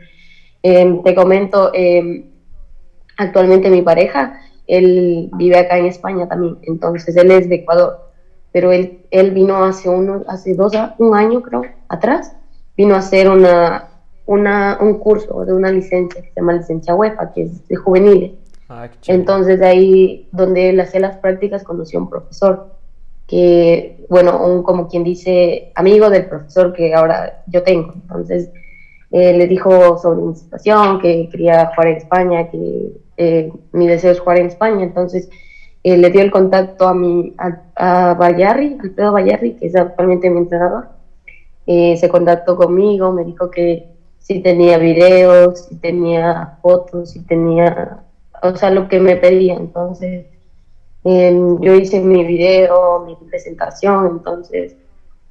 em, 0.62 1.02
te 1.02 1.14
comento, 1.14 1.70
em, 1.72 2.26
actualmente 3.16 3.70
mi 3.70 3.80
pareja, 3.80 4.38
él 4.66 5.30
vive 5.32 5.58
acá 5.58 5.78
en 5.78 5.86
España 5.86 6.28
también, 6.28 6.58
entonces 6.64 7.16
él 7.16 7.30
es 7.30 7.48
de 7.48 7.54
Ecuador, 7.56 8.09
pero 8.52 8.72
él, 8.72 9.02
él 9.10 9.30
vino 9.30 9.64
hace, 9.64 9.88
uno, 9.88 10.24
hace 10.26 10.54
dos, 10.54 10.72
un 10.98 11.14
año 11.14 11.42
creo, 11.42 11.62
atrás, 11.88 12.36
vino 12.76 12.94
a 12.94 12.98
hacer 12.98 13.28
una, 13.28 13.88
una, 14.26 14.78
un 14.80 14.98
curso 14.98 15.44
de 15.44 15.52
una 15.52 15.70
licencia 15.70 16.22
que 16.22 16.28
se 16.28 16.34
llama 16.36 16.54
licencia 16.54 16.94
UEFA, 16.94 17.32
que 17.32 17.42
es 17.42 17.68
de 17.68 17.76
juveniles. 17.76 18.32
Ah, 18.68 18.88
entonces 19.08 19.58
de 19.58 19.66
ahí 19.66 20.28
donde 20.30 20.70
él 20.70 20.80
hacía 20.80 21.00
las 21.00 21.16
prácticas 21.16 21.64
conoció 21.64 21.98
a 21.98 22.02
un 22.02 22.10
profesor 22.10 22.76
que, 23.26 24.04
bueno, 24.08 24.44
un, 24.44 24.62
como 24.62 24.88
quien 24.88 25.04
dice, 25.04 25.72
amigo 25.74 26.10
del 26.10 26.26
profesor 26.26 26.72
que 26.72 26.94
ahora 26.94 27.42
yo 27.46 27.62
tengo. 27.62 27.92
Entonces 27.94 28.50
eh, 29.10 29.36
le 29.36 29.46
dijo 29.46 29.98
sobre 29.98 30.22
mi 30.22 30.34
situación, 30.34 31.00
que 31.00 31.28
quería 31.28 31.66
jugar 31.74 31.88
en 31.88 31.96
España, 31.96 32.50
que 32.50 32.92
eh, 33.16 33.52
mi 33.72 33.86
deseo 33.86 34.12
es 34.12 34.20
jugar 34.20 34.38
en 34.38 34.46
España, 34.46 34.82
entonces 34.82 35.28
eh, 35.82 35.96
le 35.96 36.10
dio 36.10 36.20
el 36.22 36.30
contacto 36.30 36.86
a, 36.86 36.94
mi, 36.94 37.34
a, 37.38 38.10
a 38.10 38.14
Bayarri, 38.14 38.78
Alfredo 38.80 39.12
Bayarri, 39.12 39.54
que 39.54 39.66
es 39.66 39.76
actualmente 39.76 40.30
mi 40.30 40.38
entrenador. 40.38 40.88
se 41.66 42.08
contactó 42.08 42.56
conmigo, 42.56 43.12
me 43.12 43.24
dijo 43.24 43.50
que 43.50 43.90
si 44.30 44.40
tenía 44.40 44.78
videos, 44.78 45.66
si 45.66 45.76
tenía 45.76 46.58
fotos, 46.62 47.10
si 47.10 47.20
tenía, 47.20 47.98
o 48.42 48.54
sea, 48.54 48.70
lo 48.70 48.88
que 48.88 49.00
me 49.00 49.16
pedía. 49.16 49.54
Entonces, 49.54 50.26
em, 51.04 51.60
yo 51.60 51.74
hice 51.74 52.00
mi 52.00 52.24
video, 52.24 53.04
mi 53.06 53.16
presentación, 53.28 54.06
entonces 54.06 54.76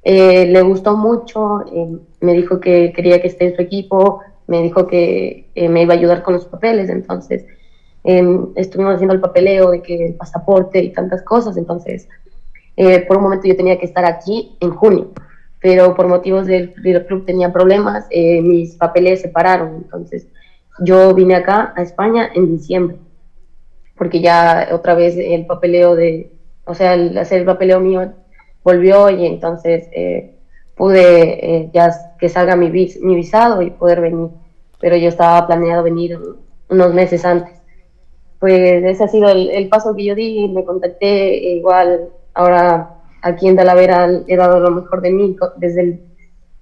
eh, 0.02 0.46
le 0.46 0.62
gustó 0.62 0.96
mucho, 0.96 1.64
em, 1.72 2.00
me 2.20 2.34
dijo 2.34 2.60
que 2.60 2.92
quería 2.94 3.22
que 3.22 3.28
esté 3.28 3.46
en 3.46 3.56
su 3.56 3.62
equipo, 3.62 4.20
me 4.46 4.62
dijo 4.62 4.86
que 4.86 5.46
me 5.56 5.82
iba 5.82 5.94
a 5.94 5.96
ayudar 5.96 6.22
con 6.22 6.34
los 6.34 6.44
papeles, 6.46 6.90
entonces 6.90 7.46
Em, 8.02 8.46
estuvimos 8.56 8.94
haciendo 8.94 9.14
el 9.14 9.20
papeleo 9.20 9.70
de 9.70 9.82
que 9.82 10.06
el 10.06 10.14
pasaporte 10.14 10.82
y 10.82 10.90
tantas 10.90 11.22
cosas, 11.22 11.56
entonces 11.58 12.08
eh, 12.76 13.00
por 13.00 13.18
un 13.18 13.24
momento 13.24 13.46
yo 13.46 13.56
tenía 13.56 13.78
que 13.78 13.84
estar 13.84 14.06
aquí 14.06 14.56
en 14.60 14.70
junio, 14.70 15.10
pero 15.60 15.94
por 15.94 16.08
motivos 16.08 16.46
del, 16.46 16.72
club 17.06 17.26
tenía 17.26 17.52
problemas, 17.52 18.06
eh, 18.08 18.40
mis 18.40 18.76
papeles 18.76 19.20
se 19.20 19.28
pararon, 19.28 19.74
entonces 19.76 20.26
yo 20.82 21.12
vine 21.14 21.34
acá 21.34 21.74
a 21.76 21.82
España 21.82 22.30
en 22.34 22.56
diciembre, 22.56 22.96
porque 23.98 24.20
ya 24.20 24.68
otra 24.72 24.94
vez 24.94 25.16
el 25.18 25.44
papeleo 25.44 25.94
de, 25.94 26.32
o 26.64 26.74
sea, 26.74 26.94
el 26.94 27.18
hacer 27.18 27.40
el 27.40 27.46
papeleo 27.46 27.80
mío 27.80 28.14
volvió 28.64 29.10
y 29.10 29.26
entonces 29.26 29.88
eh, 29.92 30.36
pude 30.74 31.68
ya 31.74 31.90
que 32.18 32.30
salga 32.30 32.56
mi, 32.56 32.70
mi 32.70 33.14
visado 33.14 33.60
y 33.60 33.70
poder 33.70 34.00
venir, 34.00 34.30
pero 34.80 34.96
yo 34.96 35.10
estaba 35.10 35.46
planeado 35.46 35.82
venir 35.82 36.18
unos 36.70 36.94
meses 36.94 37.26
antes 37.26 37.59
pues 38.40 38.82
ese 38.82 39.04
ha 39.04 39.08
sido 39.08 39.28
el, 39.28 39.68
paso 39.68 39.94
que 39.94 40.06
yo 40.06 40.14
di, 40.14 40.48
me 40.48 40.64
contacté 40.64 41.06
e 41.06 41.56
igual 41.56 42.08
ahora 42.32 42.96
aquí 43.20 43.46
en 43.46 43.56
Talavera 43.56 44.08
he 44.26 44.36
dado 44.36 44.58
lo 44.60 44.70
mejor 44.70 45.02
de 45.02 45.12
mí, 45.12 45.36
desde 45.58 45.80
el, 45.82 46.00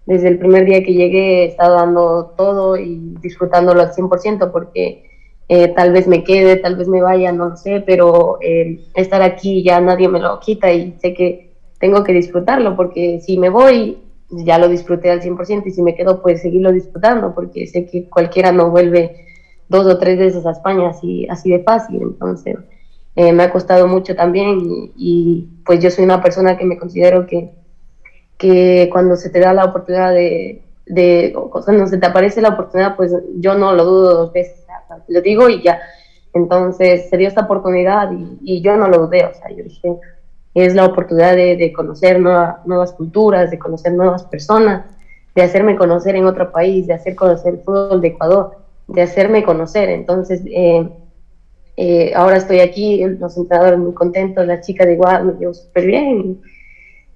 desde 0.04 0.28
el 0.28 0.38
primer 0.38 0.64
día 0.64 0.82
que 0.82 0.92
llegué 0.92 1.44
he 1.44 1.46
estado 1.46 1.76
dando 1.76 2.34
todo 2.36 2.76
y 2.76 3.16
disfrutándolo 3.20 3.80
al 3.80 3.92
100% 3.92 4.50
porque 4.50 5.04
eh, 5.48 5.68
tal 5.68 5.92
vez 5.92 6.08
me 6.08 6.24
quede, 6.24 6.56
tal 6.56 6.74
vez 6.74 6.88
me 6.88 7.00
vaya, 7.00 7.30
no 7.30 7.50
lo 7.50 7.56
sé, 7.56 7.82
pero 7.86 8.38
eh, 8.42 8.80
estar 8.94 9.22
aquí 9.22 9.62
ya 9.62 9.80
nadie 9.80 10.08
me 10.08 10.18
lo 10.18 10.40
quita 10.40 10.72
y 10.72 10.96
sé 11.00 11.14
que 11.14 11.52
tengo 11.78 12.02
que 12.02 12.12
disfrutarlo 12.12 12.74
porque 12.74 13.20
si 13.20 13.38
me 13.38 13.50
voy 13.50 13.98
ya 14.30 14.58
lo 14.58 14.68
disfruté 14.68 15.10
al 15.10 15.22
100% 15.22 15.62
y 15.66 15.70
si 15.70 15.80
me 15.80 15.94
quedo 15.94 16.20
pues 16.20 16.42
seguirlo 16.42 16.72
disfrutando 16.72 17.34
porque 17.34 17.68
sé 17.68 17.86
que 17.86 18.08
cualquiera 18.08 18.50
no 18.50 18.68
vuelve 18.68 19.27
dos 19.68 19.86
o 19.86 19.98
tres 19.98 20.18
veces 20.18 20.46
a 20.46 20.52
España 20.52 20.88
así, 20.90 21.26
así 21.28 21.50
de 21.50 21.62
fácil. 21.62 22.00
Entonces, 22.02 22.56
eh, 23.16 23.32
me 23.32 23.42
ha 23.42 23.50
costado 23.50 23.86
mucho 23.86 24.14
también 24.14 24.92
y, 24.96 25.48
pues 25.64 25.80
yo 25.80 25.90
soy 25.90 26.04
una 26.04 26.22
persona 26.22 26.56
que 26.56 26.64
me 26.64 26.78
considero 26.78 27.26
que, 27.26 27.50
que 28.36 28.88
cuando 28.92 29.16
se 29.16 29.30
te 29.30 29.40
da 29.40 29.52
la 29.52 29.64
oportunidad 29.64 30.12
de, 30.12 30.62
de 30.86 31.34
cuando 31.50 31.86
se 31.86 31.98
te 31.98 32.06
aparece 32.06 32.40
la 32.40 32.50
oportunidad, 32.50 32.96
pues 32.96 33.12
yo 33.36 33.54
no 33.54 33.72
lo 33.72 33.84
dudo 33.84 34.14
dos 34.14 34.32
veces, 34.32 34.64
lo 35.08 35.20
digo 35.20 35.48
y 35.48 35.62
ya. 35.62 35.80
Entonces 36.32 37.08
se 37.10 37.16
dio 37.16 37.28
esta 37.28 37.42
oportunidad 37.42 38.10
y, 38.40 38.62
yo 38.62 38.76
no 38.76 38.88
lo 38.88 39.06
dudé, 39.06 39.24
o 39.24 39.34
sea, 39.34 39.50
yo 39.50 39.64
dije, 39.64 39.96
es 40.54 40.74
la 40.74 40.86
oportunidad 40.86 41.34
de, 41.34 41.56
de 41.56 41.72
conocer 41.72 42.20
nuevas 42.20 42.92
culturas, 42.92 43.50
de 43.50 43.58
conocer 43.58 43.92
nuevas 43.92 44.24
personas, 44.24 44.84
de 45.34 45.42
hacerme 45.42 45.76
conocer 45.76 46.16
en 46.16 46.26
otro 46.26 46.52
país, 46.52 46.86
de 46.86 46.94
hacer 46.94 47.14
conocer 47.14 47.54
el 47.54 47.60
fútbol 47.60 48.00
de 48.00 48.08
Ecuador 48.08 48.67
de 48.88 49.02
hacerme 49.02 49.44
conocer. 49.44 49.88
Entonces, 49.90 50.42
eh, 50.46 50.88
eh, 51.76 52.12
ahora 52.16 52.38
estoy 52.38 52.60
aquí, 52.60 53.04
los 53.04 53.36
entrenadores 53.36 53.78
muy 53.78 53.94
contentos, 53.94 54.46
la 54.46 54.60
chica 54.60 54.84
de 54.84 54.94
igual 54.94 55.26
me 55.26 55.32
llevo 55.34 55.54
súper 55.54 55.86
bien. 55.86 56.40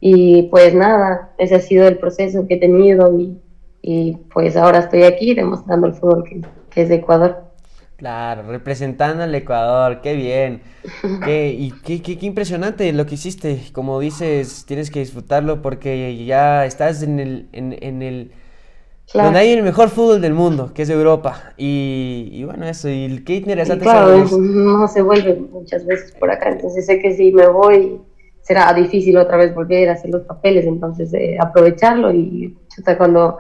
Y, 0.01 0.45
pues 0.45 0.75
nada, 0.75 1.33
ese 1.39 1.57
ha 1.57 1.61
sido 1.61 1.89
el 1.89 1.99
proceso 1.99 2.47
que 2.47 2.55
he 2.55 2.61
tenido 2.61 3.19
y, 3.19 3.39
y 3.83 4.17
pues 4.33 4.57
ahora 4.57 4.81
estoy 4.81 5.05
aquí 5.05 5.35
demostrando 5.35 5.87
el 5.87 5.95
fútbol 5.95 6.25
que, 6.25 6.43
que 6.71 6.83
es 6.83 6.89
de 6.89 6.97
Ecuador. 6.97 7.53
Claro, 7.97 8.43
representando 8.43 9.23
al 9.23 9.35
Ecuador, 9.35 10.01
qué 10.01 10.15
bien. 10.15 10.63
Qué, 11.25 11.51
y 11.57 11.71
qué, 11.71 12.03
qué, 12.03 12.19
qué, 12.19 12.27
impresionante 12.27 12.93
lo 12.93 13.07
que 13.07 13.15
hiciste. 13.15 13.61
Como 13.73 14.01
dices, 14.01 14.65
tienes 14.67 14.91
que 14.91 14.99
disfrutarlo 14.99 15.63
porque 15.63 16.25
ya 16.25 16.67
estás 16.67 17.05
en 17.05 17.21
el, 17.21 17.49
en, 17.53 17.77
en 17.81 18.03
el 18.03 18.33
donde 19.13 19.39
hay 19.39 19.53
el 19.53 19.63
mejor 19.63 19.89
fútbol 19.89 20.21
del 20.21 20.35
mundo, 20.35 20.73
que 20.75 20.83
es 20.83 20.91
Europa. 20.91 21.53
Y, 21.57 22.43
bueno, 22.45 22.67
eso, 22.67 22.89
y 22.89 23.23
qué 23.25 23.37
interesante. 23.37 23.85
claro, 23.85 24.25
no 24.39 24.89
se 24.89 25.03
vuelve 25.03 25.35
muchas 25.35 25.85
veces 25.87 26.13
por 26.13 26.31
acá, 26.31 26.51
entonces 26.51 26.87
sé 26.87 26.99
que 27.01 27.15
si 27.15 27.33
me 27.33 27.47
voy 27.49 28.01
será 28.43 28.73
difícil 28.75 29.17
otra 29.17 29.37
vez 29.37 29.55
volver 29.55 29.89
a 29.89 29.93
hacer 29.93 30.11
los 30.11 30.23
papeles, 30.23 30.67
entonces 30.67 31.15
eh, 31.15 31.37
aprovecharlo 31.41 32.13
y 32.13 32.57
cuando, 32.99 33.39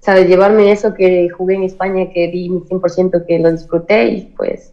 sabes, 0.00 0.26
llevarme 0.26 0.72
eso 0.72 0.94
que 0.94 1.28
jugué 1.28 1.56
en 1.56 1.64
España, 1.64 2.10
que 2.12 2.28
di 2.28 2.48
mi 2.48 2.60
100% 2.60 3.26
que 3.26 3.38
lo 3.38 3.52
disfruté 3.52 4.08
y 4.08 4.20
pues... 4.36 4.72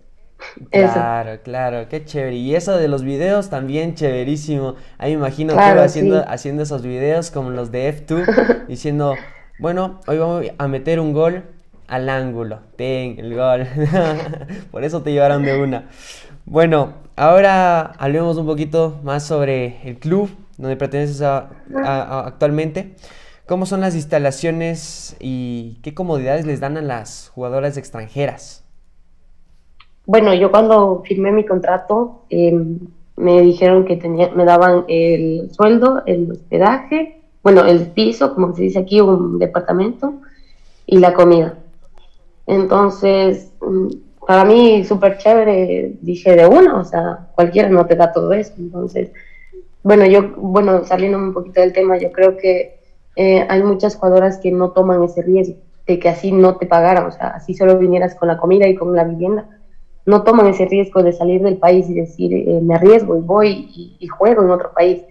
Claro, 0.69 1.39
claro, 1.43 1.87
qué 1.89 2.05
chévere. 2.05 2.35
Y 2.35 2.55
eso 2.55 2.77
de 2.77 2.87
los 2.87 3.03
videos 3.03 3.49
también 3.49 3.95
chéverísimo. 3.95 4.75
Ahí 4.97 5.11
me 5.13 5.19
imagino 5.19 5.55
que 5.55 5.71
iba 5.71 5.83
haciendo, 5.83 6.23
haciendo 6.27 6.63
esos 6.63 6.83
videos 6.83 7.31
como 7.31 7.49
los 7.49 7.71
de 7.71 7.89
F2, 7.89 8.65
diciendo, 8.67 9.15
bueno, 9.59 9.99
hoy 10.07 10.17
vamos 10.17 10.45
a 10.57 10.67
meter 10.67 10.99
un 10.99 11.13
gol 11.13 11.43
al 11.87 12.09
ángulo. 12.09 12.59
Ten, 12.75 13.19
el 13.19 13.35
gol. 13.35 13.67
Por 14.71 14.83
eso 14.83 15.01
te 15.01 15.11
llevaron 15.11 15.43
de 15.43 15.61
una. 15.61 15.89
Bueno, 16.45 16.93
ahora 17.15 17.93
hablemos 17.97 18.37
un 18.37 18.45
poquito 18.45 18.99
más 19.03 19.25
sobre 19.25 19.79
el 19.87 19.97
club 19.97 20.29
donde 20.57 20.75
perteneces 20.75 21.21
actualmente. 21.21 22.95
¿Cómo 23.47 23.65
son 23.65 23.81
las 23.81 23.95
instalaciones 23.95 25.15
y 25.19 25.77
qué 25.83 25.93
comodidades 25.93 26.45
les 26.45 26.59
dan 26.59 26.77
a 26.77 26.81
las 26.81 27.29
jugadoras 27.29 27.77
extranjeras? 27.77 28.63
Bueno, 30.07 30.33
yo 30.33 30.51
cuando 30.51 31.03
firmé 31.05 31.31
mi 31.31 31.45
contrato 31.45 32.25
em, 32.29 32.79
me 33.17 33.41
dijeron 33.41 33.85
que 33.85 33.97
tenía, 33.97 34.31
me 34.31 34.45
daban 34.45 34.85
el 34.87 35.49
sueldo, 35.51 36.03
el 36.05 36.31
hospedaje 36.31 37.21
bueno, 37.45 37.63
el 37.63 37.91
piso, 37.91 38.33
como 38.33 38.55
se 38.55 38.63
dice 38.63 38.79
aquí, 38.79 38.99
un 38.99 39.37
departamento, 39.37 40.15
y 40.87 40.97
la 40.97 41.13
comida. 41.13 41.59
Entonces, 42.47 43.51
mm, 43.61 43.87
para 44.25 44.45
mí, 44.45 44.83
súper 44.83 45.19
chévere, 45.19 45.93
dije 46.01 46.35
de 46.35 46.47
una, 46.47 46.79
o 46.79 46.83
sea, 46.83 47.27
cualquiera 47.35 47.69
no 47.69 47.85
te 47.85 47.95
da 47.95 48.11
todo 48.11 48.33
eso. 48.33 48.51
Entonces, 48.57 49.11
bueno, 49.83 50.07
yo, 50.07 50.33
bueno, 50.37 50.85
saliendo 50.85 51.19
un 51.19 51.33
poquito 51.33 51.61
del 51.61 51.71
tema, 51.71 51.99
yo 51.99 52.11
creo 52.11 52.35
que 52.35 52.79
eh, 53.15 53.45
hay 53.47 53.61
muchas 53.61 53.95
jugadoras 53.95 54.39
que 54.39 54.51
no 54.51 54.71
toman 54.71 55.03
ese 55.03 55.21
riesgo 55.21 55.57
de 55.85 55.99
que 55.99 56.09
así 56.09 56.31
no 56.31 56.55
te 56.57 56.65
pagaran, 56.65 57.05
o 57.05 57.11
sea, 57.11 57.27
así 57.27 57.53
solo 57.53 57.77
vinieras 57.77 58.15
con 58.15 58.27
la 58.27 58.37
comida 58.37 58.67
y 58.67 58.73
con 58.73 58.95
la 58.95 59.03
vivienda. 59.03 59.47
No 60.07 60.23
toman 60.23 60.47
ese 60.47 60.65
riesgo 60.65 61.03
de 61.03 61.13
salir 61.13 61.43
del 61.43 61.57
país 61.57 61.87
y 61.91 61.93
decir, 61.93 62.33
eh, 62.33 62.59
me 62.63 62.73
arriesgo 62.73 63.15
y 63.15 63.21
voy 63.21 63.49
y, 63.71 63.97
y 63.99 64.07
juego 64.07 64.41
en 64.41 64.49
otro 64.49 64.71
país, 64.73 65.03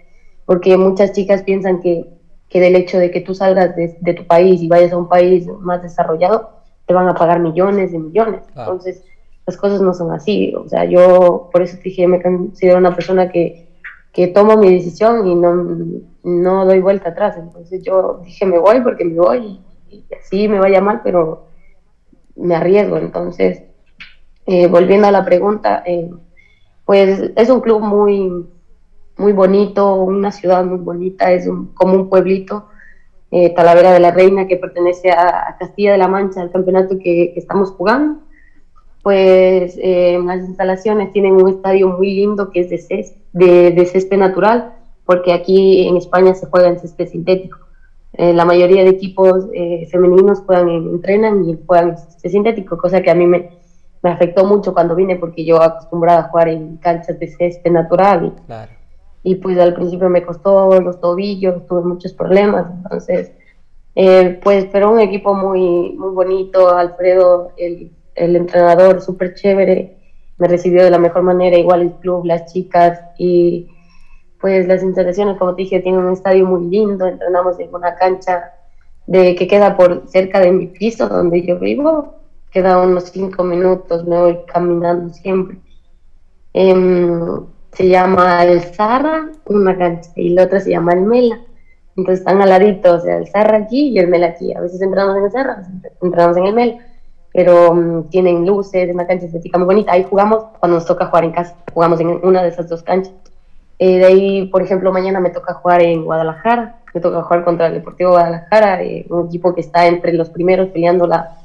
porque 0.47 0.77
muchas 0.77 1.13
chicas 1.13 1.45
piensan 1.45 1.81
que 1.81 2.14
que 2.55 2.61
del 2.61 2.77
hecho 2.77 2.99
de 2.99 3.11
que 3.11 3.21
tú 3.21 3.35
salgas 3.35 3.75
de, 3.75 3.99
de, 4.01 4.15
tu 4.15 4.25
país 4.29 4.63
y 4.63 4.69
vayas 4.69 4.93
a 4.93 4.97
un 4.97 5.09
país 5.09 5.45
más 5.59 5.83
desarrollado, 5.83 6.51
te 6.87 6.95
van 6.95 7.09
a 7.09 7.15
pagar 7.17 7.41
millones 7.41 7.91
de 7.91 7.99
millones. 7.99 8.43
Entonces, 8.51 9.03
las 9.45 9.57
cosas 9.57 9.81
no 9.81 9.93
son 9.93 10.13
así. 10.13 10.55
O 10.55 10.69
sea, 10.69 10.85
yo 10.85 11.51
por 11.53 11.63
eso 11.63 11.77
te 11.79 11.83
dije, 11.83 12.07
me 12.07 12.23
considero 12.23 12.79
una 12.79 12.95
persona 12.95 13.29
que, 13.29 13.67
que 14.13 14.29
tomo 14.29 14.57
mi 14.57 14.73
decisión 14.73 15.27
y 15.27 15.35
no, 15.35 15.67
no 16.23 16.65
doy 16.65 16.79
vuelta 16.79 17.09
atrás. 17.09 17.37
Entonces 17.37 17.83
yo 17.83 18.21
dije, 18.25 18.47
me 18.47 18.59
voy 18.59 18.81
porque 18.83 19.05
me 19.05 19.19
voy 19.19 19.61
y, 19.91 20.05
así 20.17 20.47
me 20.47 20.61
vaya 20.61 20.81
mal, 20.81 21.01
pero 21.03 21.47
me 22.37 22.55
arriesgo. 22.55 22.99
Entonces, 22.99 23.65
eh, 24.47 24.69
volviendo 24.69 25.09
a 25.09 25.11
la 25.11 25.25
pregunta, 25.25 25.83
eh, 25.85 26.09
pues 26.85 27.33
es 27.35 27.51
un 27.51 27.61
club 27.63 27.81
muy, 27.81 28.47
muy 29.17 29.33
bonito, 29.33 29.95
una 29.95 30.33
ciudad 30.33 30.65
muy 30.65 30.79
bonita, 30.79 31.31
es 31.33 31.49
como 31.75 31.95
un 31.95 32.09
pueblito, 32.09 32.69
eh, 33.31 33.53
Talavera 33.55 33.93
de 33.93 34.01
la 34.01 34.11
Reina, 34.11 34.47
que 34.47 34.57
pertenece 34.57 35.11
a, 35.11 35.57
Castilla 35.59 35.93
de 35.93 35.99
la 35.99 36.09
Mancha, 36.09 36.43
el 36.43 36.51
campeonato 36.51 36.97
que, 36.99 37.33
estamos 37.37 37.71
jugando. 37.73 38.21
Pues 39.03 39.77
eh, 39.83 40.19
las 40.25 40.39
instalaciones 40.39 41.13
tienen 41.13 41.35
un 41.35 41.49
estadio 41.49 41.89
muy 41.89 42.15
lindo 42.15 42.51
que 42.51 42.61
es 42.61 42.71
de 42.71 42.79
césped, 42.79 43.19
de, 43.33 43.87
césped 43.87 44.17
natural, 44.17 44.73
porque 45.05 45.33
aquí 45.33 45.87
en 45.87 45.97
España 45.97 46.35
se 46.35 46.47
juega 46.47 46.69
en 46.69 46.79
césped 46.79 47.09
sintético. 47.09 47.59
Eh, 48.15 48.33
la 48.33 48.45
mayoría 48.45 48.85
de 48.85 48.91
equipos 48.91 49.49
femeninos 49.91 50.41
juegan 50.47 50.69
en, 50.69 50.89
entrenan 50.91 51.45
y 51.45 51.59
juegan 51.67 51.97
en 52.23 52.31
sintético, 52.31 52.79
cosa 52.79 53.03
que 53.03 53.11
a 53.11 53.15
mí 53.15 53.27
me, 53.27 53.51
me 54.03 54.11
afectó 54.11 54.45
mucho 54.47 54.73
cuando 54.73 54.95
vine 54.95 55.17
porque 55.17 55.45
yo 55.45 55.61
acostumbrada 55.61 56.21
a 56.21 56.29
jugar 56.29 56.49
en 56.49 56.77
canchas 56.77 57.19
de 57.19 57.29
césped 57.29 57.73
natural. 57.73 58.27
Y, 58.27 58.47
claro 58.47 58.84
y 59.25 59.37
pues 59.37 59.59
al 59.59 59.75
principio 59.75 60.09
me 60.11 60.23
costó 60.23 60.81
los 60.81 61.01
tobillos, 61.01 61.67
tuve 61.67 61.83
muchos 61.83 62.13
problemas, 62.13 62.67
entonces, 62.71 63.33
eh, 63.97 64.39
pues, 64.45 64.67
pero 64.71 64.93
un 64.93 65.01
equipo 65.01 65.35
muy, 65.35 65.95
muy 65.95 66.11
bonito, 66.11 66.69
Alfredo, 66.69 67.53
el, 67.57 67.91
el 68.15 68.37
entrenador, 68.37 69.01
súper 69.01 69.35
chévere, 69.35 69.97
me 70.37 70.47
recibió 70.47 70.85
de 70.85 70.91
la 70.91 70.99
mejor 70.99 71.23
manera, 71.23 71.57
igual 71.57 71.81
el 71.81 71.93
club, 71.93 72.27
las 72.27 72.53
chicas, 72.53 73.01
y 73.19 73.71
pues 74.41 74.69
las 74.69 74.83
instalaciones, 74.83 75.39
como 75.39 75.55
te 75.55 75.63
dije, 75.63 75.81
tienen 75.81 76.03
un 76.03 76.13
estadio 76.13 76.45
muy 76.45 76.67
lindo, 76.67 77.07
entrenamos 77.07 77.59
en 77.59 77.75
una 77.75 77.95
cancha 77.95 78.53
de 79.07 79.35
que 79.35 79.47
queda 79.49 79.75
por 79.75 80.07
cerca 80.07 80.39
de 80.41 80.53
mi 80.53 80.67
piso 80.67 81.09
donde 81.09 81.47
yo 81.47 81.59
vivo, 81.59 82.17
queda 82.51 82.79
unos 82.79 83.05
cinco 83.05 83.43
minutos, 83.43 84.05
me 84.07 84.19
voy 84.19 84.39
caminando 84.47 85.15
siempre. 85.15 85.59
Eh, 86.53 86.75
se 87.75 87.89
llama 87.89 88.45
el 88.45 88.61
Zarra, 88.61 89.31
una 89.47 89.77
cancha, 89.77 90.11
y 90.17 90.31
la 90.31 90.45
otra 90.45 90.61
se 90.61 90.71
llama 90.71 90.93
el 90.93 91.03
Mela. 91.03 91.41
Entonces 91.97 92.21
están 92.21 92.43
al 92.43 92.81
o 92.85 93.01
sea, 93.01 93.19
el 93.19 93.29
Zarra 93.29 93.59
aquí 93.59 93.89
y 93.89 93.99
el 93.99 94.09
Mela 94.09 94.29
aquí. 94.29 94.53
A 94.55 94.61
veces 94.61 94.81
entramos 94.81 95.17
en 95.17 95.25
el 95.25 95.31
Zarra, 95.31 95.63
entramos 96.03 96.37
en 96.37 96.45
el 96.47 96.55
Mela, 96.55 96.75
pero 97.33 97.75
mm, 97.75 98.09
tienen 98.11 98.47
luces, 98.47 98.93
una 98.93 99.07
cancha 99.07 99.27
estética 99.27 99.59
muy 99.59 99.67
bonita. 99.67 99.93
Ahí 99.93 100.07
jugamos 100.09 100.45
cuando 100.59 100.77
nos 100.79 100.87
toca 100.87 101.07
jugar 101.07 101.25
en 101.25 101.33
casa, 101.33 101.57
jugamos 101.73 102.01
en 102.01 102.09
una 102.09 102.43
de 102.43 102.49
esas 102.49 102.69
dos 102.69 102.83
canchas. 102.83 103.13
Eh, 103.79 103.99
de 103.99 104.05
ahí, 104.07 104.47
por 104.47 104.63
ejemplo, 104.63 104.93
mañana 104.93 105.19
me 105.19 105.31
toca 105.31 105.55
jugar 105.55 105.83
en 105.83 106.05
Guadalajara, 106.05 106.81
me 106.95 107.01
toca 107.01 107.23
jugar 107.23 107.45
contra 107.45 107.67
el 107.67 107.75
Deportivo 107.75 108.11
Guadalajara, 108.11 108.83
eh, 108.83 109.05
un 109.11 109.27
equipo 109.27 109.53
que 109.53 109.61
está 109.61 109.87
entre 109.87 110.13
los 110.13 110.31
primeros 110.31 110.69
peleando 110.69 111.09
la, 111.09 111.39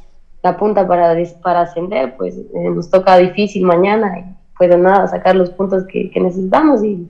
la 0.44 0.58
punta 0.58 0.88
para, 0.88 1.16
para 1.42 1.62
ascender, 1.62 2.16
pues 2.18 2.38
eh, 2.38 2.70
nos 2.70 2.90
toca 2.92 3.18
difícil 3.18 3.64
mañana 3.66 4.38
pues 4.60 4.70
de 4.70 4.78
nada, 4.78 5.08
sacar 5.08 5.38
los 5.38 5.52
puntos 5.52 5.86
que, 5.88 6.12
necesitamos 6.20 6.84
y 6.84 7.08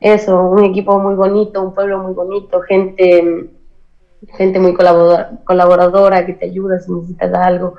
eso, 0.00 0.38
un 0.50 0.62
equipo 0.64 0.98
muy 0.98 1.14
bonito, 1.14 1.62
un 1.62 1.74
pueblo 1.74 1.98
muy 1.98 2.12
bonito, 2.12 2.60
gente, 2.60 3.48
gente 4.36 4.60
muy 4.60 4.74
colaboradora, 4.74 6.26
que 6.26 6.34
te 6.34 6.44
ayuda 6.44 6.78
si 6.78 6.92
necesitas 6.92 7.32
algo, 7.32 7.74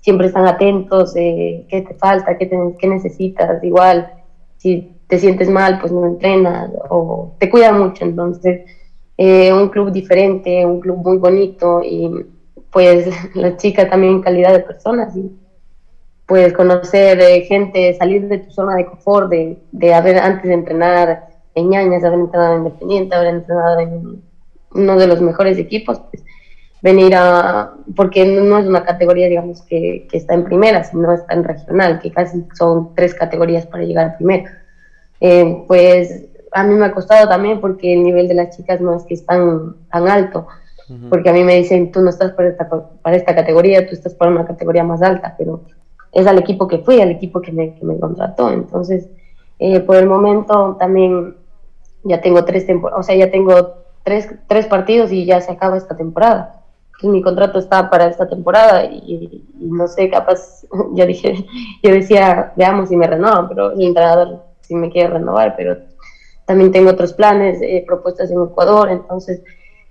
siempre 0.00 0.28
están 0.28 0.46
atentos, 0.46 1.16
eh, 1.16 1.66
qué 1.68 1.82
te 1.82 1.94
falta, 1.94 2.38
qué, 2.38 2.46
te, 2.46 2.86
necesitas, 2.86 3.62
igual, 3.64 4.08
si 4.56 4.96
te 5.08 5.18
sientes 5.18 5.50
mal, 5.50 5.80
pues 5.80 5.90
no 5.90 6.06
entrenas 6.06 6.70
o 6.90 7.34
te 7.40 7.50
cuida 7.50 7.72
mucho, 7.72 8.04
entonces 8.04 8.70
eh, 9.16 9.52
un 9.52 9.68
club 9.68 9.90
diferente, 9.90 10.64
un 10.64 10.78
club 10.78 10.98
muy 10.98 11.18
bonito 11.18 11.82
y 11.82 12.24
pues 12.70 13.08
la 13.34 13.56
chica 13.56 13.90
también 13.90 14.22
calidad 14.22 14.52
de 14.52 14.60
personas 14.60 15.16
pues 16.28 16.52
conocer 16.52 17.18
eh, 17.22 17.40
gente, 17.46 17.94
salir 17.94 18.28
de 18.28 18.38
tu 18.38 18.50
zona 18.50 18.76
de 18.76 18.84
confort, 18.84 19.30
de, 19.30 19.58
de 19.72 19.94
haber 19.94 20.18
antes 20.18 20.44
de 20.44 20.52
entrenar 20.52 21.26
en 21.54 21.70
Ñañas, 21.70 22.04
haber 22.04 22.20
entrenado 22.20 22.52
en 22.52 22.66
Independiente, 22.66 23.14
haber 23.14 23.34
entrenado 23.34 23.80
en 23.80 24.22
uno 24.74 24.96
de 24.98 25.06
los 25.06 25.22
mejores 25.22 25.56
equipos, 25.56 26.02
pues 26.10 26.22
venir 26.82 27.14
a, 27.16 27.72
porque 27.96 28.26
no 28.26 28.58
es 28.58 28.66
una 28.66 28.84
categoría, 28.84 29.26
digamos, 29.26 29.62
que, 29.62 30.06
que, 30.10 30.18
está 30.18 30.34
en 30.34 30.44
primera, 30.44 30.84
sino 30.84 31.14
está 31.14 31.32
en 31.32 31.44
regional, 31.44 31.98
que 31.98 32.12
casi 32.12 32.44
son 32.54 32.94
tres 32.94 33.14
categorías 33.14 33.64
para 33.64 33.84
llegar 33.84 34.10
a 34.10 34.16
primera. 34.18 34.62
Eh, 35.20 35.64
pues 35.66 36.26
a 36.52 36.62
mí 36.62 36.74
me 36.74 36.84
ha 36.84 36.92
costado 36.92 37.26
también 37.26 37.58
porque 37.58 37.94
el 37.94 38.04
nivel 38.04 38.28
de 38.28 38.34
las 38.34 38.54
chicas 38.54 38.82
no 38.82 38.94
es 38.94 39.04
que 39.04 39.14
es 39.14 39.24
tan, 39.24 39.76
tan 39.90 40.06
alto, 40.08 40.46
porque 41.08 41.30
a 41.30 41.32
mí 41.32 41.42
me 41.42 41.56
dicen, 41.56 41.90
tú 41.90 42.02
no 42.02 42.10
estás 42.10 42.32
para 42.32 42.48
esta, 42.48 42.68
para 42.68 43.16
esta 43.16 43.34
categoría, 43.34 43.86
tú 43.86 43.94
estás 43.94 44.14
para 44.14 44.30
una 44.30 44.46
categoría 44.46 44.84
más 44.84 45.00
alta, 45.00 45.34
pero 45.38 45.62
es 46.18 46.26
al 46.26 46.38
equipo 46.38 46.66
que 46.68 46.78
fui, 46.78 47.00
al 47.00 47.10
equipo 47.10 47.40
que 47.40 47.52
me, 47.52 47.74
que 47.74 47.84
me 47.84 47.98
contrató. 47.98 48.50
Entonces, 48.50 49.08
eh, 49.58 49.80
por 49.80 49.96
el 49.96 50.06
momento 50.06 50.76
también 50.78 51.36
ya 52.04 52.20
tengo 52.20 52.44
tres 52.44 52.66
o 52.96 53.02
sea, 53.02 53.16
ya 53.16 53.30
tengo 53.30 53.74
tres, 54.04 54.28
tres 54.46 54.66
partidos 54.66 55.12
y 55.12 55.24
ya 55.24 55.40
se 55.40 55.52
acaba 55.52 55.76
esta 55.76 55.96
temporada. 55.96 56.62
Entonces, 56.86 57.10
mi 57.10 57.22
contrato 57.22 57.58
está 57.58 57.90
para 57.90 58.06
esta 58.06 58.28
temporada 58.28 58.84
y, 58.84 59.44
no 59.60 59.86
sé, 59.86 60.10
capaz, 60.10 60.64
ya 60.94 61.06
dije, 61.06 61.46
yo 61.82 61.92
decía, 61.92 62.52
veamos 62.56 62.88
si 62.88 62.96
me 62.96 63.06
renovan, 63.06 63.48
pero 63.48 63.72
el 63.72 63.82
entrenador 63.82 64.42
si 64.60 64.74
me 64.74 64.90
quiere 64.90 65.08
renovar, 65.08 65.54
pero 65.56 65.78
también 66.44 66.72
tengo 66.72 66.90
otros 66.90 67.12
planes, 67.14 67.60
eh, 67.62 67.84
propuestas 67.86 68.30
en 68.30 68.42
Ecuador, 68.42 68.90
entonces 68.90 69.42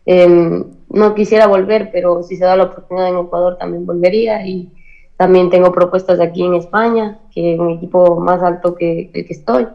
em, 0.05 0.63
no 0.89 1.15
quisiera 1.15 1.47
volver, 1.47 1.89
pero 1.91 2.23
si 2.23 2.35
se 2.35 2.45
da 2.45 2.55
la 2.55 2.65
oportunidad 2.65 3.09
en 3.09 3.17
Ecuador 3.17 3.57
también 3.57 3.85
volvería 3.85 4.45
y 4.45 4.71
también 5.17 5.49
tengo 5.49 5.71
propuestas 5.71 6.19
aquí 6.19 6.43
en 6.43 6.53
España, 6.53 7.19
que 7.33 7.53
es 7.53 7.59
un 7.59 7.71
equipo 7.71 8.19
más 8.19 8.41
alto 8.43 8.75
que 8.75 9.09
el 9.13 9.25
que 9.25 9.33
estoy, 9.33 9.67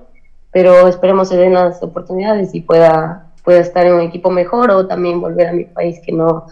pero 0.52 0.86
esperemos 0.86 1.28
se 1.28 1.36
den 1.36 1.54
las 1.54 1.82
oportunidades 1.82 2.54
y 2.54 2.60
pueda, 2.60 3.32
pueda 3.44 3.58
estar 3.58 3.84
en 3.84 3.94
un 3.94 4.00
equipo 4.00 4.30
mejor 4.30 4.70
o 4.70 4.86
también 4.86 5.20
volver 5.20 5.48
a 5.48 5.52
mi 5.52 5.64
país 5.64 6.00
que 6.04 6.12
no, 6.12 6.46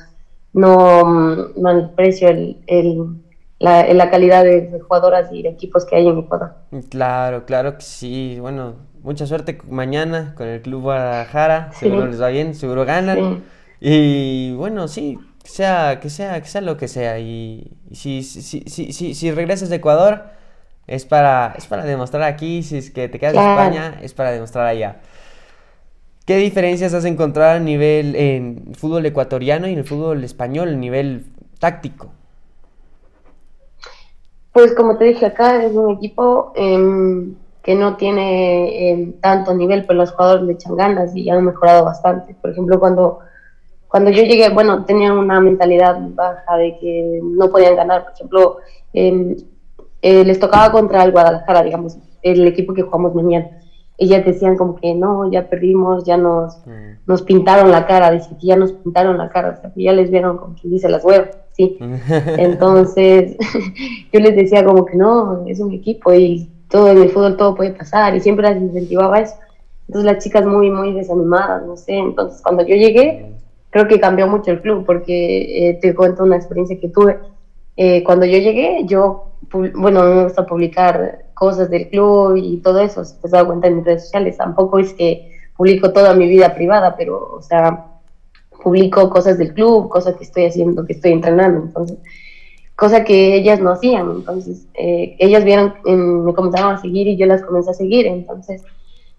no 0.53 1.05
mm, 1.05 1.39
el, 2.23 2.57
el, 2.67 3.07
la, 3.61 3.95
la, 3.95 4.11
calidad 4.11 4.43
de 4.43 4.81
jugadoras 4.81 5.33
y 5.33 5.43
de 5.43 5.51
equipos 5.51 5.87
que 5.87 5.95
hay 5.95 6.09
en 6.09 6.19
Ecuador. 6.19 6.55
Claro, 6.89 7.45
claro 7.45 7.77
que 7.77 7.83
sí. 7.83 8.39
Bueno, 8.41 8.75
mucha 9.03 9.27
suerte 9.27 9.59
mañana 9.69 10.35
con 10.37 10.49
el 10.49 10.63
Club 10.63 10.83
Guadalajara. 10.83 11.71
Seguro 11.73 12.07
les 12.07 12.21
va 12.21 12.29
bien, 12.29 12.55
seguro 12.55 12.85
ganan. 12.85 13.45
Y 13.81 14.53
bueno, 14.55 14.89
sí, 14.89 15.19
sea, 15.49 16.01
que 16.01 16.11
sea, 16.11 16.41
que 16.41 16.49
sea 16.49 16.61
lo 16.61 16.77
que 16.77 16.89
sea. 16.89 17.19
Y, 17.19 17.77
si, 17.93 18.23
si, 18.23 18.43
si, 18.43 18.93
si, 18.93 19.15
si 19.15 19.31
regresas 19.31 19.69
de 19.69 19.77
Ecuador, 19.77 20.25
es 20.87 21.05
para, 21.05 21.55
es 21.57 21.67
para 21.67 21.85
demostrar 21.85 22.23
aquí. 22.23 22.63
Si 22.63 22.79
es 22.79 22.91
que 22.91 23.09
te 23.09 23.19
quedas 23.19 23.35
en 23.35 23.41
España, 23.41 23.99
es 24.03 24.13
para 24.15 24.33
demostrar 24.33 24.67
allá. 24.67 25.01
¿Qué 26.27 26.37
diferencias 26.37 26.95
has 26.95 27.05
encontrado 27.05 27.57
a 27.57 27.61
nivel 27.61 28.15
en 28.15 28.75
fútbol 28.75 29.05
ecuatoriano 29.07 29.67
y 29.67 29.73
en 29.73 29.79
el 29.79 29.85
fútbol 29.85 30.23
español, 30.23 30.69
a 30.69 30.77
nivel 30.77 31.27
táctico? 31.59 32.11
Pues 34.53 34.75
como 34.75 34.97
te 34.97 35.05
dije 35.05 35.27
acá, 35.27 35.63
es 35.65 35.73
un 35.73 35.93
equipo 35.93 36.53
em, 36.57 37.35
que 37.63 37.75
no 37.75 37.97
tiene 37.97 38.91
em, 38.91 39.13
tanto 39.21 39.55
nivel, 39.55 39.85
pero 39.87 39.99
los 39.99 40.13
jugadores 40.13 40.45
le 40.45 40.53
echan 40.55 40.77
ganas 40.77 41.15
y 41.15 41.31
han 41.31 41.45
mejorado 41.45 41.85
bastante. 41.85 42.35
Por 42.35 42.51
ejemplo, 42.51 42.79
cuando 42.81 43.21
cuando 43.91 44.11
yo 44.11 44.23
llegué, 44.23 44.49
bueno, 44.51 44.85
tenían 44.85 45.19
una 45.19 45.41
mentalidad 45.41 45.99
baja 46.15 46.57
de 46.57 46.79
que 46.79 47.21
no 47.23 47.51
podían 47.51 47.75
ganar. 47.75 48.05
Por 48.05 48.13
ejemplo, 48.13 48.57
em, 48.93 49.37
eh, 50.01 50.25
les 50.25 50.39
tocaba 50.39 50.71
contra 50.71 51.03
el 51.03 51.11
Guadalajara, 51.11 51.65
digamos, 51.65 51.99
el 52.23 52.47
equipo 52.47 52.73
que 52.73 52.83
jugamos 52.83 53.15
mañana. 53.17 53.51
Ellas 53.99 54.25
decían 54.25 54.57
como 54.57 54.77
que 54.77 54.95
no, 54.95 55.31
ya 55.31 55.51
perdimos, 55.51 56.05
ya 56.05 56.17
nos, 56.17 56.59
mm. 56.67 57.01
nos 57.07 57.23
pintaron 57.23 57.73
la 57.73 57.87
cara, 57.87 58.13
dice 58.13 58.31
que 58.41 58.47
ya 58.47 58.57
nos 58.57 58.73
pintaron 58.73 59.19
la 59.19 59.29
cara, 59.29 59.57
o 59.59 59.61
sea, 59.61 59.73
que 59.73 59.83
ya 59.83 59.93
les 59.93 60.11
vieron 60.11 60.39
como 60.39 60.55
quien 60.55 60.73
dice 60.73 60.89
las 60.89 61.05
huevas, 61.05 61.37
sí. 61.53 61.77
Entonces, 62.39 63.37
yo 64.13 64.21
les 64.21 64.37
decía 64.37 64.65
como 64.65 64.87
que 64.87 64.97
no, 64.97 65.45
es 65.49 65.59
un 65.59 65.73
equipo 65.73 66.15
y 66.15 66.49
todo 66.71 66.91
en 66.91 66.99
el 66.99 67.11
fútbol 67.11 67.37
todo 67.37 67.57
puede 67.57 67.73
pasar 67.73 68.15
y 68.15 68.21
siempre 68.21 68.49
las 68.49 68.63
incentivaba 68.63 69.21
eso. 69.21 69.35
Entonces 69.89 70.13
las 70.13 70.23
chicas 70.23 70.47
muy, 70.47 70.71
muy 70.71 70.93
desanimadas, 70.93 71.67
no 71.67 71.77
sé. 71.77 71.99
Entonces 71.99 72.41
cuando 72.41 72.63
yo 72.63 72.77
llegué, 72.77 73.35
creo 73.71 73.89
que 73.89 74.01
cambió 74.01 74.27
mucho 74.27 74.51
el 74.51 74.61
club 74.61 74.85
porque 74.85 75.71
eh, 75.71 75.79
te 75.81 75.95
cuento 75.95 76.25
una 76.25 76.37
experiencia 76.37 76.79
que 76.79 76.89
tuve. 76.89 77.19
Eh, 77.77 78.03
cuando 78.05 78.27
yo 78.27 78.39
llegué, 78.39 78.85
yo, 78.85 79.33
bueno, 79.75 80.03
me 80.03 80.25
gusta 80.25 80.45
publicar 80.45 81.27
cosas 81.35 81.71
del 81.71 81.89
club 81.89 82.37
y 82.37 82.59
todo 82.59 82.81
eso, 82.81 83.05
si 83.05 83.17
te 83.17 83.27
has 83.27 83.31
dado 83.31 83.47
cuenta 83.47 83.69
en 83.69 83.77
mis 83.77 83.85
redes 83.85 84.03
sociales, 84.05 84.37
tampoco 84.37 84.79
es 84.79 84.93
que 84.93 85.33
publico 85.57 85.93
toda 85.93 86.13
mi 86.15 86.29
vida 86.29 86.55
privada, 86.55 86.97
pero, 86.97 87.33
o 87.33 87.41
sea, 87.41 87.87
publico 88.63 89.09
cosas 89.09 89.39
del 89.39 89.55
club, 89.55 89.89
cosas 89.89 90.17
que 90.17 90.25
estoy 90.25 90.45
haciendo, 90.45 90.85
que 90.85 90.93
estoy 90.93 91.13
entrenando, 91.13 91.63
entonces, 91.63 91.97
cosa 92.77 93.05
que 93.05 93.35
ellas 93.35 93.61
no 93.61 93.71
hacían, 93.71 94.11
entonces, 94.11 94.67
eh, 94.75 95.17
ellas 95.19 95.45
vieron, 95.45 95.75
me 95.85 96.35
comenzaron 96.35 96.75
a 96.75 96.81
seguir 96.81 97.09
y 97.09 97.17
yo 97.17 97.25
las 97.25 97.43
comencé 97.43 97.71
a 97.71 97.75
seguir, 97.75 98.07
entonces, 98.07 98.63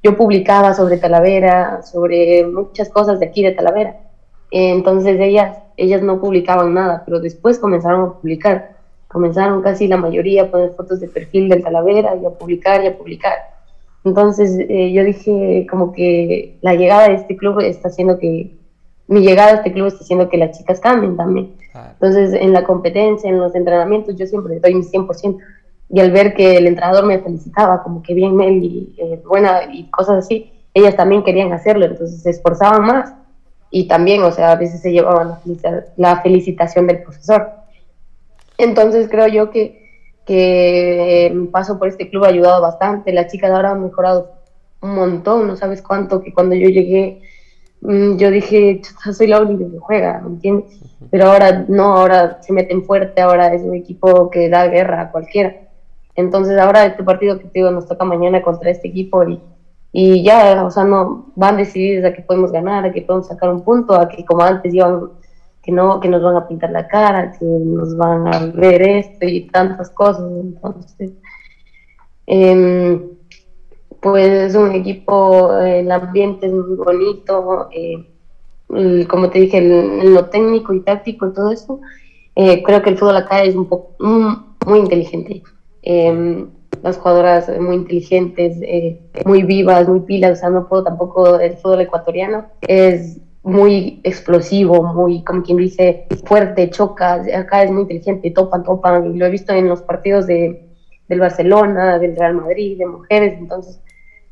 yo 0.04 0.16
publicaba 0.18 0.74
sobre 0.74 0.98
Talavera, 0.98 1.82
sobre 1.84 2.46
muchas 2.46 2.90
cosas 2.90 3.20
de 3.20 3.28
aquí 3.28 3.44
de 3.44 3.52
Talavera, 3.52 4.11
entonces 4.52 5.20
ellas, 5.20 5.58
ellas 5.78 6.02
no 6.02 6.20
publicaban 6.20 6.74
nada, 6.74 7.04
pero 7.06 7.20
después 7.20 7.58
comenzaron 7.58 8.02
a 8.02 8.14
publicar, 8.14 8.76
comenzaron 9.08 9.62
casi 9.62 9.88
la 9.88 9.98
mayoría 9.98 10.44
a 10.44 10.52
poner 10.52 10.72
fotos 10.72 11.00
de 11.00 11.08
perfil 11.08 11.50
del 11.50 11.64
Talavera 11.64 12.16
y 12.16 12.26
a 12.26 12.30
publicar 12.30 12.84
y 12.84 12.88
a 12.88 12.98
publicar. 12.98 13.34
Entonces 14.04 14.58
eh, 14.58 14.92
yo 14.92 15.04
dije 15.04 15.68
como 15.70 15.94
que 15.94 16.58
la 16.62 16.76
llegada 16.76 17.08
de 17.08 17.16
este 17.16 17.38
club 17.38 17.60
está 17.60 17.88
haciendo 17.88 18.18
que, 18.20 18.52
mi 19.08 19.22
llegada 19.22 19.52
a 19.52 19.56
este 19.56 19.74
club 19.74 19.88
está 19.88 20.04
haciendo 20.04 20.30
que 20.30 20.38
las 20.38 20.58
chicas 20.58 20.80
cambien 20.80 21.18
también. 21.18 21.54
Entonces 21.94 22.34
en 22.34 22.54
la 22.54 22.64
competencia, 22.64 23.30
en 23.30 23.40
los 23.40 23.54
entrenamientos, 23.56 24.16
yo 24.16 24.26
siempre 24.26 24.60
doy 24.60 24.76
mi 24.76 24.84
100%. 24.84 25.38
Y 25.90 26.00
al 26.00 26.12
ver 26.12 26.34
que 26.34 26.56
el 26.56 26.68
entrenador 26.68 27.06
me 27.06 27.20
felicitaba, 27.20 27.84
como 27.84 28.02
que 28.02 28.14
bien 28.14 28.36
Mel 28.36 28.64
y 28.64 28.96
eh, 28.98 29.22
buena 29.28 29.64
y 29.72 29.90
cosas 29.90 30.20
así, 30.26 30.52
ellas 30.74 30.96
también 30.96 31.24
querían 31.24 31.52
hacerlo, 31.52 31.86
entonces 31.86 32.22
se 32.22 32.30
esforzaban 32.30 32.86
más. 32.86 33.14
Y 33.72 33.88
también, 33.88 34.22
o 34.24 34.32
sea, 34.32 34.52
a 34.52 34.56
veces 34.58 34.82
se 34.82 34.92
llevaban 34.92 35.40
la 35.96 36.22
felicitación 36.22 36.88
del 36.88 37.02
profesor. 37.02 37.50
Entonces 38.58 39.08
creo 39.10 39.28
yo 39.28 39.50
que, 39.50 39.82
que 40.26 41.32
mi 41.34 41.48
paso 41.48 41.80
por 41.80 41.88
este 41.88 42.10
club 42.10 42.26
ha 42.26 42.28
ayudado 42.28 42.62
bastante. 42.62 43.14
Las 43.14 43.32
chicas 43.32 43.50
ahora 43.50 43.72
han 43.72 43.84
mejorado 43.84 44.34
un 44.82 44.96
montón, 44.96 45.48
no 45.48 45.56
sabes 45.56 45.82
cuánto, 45.82 46.22
que 46.22 46.34
cuando 46.34 46.56
yo 46.56 46.68
llegué 46.70 47.22
mm, 47.82 48.18
yo 48.18 48.30
dije, 48.30 48.82
soy 49.14 49.28
la 49.28 49.42
única 49.42 49.72
que 49.72 49.80
juega, 49.80 50.20
¿me 50.22 50.30
entiendes? 50.32 50.80
Pero 51.10 51.32
ahora 51.32 51.66
no, 51.68 51.96
ahora 51.96 52.42
se 52.42 52.54
meten 52.54 52.84
fuerte, 52.84 53.22
ahora 53.22 53.54
es 53.54 53.62
un 53.62 53.76
equipo 53.76 54.30
que 54.30 54.50
da 54.50 54.68
guerra 54.68 55.02
a 55.02 55.12
cualquiera. 55.12 55.56
Entonces 56.16 56.60
ahora 56.60 56.86
este 56.86 57.04
partido 57.04 57.40
que 57.40 57.46
te 57.46 57.60
digo 57.60 57.72
nos 57.72 57.88
toca 57.88 58.06
mañana 58.06 58.42
contra 58.42 58.70
este 58.70 58.90
equipo 58.90 59.24
y, 59.28 59.40
y 59.94 60.24
ya, 60.24 60.64
o 60.66 60.72
sea, 60.72 60.84
no 60.86 61.32
van 61.36 61.58
decididos 61.58 62.06
a 62.06 62.14
que 62.14 62.22
podemos 62.22 62.52
ganar, 62.52 62.86
a 62.86 62.92
que 62.92 63.02
podemos 63.02 63.28
sacar 63.28 63.54
un 63.54 63.64
punto, 63.64 63.94
a 63.94 64.08
que 64.08 64.24
como 64.26 64.42
antes 64.42 64.74
iban 64.74 65.10
que 65.62 65.72
no, 65.72 66.00
que 66.00 66.08
nos 66.08 66.24
van 66.24 66.36
a 66.36 66.48
pintar 66.48 66.72
la 66.72 66.88
cara, 66.88 67.34
que 67.38 67.46
nos 67.46 67.96
van 67.96 68.28
a 68.28 68.46
ver 68.48 68.82
esto 68.82 69.28
y 69.28 69.48
tantas 69.48 69.90
cosas. 69.92 70.26
Entonces, 70.32 71.12
em, 72.26 73.10
pues 74.02 74.28
es 74.28 74.56
un 74.56 74.72
equipo, 74.72 75.56
el 75.58 75.92
ambiente 75.92 76.48
es 76.48 76.54
muy 76.54 76.76
bonito, 76.78 77.70
eh, 77.72 78.08
como 79.08 79.30
te 79.30 79.40
dije, 79.40 79.58
en 79.58 80.14
lo 80.14 80.26
técnico 80.30 80.74
y 80.74 80.80
táctico 80.82 81.28
y 81.28 81.34
todo 81.34 81.52
eso, 81.52 81.82
eh, 82.36 82.64
creo 82.64 82.82
que 82.82 82.92
el 82.92 82.98
fútbol 82.98 83.18
acá 83.18 83.44
es 83.44 83.56
un 83.56 83.68
poco 83.68 83.96
muy 84.66 84.80
inteligente. 84.80 85.44
Las 86.84 86.98
jugadoras 86.98 87.50
muy 87.60 87.76
inteligentes, 87.76 88.58
eh, 88.62 89.00
muy 89.26 89.44
vivas, 89.44 89.88
muy 89.88 90.02
pilas, 90.02 90.38
o 90.38 90.42
sea, 90.42 90.50
no 90.50 90.68
puedo 90.68 90.84
tampoco, 90.84 91.40
el 91.40 91.58
fútbol 91.58 91.82
ecuatoriano 91.82 92.46
es 92.62 93.20
muy 93.44 94.02
explosivo, 94.04 94.84
muy, 94.84 95.24
como 95.24 95.44
quien 95.44 95.58
dice, 95.58 96.08
fuerte, 96.26 96.70
choca, 96.70 97.24
acá 97.36 97.64
es 97.64 97.72
muy 97.72 97.84
inteligente, 97.84 98.32
topan, 98.32 98.64
topan, 98.64 99.16
y 99.16 99.18
lo 99.18 99.26
he 99.26 99.30
visto 99.30 99.54
en 99.54 99.68
los 99.68 99.82
partidos 99.82 100.28
de, 100.28 100.70
del 101.08 101.20
Barcelona, 101.20 102.00
del 102.00 102.16
Real 102.16 102.36
Madrid, 102.36 102.78
de 102.78 102.86
mujeres, 102.86 103.36
entonces 103.38 103.80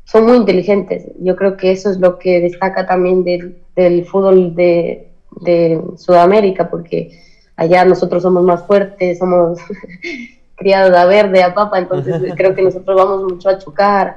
son 0.04 0.26
muy 0.26 0.36
inteligentes. 0.36 1.06
Yo 1.20 1.36
creo 1.36 1.56
que 1.56 1.70
eso 1.70 1.90
es 1.90 1.98
lo 1.98 2.18
que 2.18 2.40
destaca 2.40 2.86
también 2.86 3.22
del, 3.22 3.58
del 3.76 4.04
fútbol 4.04 4.54
de, 4.54 5.08
de 5.42 5.80
Sudamérica, 5.96 6.70
porque 6.70 7.12
allá 7.56 7.84
nosotros 7.84 8.22
somos 8.22 8.42
más 8.42 8.66
fuertes, 8.66 9.18
somos 9.18 9.58
criados 10.60 10.94
a 10.94 11.06
verde, 11.06 11.42
a 11.42 11.54
papa, 11.54 11.78
entonces 11.78 12.22
creo 12.36 12.54
que 12.54 12.60
nosotros 12.60 12.94
vamos 12.94 13.32
mucho 13.32 13.48
a 13.48 13.58
chocar, 13.58 14.14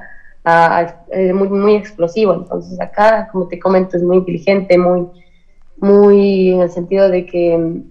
muy, 1.32 1.48
muy 1.48 1.74
explosivo. 1.74 2.34
Entonces 2.34 2.78
acá, 2.78 3.30
como 3.32 3.48
te 3.48 3.58
comento, 3.58 3.96
es 3.96 4.02
muy 4.02 4.18
inteligente, 4.18 4.76
muy, 4.76 5.08
muy 5.78 6.50
en 6.50 6.60
el 6.60 6.70
sentido 6.70 7.08
de 7.08 7.24
que 7.24 7.56
mm, 7.56 7.82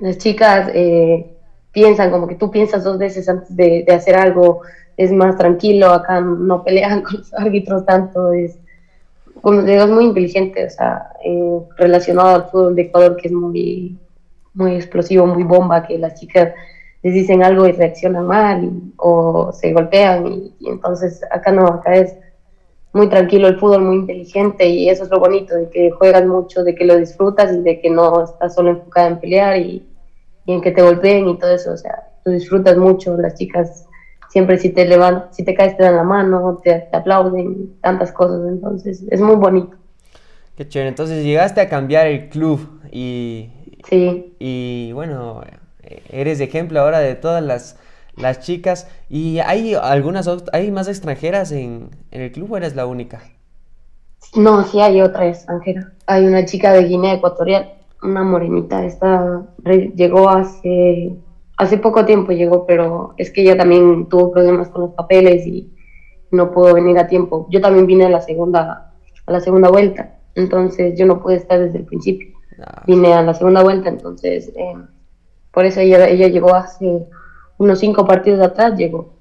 las 0.00 0.18
chicas 0.18 0.70
eh, 0.74 1.26
piensan 1.72 2.10
como 2.10 2.28
que 2.28 2.34
tú 2.34 2.50
piensas 2.50 2.84
dos 2.84 2.98
veces 2.98 3.26
antes 3.30 3.56
de, 3.56 3.86
hacer 3.88 4.14
algo, 4.14 4.60
es 4.98 5.10
más 5.10 5.38
tranquilo, 5.38 5.86
acá 5.88 6.20
no 6.20 6.62
pelean 6.62 7.00
con 7.04 7.16
los 7.16 7.32
árbitros 7.32 7.86
tanto, 7.86 8.32
es 8.32 8.58
como 9.40 9.62
digo, 9.62 9.84
es 9.84 9.90
muy 9.90 10.04
inteligente, 10.04 10.66
o 10.66 10.68
sea, 10.68 11.12
eh, 11.24 11.60
relacionado 11.78 12.28
al 12.28 12.50
fútbol 12.50 12.74
de 12.74 12.82
Ecuador 12.82 13.16
que 13.16 13.28
es 13.28 13.32
muy, 13.32 13.98
muy 14.52 14.74
explosivo, 14.74 15.26
muy 15.26 15.44
bomba, 15.44 15.86
que 15.86 15.96
las 15.96 16.20
chicas 16.20 16.52
les 17.02 17.14
dicen 17.14 17.42
algo 17.42 17.66
y 17.66 17.72
reaccionan 17.72 18.26
mal 18.26 18.70
o 18.96 19.52
se 19.52 19.72
golpean 19.72 20.26
y, 20.26 20.54
entonces 20.66 21.22
acá 21.30 21.50
no, 21.50 21.66
acá 21.66 21.94
es 21.94 22.14
muy 22.92 23.08
tranquilo 23.08 23.48
el 23.48 23.58
fútbol, 23.58 23.82
muy 23.82 23.96
inteligente 23.96 24.66
y 24.68 24.88
eso 24.88 25.04
es 25.04 25.10
lo 25.10 25.20
bonito, 25.20 25.54
de 25.54 25.70
que 25.70 25.90
juegas 25.90 26.26
mucho, 26.26 26.64
de 26.64 26.74
que 26.74 26.84
lo 26.84 26.96
disfrutas 26.96 27.52
y 27.54 27.60
de 27.60 27.80
que 27.80 27.88
no 27.88 28.24
estás 28.24 28.54
solo 28.54 28.70
enfocada 28.70 29.08
en 29.08 29.20
pelear 29.20 29.58
y, 29.58 29.86
en 30.46 30.60
que 30.60 30.72
te 30.72 30.82
golpeen 30.82 31.28
y 31.28 31.38
todo 31.38 31.54
eso, 31.54 31.72
o 31.72 31.76
sea, 31.76 32.08
tú 32.24 32.30
disfrutas 32.30 32.76
mucho, 32.76 33.16
las 33.16 33.34
chicas 33.36 33.86
siempre 34.28 34.58
si 34.58 34.70
te 34.70 34.84
levantan, 34.84 35.32
si 35.32 35.44
te 35.44 35.54
caes 35.54 35.76
te 35.76 35.84
dan 35.84 35.96
la 35.96 36.02
mano, 36.02 36.60
te, 36.62 36.88
te 36.90 36.96
aplauden, 36.96 37.76
tantas 37.80 38.10
cosas, 38.10 38.40
entonces 38.48 39.04
es 39.10 39.20
muy 39.20 39.36
bonito. 39.36 39.76
Qué 40.56 40.66
chévere, 40.66 40.88
entonces 40.88 41.24
llegaste 41.24 41.60
a 41.60 41.68
cambiar 41.68 42.08
el 42.08 42.28
club 42.28 42.80
y... 42.90 43.50
Sí. 43.88 44.34
Y 44.38 44.90
bueno, 44.92 45.40
eres 46.10 46.40
ejemplo 46.40 46.80
ahora 46.80 46.98
de 47.00 47.14
todas 47.14 47.42
las, 47.42 47.76
las 48.16 48.40
chicas. 48.40 48.88
¿Y 49.08 49.38
hay 49.38 49.74
algunas, 49.74 50.28
hay 50.52 50.70
más 50.70 50.88
extranjeras 50.88 51.52
en, 51.52 51.90
el 52.10 52.32
club 52.32 52.52
o 52.52 52.56
eres 52.56 52.76
la 52.76 52.86
única? 52.86 53.22
No, 54.34 54.62
sí 54.64 54.80
hay 54.80 55.00
otra 55.00 55.26
extranjera. 55.26 55.92
Hay 56.06 56.26
una 56.26 56.44
chica 56.44 56.72
de 56.72 56.84
Guinea 56.84 57.14
Ecuatorial, 57.14 57.72
una 58.02 58.22
morenita, 58.22 58.84
esta 58.84 59.42
llegó 59.94 60.28
hace, 60.30 61.12
hace 61.56 61.78
poco 61.78 62.04
tiempo 62.04 62.32
llegó, 62.32 62.66
pero 62.66 63.14
es 63.16 63.30
que 63.30 63.42
ella 63.42 63.56
también 63.56 64.06
tuvo 64.06 64.32
problemas 64.32 64.68
con 64.68 64.82
los 64.82 64.90
papeles 64.92 65.46
y 65.46 65.70
no 66.30 66.52
pudo 66.52 66.74
venir 66.74 66.98
a 66.98 67.08
tiempo. 67.08 67.46
Yo 67.50 67.60
también 67.60 67.86
vine 67.86 68.06
a 68.06 68.10
la 68.10 68.20
segunda, 68.20 68.92
a 69.26 69.32
la 69.32 69.40
segunda 69.40 69.68
vuelta, 69.68 70.18
entonces 70.34 70.98
yo 70.98 71.06
no 71.06 71.20
pude 71.20 71.36
estar 71.36 71.58
desde 71.58 71.78
el 71.78 71.84
principio. 71.84 72.28
Ah. 72.62 72.82
Vine 72.86 73.12
a 73.12 73.22
la 73.22 73.34
segunda 73.34 73.62
vuelta, 73.62 73.88
entonces 73.88 74.52
eh, 74.56 74.74
por 75.52 75.64
eso 75.64 75.80
ella, 75.80 76.08
ella 76.08 76.28
llegó 76.28 76.54
hace 76.54 77.06
unos 77.58 77.78
cinco 77.78 78.06
partidos 78.06 78.40
atrás, 78.40 78.76
llegó. 78.76 79.12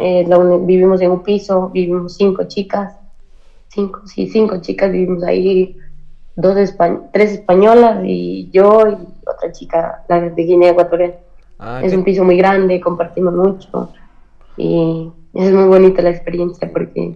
Eh, 0.00 0.26
vivimos 0.62 1.00
en 1.00 1.10
un 1.10 1.22
piso, 1.22 1.70
vivimos 1.70 2.16
cinco 2.16 2.44
chicas, 2.44 2.94
cinco, 3.68 4.06
sí, 4.06 4.28
cinco 4.28 4.60
chicas, 4.60 4.92
vivimos 4.92 5.22
ahí, 5.24 5.76
dos 6.36 6.56
tres 7.12 7.32
españolas 7.32 8.02
y 8.04 8.50
yo 8.52 8.88
y 8.88 8.96
otra 9.26 9.52
chica, 9.52 10.04
la 10.08 10.20
de 10.20 10.42
Guinea 10.42 10.70
Ecuatorial. 10.70 11.16
Ah, 11.58 11.80
es 11.82 11.94
un 11.94 12.04
piso 12.04 12.24
muy 12.24 12.36
grande, 12.36 12.80
compartimos 12.80 13.32
mucho 13.32 13.90
y 14.56 15.10
es 15.34 15.52
muy 15.52 15.64
bonita 15.64 16.02
la 16.02 16.10
experiencia 16.10 16.70
porque 16.70 17.14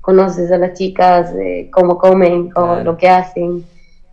conoces 0.00 0.50
a 0.52 0.58
las 0.58 0.78
chicas, 0.78 1.34
eh, 1.34 1.68
cómo 1.72 1.98
comen, 1.98 2.50
cómo, 2.50 2.76
lo 2.76 2.96
que 2.96 3.08
hacen, 3.08 3.64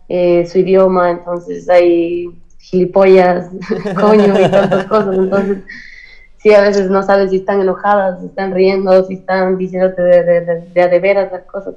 eh, 0.08 0.46
su 0.46 0.58
idioma, 0.58 1.10
entonces 1.10 1.68
hay 1.68 2.30
gilipollas, 2.58 3.50
coño 4.00 4.34
y 4.38 4.50
tantas 4.50 4.84
cosas. 4.86 5.16
Entonces, 5.16 5.58
sí, 6.38 6.52
a 6.52 6.62
veces 6.62 6.90
no 6.90 7.02
sabes 7.02 7.30
si 7.30 7.36
están 7.36 7.60
enojadas, 7.60 8.20
si 8.20 8.26
están 8.26 8.52
riendo, 8.52 9.04
si 9.04 9.14
están 9.14 9.58
diciéndote 9.58 10.02
de, 10.02 10.22
de, 10.24 10.60
de, 10.74 10.88
de, 10.88 11.00
veras 11.00 11.32
las 11.32 11.42
cosas. 11.44 11.74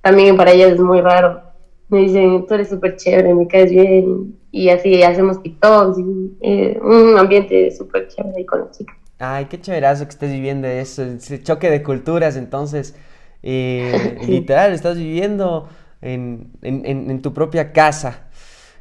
También 0.00 0.36
para 0.36 0.52
ellas 0.52 0.72
es 0.72 0.80
muy 0.80 1.00
raro. 1.00 1.42
Me 1.88 2.00
dicen, 2.00 2.46
tú 2.46 2.54
eres 2.54 2.68
súper 2.68 2.96
chévere, 2.96 3.34
me 3.34 3.46
caes 3.46 3.70
bien. 3.70 4.36
Y 4.50 4.70
así 4.70 5.02
hacemos 5.02 5.42
TikToks, 5.42 5.98
y, 5.98 6.36
eh, 6.40 6.78
un 6.82 7.18
ambiente 7.18 7.70
súper 7.70 8.08
chévere 8.08 8.36
ahí 8.38 8.46
con 8.46 8.60
las 8.60 8.78
chicas. 8.78 8.96
Ay, 9.18 9.46
qué 9.46 9.60
chéverazo 9.60 10.04
que 10.04 10.10
estés 10.10 10.30
viviendo 10.30 10.68
eso, 10.68 11.02
ese 11.02 11.42
choque 11.42 11.70
de 11.70 11.82
culturas, 11.82 12.36
entonces, 12.36 12.94
eh, 13.42 14.16
literal, 14.28 14.72
estás 14.72 14.96
viviendo 14.96 15.68
en, 16.00 16.52
en, 16.62 17.10
en, 17.10 17.20
tu 17.20 17.34
propia 17.34 17.72
casa. 17.72 18.27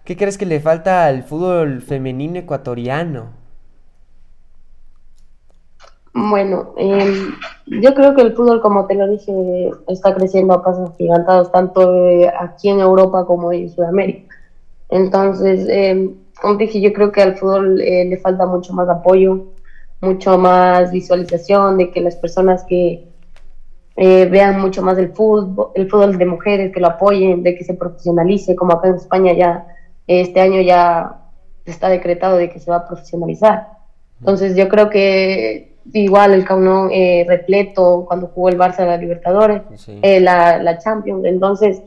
¿Qué 0.07 0.15
crees 0.15 0.37
que 0.37 0.45
le 0.45 0.61
falta 0.61 1.05
al 1.05 1.23
fútbol 1.23 1.81
femenino 1.81 2.39
ecuatoriano? 2.39 3.25
Bueno, 6.13 6.73
em, 6.77 7.33
yo 7.65 7.93
creo 7.93 8.15
que 8.15 8.21
el 8.21 8.33
fútbol, 8.33 8.61
como 8.61 8.87
te 8.87 8.95
lo 8.95 9.05
dije, 9.09 9.33
está 9.89 10.15
creciendo 10.15 10.53
a 10.53 10.63
pasos 10.63 10.91
gigantados, 10.97 11.51
tanto 11.51 11.93
eh, 12.07 12.31
aquí 12.39 12.69
en 12.69 12.79
Europa 12.79 13.25
como 13.25 13.51
en 13.51 13.69
Sudamérica. 13.69 14.33
Entonces, 14.87 15.67
eh, 15.67 16.09
como 16.41 16.55
dije, 16.55 16.79
yo 16.79 16.93
creo 16.93 17.11
que 17.11 17.21
al 17.21 17.35
fútbol 17.35 17.81
eh, 17.81 18.05
le 18.05 18.15
falta 18.15 18.45
mucho 18.45 18.71
más 18.71 18.87
apoyo, 18.87 19.47
mucho 19.99 20.37
más 20.37 20.89
visualización 20.89 21.77
de 21.79 21.91
que 21.91 21.99
las 21.99 22.15
personas 22.15 22.63
que, 22.63 23.09
eh, 23.97 24.25
vean 24.31 24.61
mucho 24.61 24.83
más 24.83 24.97
el 24.99 25.11
fútbol, 25.11 25.71
el 25.75 25.89
fútbol 25.89 26.17
de 26.17 26.25
mujeres, 26.25 26.71
que 26.71 26.79
lo 26.79 26.87
apoyen, 26.87 27.43
de 27.43 27.55
que 27.55 27.65
se 27.65 27.73
profesionalice, 27.73 28.55
como 28.55 28.71
acá 28.73 28.87
en 28.87 28.95
España 28.95 29.33
ya 29.33 29.67
este 30.07 30.39
año 30.41 30.61
ya 30.61 31.21
está 31.65 31.89
decretado 31.89 32.37
de 32.37 32.49
que 32.49 32.59
se 32.59 32.71
va 32.71 32.77
a 32.77 32.87
profesionalizar. 32.87 33.67
Entonces 34.19 34.55
yo 34.55 34.67
creo 34.69 34.89
que 34.89 35.77
igual 35.93 36.33
el 36.33 36.45
Caunón 36.45 36.89
eh, 36.91 37.25
repleto 37.27 38.05
cuando 38.07 38.27
jugó 38.27 38.49
el 38.49 38.57
Barça 38.57 38.85
la 38.85 38.97
Libertadores, 38.97 39.61
eh, 40.01 40.19
la, 40.19 40.61
la, 40.61 40.77
Champions, 40.79 41.25
entonces 41.25 41.81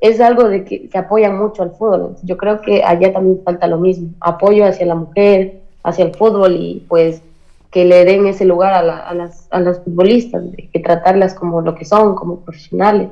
es 0.00 0.20
algo 0.20 0.48
de 0.48 0.64
que, 0.64 0.88
que 0.88 0.98
apoyan 0.98 1.38
mucho 1.38 1.62
al 1.62 1.72
fútbol. 1.72 2.16
Yo 2.22 2.36
creo 2.36 2.60
que 2.60 2.82
allá 2.82 3.12
también 3.12 3.40
falta 3.44 3.66
lo 3.66 3.78
mismo, 3.78 4.10
apoyo 4.20 4.64
hacia 4.66 4.86
la 4.86 4.94
mujer, 4.94 5.60
hacia 5.82 6.04
el 6.04 6.14
fútbol 6.14 6.56
y 6.56 6.84
pues 6.88 7.22
que 7.70 7.84
le 7.84 8.04
den 8.04 8.26
ese 8.26 8.44
lugar 8.44 8.72
a, 8.72 9.08
a, 9.08 9.14
las, 9.14 9.48
a 9.50 9.60
las 9.60 9.80
futbolistas, 9.80 10.42
que 10.72 10.80
tratarlas 10.80 11.34
como 11.34 11.60
lo 11.60 11.74
que 11.74 11.84
son, 11.84 12.14
como 12.14 12.40
profesionales, 12.40 13.08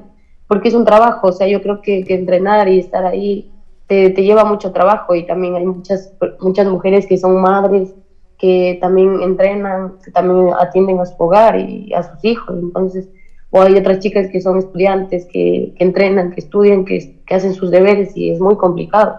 porque 0.47 0.69
es 0.69 0.75
un 0.75 0.85
trabajo, 0.85 1.29
o 1.29 1.33
sea, 1.33 1.47
yo 1.47 1.63
creo 1.63 1.83
que, 1.83 2.05
que 2.05 2.15
entrenar 2.15 2.69
y 2.69 2.79
estar 2.79 3.05
ahí 3.05 3.51
te, 3.87 4.11
te, 4.11 4.23
lleva 4.23 4.45
mucho 4.45 4.73
trabajo 4.73 5.15
y 5.15 5.27
también 5.27 5.57
hay 5.57 5.67
muchas, 5.67 6.13
muchas 6.41 6.67
mujeres 6.67 7.07
que 7.07 7.19
son 7.19 7.41
madres, 7.41 7.95
que 8.39 8.79
también 8.81 9.23
entrenan, 9.23 9.95
que 10.05 10.11
también 10.11 10.55
atienden 10.59 11.01
a 11.01 11.07
su 11.07 11.15
hogar 11.19 11.59
y 11.59 11.93
a 11.95 12.03
sus 12.03 12.25
hijos, 12.25 12.57
entonces, 12.61 13.09
o 13.51 13.63
hay 13.63 13.75
otras 13.77 14.01
chicas 14.01 14.29
que 14.33 14.41
son 14.41 14.59
estudiantes, 14.59 15.27
que, 15.27 15.73
que 15.77 15.85
entrenan, 15.85 16.33
que 16.33 16.41
estudian, 16.41 16.85
que, 16.85 17.21
que, 17.25 17.35
hacen 17.35 17.55
sus 17.55 17.71
deberes 17.71 18.17
y 18.17 18.31
es 18.31 18.41
muy 18.41 18.57
complicado. 18.57 19.17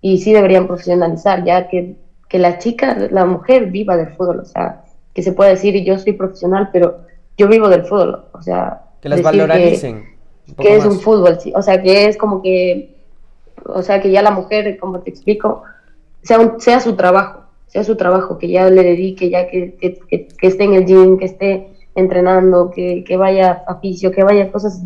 Y 0.00 0.18
sí 0.18 0.32
deberían 0.32 0.66
profesionalizar, 0.66 1.44
ya 1.44 1.68
que, 1.68 1.96
que 2.28 2.38
la 2.38 2.58
chica, 2.58 2.96
la 3.10 3.26
mujer 3.26 3.66
viva 3.66 3.96
del 3.96 4.08
fútbol, 4.16 4.40
o 4.40 4.44
sea, 4.44 4.84
que 5.12 5.22
se 5.22 5.32
puede 5.32 5.50
decir, 5.50 5.74
yo 5.84 5.98
soy 5.98 6.14
profesional, 6.14 6.70
pero 6.72 7.00
yo 7.36 7.46
vivo 7.46 7.68
del 7.68 7.84
fútbol, 7.84 8.24
o 8.32 8.42
sea... 8.42 8.82
Que 9.02 9.08
las 9.08 9.22
valoricen. 9.22 10.16
Que, 10.56 10.76
es 10.76 10.84
un 10.86 10.98
fútbol, 10.98 11.38
sí, 11.38 11.52
o 11.54 11.60
sea, 11.60 11.82
que 11.82 12.06
es 12.06 12.16
como 12.16 12.40
que, 12.40 12.97
o 13.64 13.82
sea, 13.82 14.00
que 14.00 14.10
ya 14.10 14.22
la 14.22 14.30
mujer, 14.30 14.78
como 14.78 15.00
te 15.00 15.10
explico, 15.10 15.62
sea, 16.22 16.38
un, 16.38 16.60
sea 16.60 16.80
su 16.80 16.94
trabajo, 16.96 17.40
sea 17.66 17.84
su 17.84 17.96
trabajo, 17.96 18.38
que 18.38 18.48
ya 18.48 18.68
le 18.70 18.82
dedique, 18.82 19.30
ya 19.30 19.48
que, 19.48 19.76
que, 19.76 20.28
esté 20.42 20.64
en 20.64 20.74
el 20.74 20.86
gym, 20.86 21.18
que 21.18 21.26
esté 21.26 21.72
entrenando, 21.94 22.70
que, 22.70 23.04
que 23.04 23.16
vaya 23.16 23.64
a 23.66 23.74
oficio, 23.74 24.10
que 24.10 24.22
vaya 24.22 24.44
a 24.44 24.52
cosas. 24.52 24.80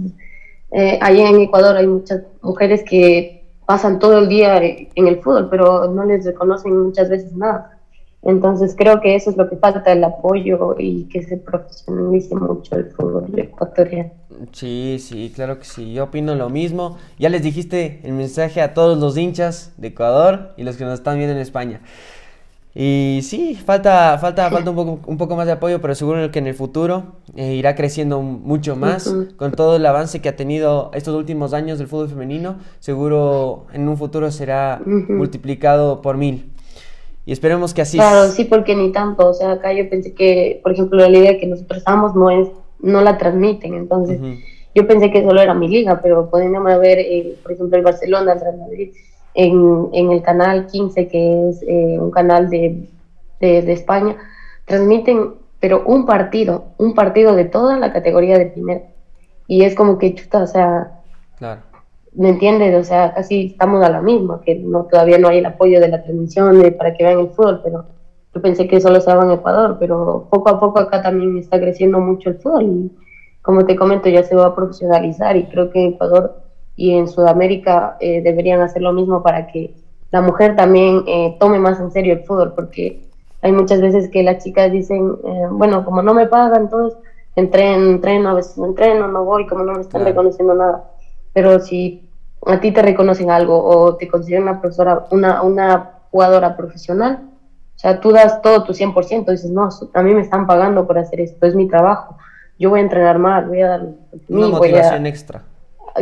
Eh, 0.70 0.98
allá 1.00 1.28
en 1.28 1.40
Ecuador 1.40 1.76
hay 1.76 1.86
muchas 1.86 2.22
mujeres 2.40 2.82
que 2.82 3.44
pasan 3.66 3.98
todo 3.98 4.18
el 4.18 4.28
día 4.28 4.58
en 4.62 5.06
el 5.06 5.20
fútbol, 5.20 5.48
pero 5.50 5.88
no 5.88 6.04
les 6.04 6.24
reconocen 6.24 6.84
muchas 6.84 7.08
veces 7.08 7.32
nada. 7.34 7.78
Entonces 8.22 8.74
creo 8.76 9.00
que 9.00 9.14
eso 9.14 9.30
es 9.30 9.36
lo 9.36 9.48
que 9.48 9.56
falta, 9.56 9.92
el 9.92 10.04
apoyo 10.04 10.76
y 10.78 11.04
que 11.08 11.22
se 11.22 11.36
profesionalice 11.36 12.34
mucho 12.34 12.76
el 12.76 12.90
fútbol 12.92 13.26
ecuatoriano. 13.36 14.12
Sí, 14.52 14.98
sí, 14.98 15.32
claro 15.34 15.58
que 15.58 15.64
sí. 15.64 15.92
Yo 15.92 16.04
opino 16.04 16.34
lo 16.34 16.48
mismo. 16.50 16.98
Ya 17.18 17.28
les 17.28 17.42
dijiste 17.42 18.00
el 18.02 18.12
mensaje 18.12 18.60
a 18.60 18.74
todos 18.74 18.98
los 18.98 19.16
hinchas 19.16 19.72
de 19.76 19.88
Ecuador 19.88 20.52
y 20.56 20.64
los 20.64 20.76
que 20.76 20.84
nos 20.84 20.94
están 20.94 21.16
viendo 21.16 21.34
en 21.34 21.40
España. 21.40 21.80
Y 22.74 23.20
sí, 23.22 23.54
falta, 23.54 24.16
falta, 24.18 24.50
falta 24.50 24.70
un 24.70 24.76
poco, 24.76 25.00
un 25.06 25.18
poco 25.18 25.36
más 25.36 25.44
de 25.44 25.52
apoyo, 25.52 25.82
pero 25.82 25.94
seguro 25.94 26.30
que 26.30 26.38
en 26.38 26.46
el 26.46 26.54
futuro 26.54 27.16
eh, 27.36 27.52
irá 27.52 27.74
creciendo 27.74 28.22
mucho 28.22 28.76
más 28.76 29.14
con 29.36 29.52
todo 29.52 29.76
el 29.76 29.84
avance 29.84 30.22
que 30.22 30.30
ha 30.30 30.36
tenido 30.36 30.90
estos 30.94 31.14
últimos 31.14 31.52
años 31.52 31.78
del 31.78 31.86
fútbol 31.86 32.08
femenino. 32.08 32.56
Seguro 32.80 33.66
en 33.74 33.88
un 33.88 33.98
futuro 33.98 34.30
será 34.30 34.80
multiplicado 34.86 36.00
por 36.00 36.16
mil. 36.16 36.50
Y 37.24 37.32
esperemos 37.32 37.72
que 37.72 37.82
así 37.82 37.98
Claro, 37.98 38.28
sí, 38.28 38.44
porque 38.44 38.74
ni 38.74 38.90
tanto. 38.90 39.28
O 39.28 39.34
sea, 39.34 39.52
acá 39.52 39.72
yo 39.72 39.88
pensé 39.88 40.14
que, 40.14 40.60
por 40.62 40.72
ejemplo, 40.72 40.98
la 40.98 41.08
liga 41.08 41.38
que 41.38 41.46
nosotros 41.46 41.78
estamos 41.78 42.14
no 42.14 42.30
es, 42.30 42.48
no 42.82 43.00
la 43.00 43.16
transmiten. 43.16 43.74
Entonces, 43.74 44.20
yo 44.74 44.86
pensé 44.86 45.10
que 45.10 45.22
solo 45.22 45.40
era 45.40 45.54
mi 45.54 45.68
liga, 45.68 46.00
pero 46.02 46.28
a 46.32 46.78
ver, 46.78 46.98
eh, 46.98 47.36
por 47.42 47.52
ejemplo, 47.52 47.78
el 47.78 47.84
Barcelona, 47.84 48.32
el 48.32 48.40
Real 48.40 48.58
Madrid 48.58 48.90
en, 49.34 49.88
en 49.92 50.10
el 50.12 50.22
canal 50.22 50.66
15, 50.66 51.08
que 51.08 51.48
es 51.48 51.62
eh, 51.62 51.98
un 51.98 52.10
canal 52.10 52.50
de, 52.50 52.88
de, 53.40 53.72
España, 53.72 54.16
transmiten, 54.64 55.34
pero 55.60 55.82
un 55.86 56.06
partido, 56.06 56.66
un 56.78 56.94
partido 56.94 57.34
de 57.34 57.44
toda 57.44 57.78
la 57.78 57.92
categoría 57.92 58.38
de 58.38 58.46
primera. 58.46 58.82
Y 59.46 59.64
es 59.64 59.74
como 59.74 59.98
que 59.98 60.14
chuta, 60.14 60.42
o 60.42 60.46
sea, 60.46 61.00
¿me 62.14 62.28
entiendes? 62.28 62.74
O 62.74 62.84
sea, 62.84 63.14
casi 63.14 63.46
estamos 63.46 63.82
a 63.84 63.88
la 63.88 64.00
misma, 64.00 64.40
que 64.44 64.54
no 64.56 64.84
todavía 64.84 65.18
no 65.18 65.28
hay 65.28 65.38
el 65.38 65.46
apoyo 65.46 65.80
de 65.80 65.88
la 65.88 66.02
transmisión 66.02 66.60
de, 66.60 66.72
para 66.72 66.94
que 66.94 67.04
vean 67.04 67.20
el 67.20 67.30
fútbol, 67.30 67.60
pero 67.64 67.86
yo 68.34 68.40
pensé 68.40 68.66
que 68.66 68.80
solo 68.80 68.98
estaba 68.98 69.24
en 69.24 69.32
Ecuador, 69.32 69.76
pero 69.78 70.26
poco 70.30 70.48
a 70.48 70.60
poco 70.60 70.78
acá 70.78 71.02
también 71.02 71.36
está 71.38 71.60
creciendo 71.60 72.00
mucho 72.00 72.30
el 72.30 72.38
fútbol 72.38 72.64
y 72.64 72.90
como 73.42 73.64
te 73.66 73.76
comento 73.76 74.08
ya 74.08 74.22
se 74.22 74.36
va 74.36 74.46
a 74.46 74.54
profesionalizar 74.54 75.36
y 75.36 75.44
creo 75.44 75.70
que 75.70 75.84
en 75.84 75.94
Ecuador 75.94 76.42
y 76.76 76.94
en 76.94 77.08
Sudamérica 77.08 77.96
eh, 78.00 78.22
deberían 78.22 78.60
hacer 78.60 78.82
lo 78.82 78.92
mismo 78.92 79.22
para 79.22 79.46
que 79.46 79.74
la 80.10 80.20
mujer 80.20 80.56
también 80.56 81.04
eh, 81.06 81.36
tome 81.40 81.58
más 81.58 81.80
en 81.80 81.90
serio 81.90 82.12
el 82.12 82.24
fútbol, 82.24 82.52
porque 82.54 83.02
hay 83.40 83.52
muchas 83.52 83.80
veces 83.80 84.08
que 84.08 84.22
las 84.22 84.44
chicas 84.44 84.70
dicen, 84.70 85.16
eh, 85.24 85.46
bueno, 85.50 85.84
como 85.84 86.02
no 86.02 86.14
me 86.14 86.26
pagan, 86.26 86.62
entonces 86.62 86.98
entreno, 87.34 87.90
entreno, 87.90 88.30
a 88.30 88.34
veces 88.34 88.56
no 88.58 88.66
entreno, 88.66 89.08
no 89.08 89.24
voy, 89.24 89.46
como 89.46 89.64
no 89.64 89.72
me 89.72 89.80
están 89.80 90.04
reconociendo 90.04 90.54
nada. 90.54 90.90
Pero 91.32 91.58
si 91.60 92.08
a 92.46 92.60
ti 92.60 92.72
te 92.72 92.82
reconocen 92.82 93.30
algo 93.30 93.64
o 93.64 93.96
te 93.96 94.06
consideran 94.06 94.44
una 94.44 94.60
profesora, 94.60 95.06
una, 95.10 95.42
una 95.42 95.90
jugadora 96.10 96.56
profesional, 96.56 97.31
sea, 97.82 98.00
tú 98.00 98.12
das 98.12 98.40
todo 98.42 98.64
tu 98.64 98.72
100%, 98.72 99.26
dices, 99.26 99.50
no, 99.50 99.68
a 99.94 100.02
mí 100.02 100.14
me 100.14 100.20
están 100.20 100.46
pagando 100.46 100.86
por 100.86 100.98
hacer 100.98 101.20
esto, 101.20 101.46
es 101.46 101.54
mi 101.54 101.68
trabajo, 101.68 102.16
yo 102.58 102.70
voy 102.70 102.80
a 102.80 102.82
entrenar 102.82 103.18
más, 103.18 103.46
voy 103.46 103.60
a 103.60 103.68
dar... 103.68 103.86
Una 104.28 104.48
motivación 104.48 105.06
extra 105.06 105.42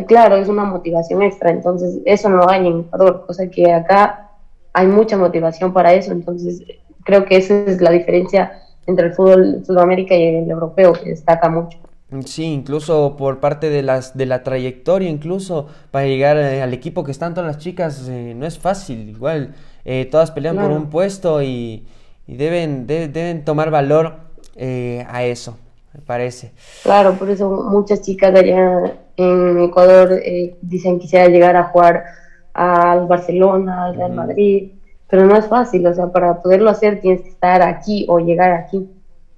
claro, 0.06 0.36
es 0.36 0.48
una 0.48 0.64
motivación 0.64 1.22
extra, 1.22 1.50
entonces 1.50 1.98
eso 2.04 2.28
no 2.28 2.48
hay 2.48 2.66
en 2.66 2.80
Ecuador, 2.80 3.24
cosa 3.26 3.48
que 3.48 3.72
acá 3.72 4.30
hay 4.72 4.86
mucha 4.86 5.16
motivación 5.16 5.72
para 5.72 5.92
eso, 5.92 6.12
entonces 6.12 6.62
creo 7.04 7.24
que 7.24 7.36
esa 7.36 7.54
es 7.54 7.80
la 7.80 7.90
diferencia 7.90 8.62
entre 8.86 9.08
el 9.08 9.14
fútbol 9.14 9.62
Sudamérica 9.64 10.14
y 10.14 10.36
el 10.36 10.50
europeo, 10.50 10.92
que 10.92 11.10
destaca 11.10 11.48
mucho. 11.48 11.78
Sí, 12.24 12.44
incluso 12.44 13.16
por 13.16 13.38
parte 13.38 13.70
de 13.70 13.82
las 13.82 14.16
de 14.16 14.26
la 14.26 14.42
trayectoria, 14.42 15.08
incluso 15.08 15.68
para 15.90 16.06
llegar 16.06 16.36
eh, 16.36 16.62
al 16.62 16.74
equipo 16.74 17.04
que 17.04 17.12
están 17.12 17.34
todas 17.34 17.46
las 17.46 17.58
chicas, 17.58 18.08
eh, 18.08 18.34
no 18.36 18.46
es 18.46 18.58
fácil, 18.58 19.08
igual 19.10 19.54
eh, 19.84 20.06
todas 20.06 20.30
pelean 20.30 20.56
por 20.56 20.70
un 20.70 20.90
puesto 20.90 21.42
y, 21.42 21.86
deben, 22.26 22.86
deben 22.86 23.44
tomar 23.44 23.70
valor 23.70 24.16
a 24.58 25.24
eso, 25.24 25.56
me 25.94 26.00
parece. 26.00 26.52
Claro, 26.82 27.14
por 27.14 27.30
eso 27.30 27.48
muchas 27.70 28.02
chicas 28.02 28.34
allá 28.34 28.92
en 29.20 29.58
Ecuador 29.60 30.12
eh, 30.12 30.56
dicen 30.62 30.94
que 30.94 31.02
quisiera 31.02 31.28
llegar 31.28 31.56
a 31.56 31.64
jugar 31.64 32.04
al 32.54 33.06
Barcelona, 33.06 33.86
al 33.86 33.94
Real 33.96 34.12
Madrid, 34.12 34.72
pero 35.08 35.26
no 35.26 35.36
es 35.36 35.46
fácil, 35.46 35.86
o 35.86 35.94
sea, 35.94 36.08
para 36.08 36.40
poderlo 36.40 36.70
hacer 36.70 37.00
tienes 37.00 37.22
que 37.22 37.28
estar 37.28 37.62
aquí 37.62 38.06
o 38.08 38.18
llegar 38.18 38.52
aquí, 38.52 38.88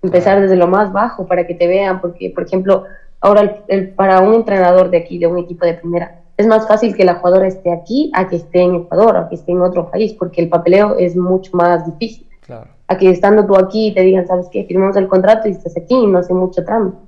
empezar 0.02 0.40
desde 0.40 0.56
lo 0.56 0.66
más 0.66 0.92
bajo 0.92 1.26
para 1.26 1.46
que 1.46 1.54
te 1.54 1.66
vean, 1.66 2.00
porque, 2.00 2.30
por 2.30 2.44
ejemplo, 2.44 2.84
ahora 3.20 3.62
el, 3.68 3.90
para 3.90 4.20
un 4.20 4.34
entrenador 4.34 4.90
de 4.90 4.98
aquí, 4.98 5.18
de 5.18 5.26
un 5.26 5.38
equipo 5.38 5.64
de 5.64 5.74
primera, 5.74 6.20
es 6.36 6.46
más 6.46 6.66
fácil 6.66 6.96
que 6.96 7.04
la 7.04 7.14
jugadora 7.14 7.46
esté 7.46 7.70
aquí 7.70 8.10
a 8.14 8.28
que 8.28 8.36
esté 8.36 8.62
en 8.62 8.74
Ecuador, 8.74 9.16
a 9.16 9.28
que 9.28 9.36
esté 9.36 9.52
en 9.52 9.62
otro 9.62 9.90
país, 9.90 10.14
porque 10.14 10.42
el 10.42 10.48
papeleo 10.48 10.96
es 10.98 11.16
mucho 11.16 11.56
más 11.56 11.86
difícil. 11.86 12.26
Claro 12.40 12.68
a 12.92 12.98
que 12.98 13.10
estando 13.10 13.46
tú 13.46 13.56
aquí 13.56 13.92
te 13.94 14.02
digan, 14.02 14.26
¿sabes 14.26 14.48
qué? 14.50 14.64
Firmamos 14.64 14.96
el 14.96 15.08
contrato 15.08 15.48
y 15.48 15.52
estás 15.52 15.76
aquí 15.76 15.94
y 15.94 16.06
no 16.06 16.18
hace 16.18 16.34
mucho 16.34 16.64
trámite. 16.64 16.98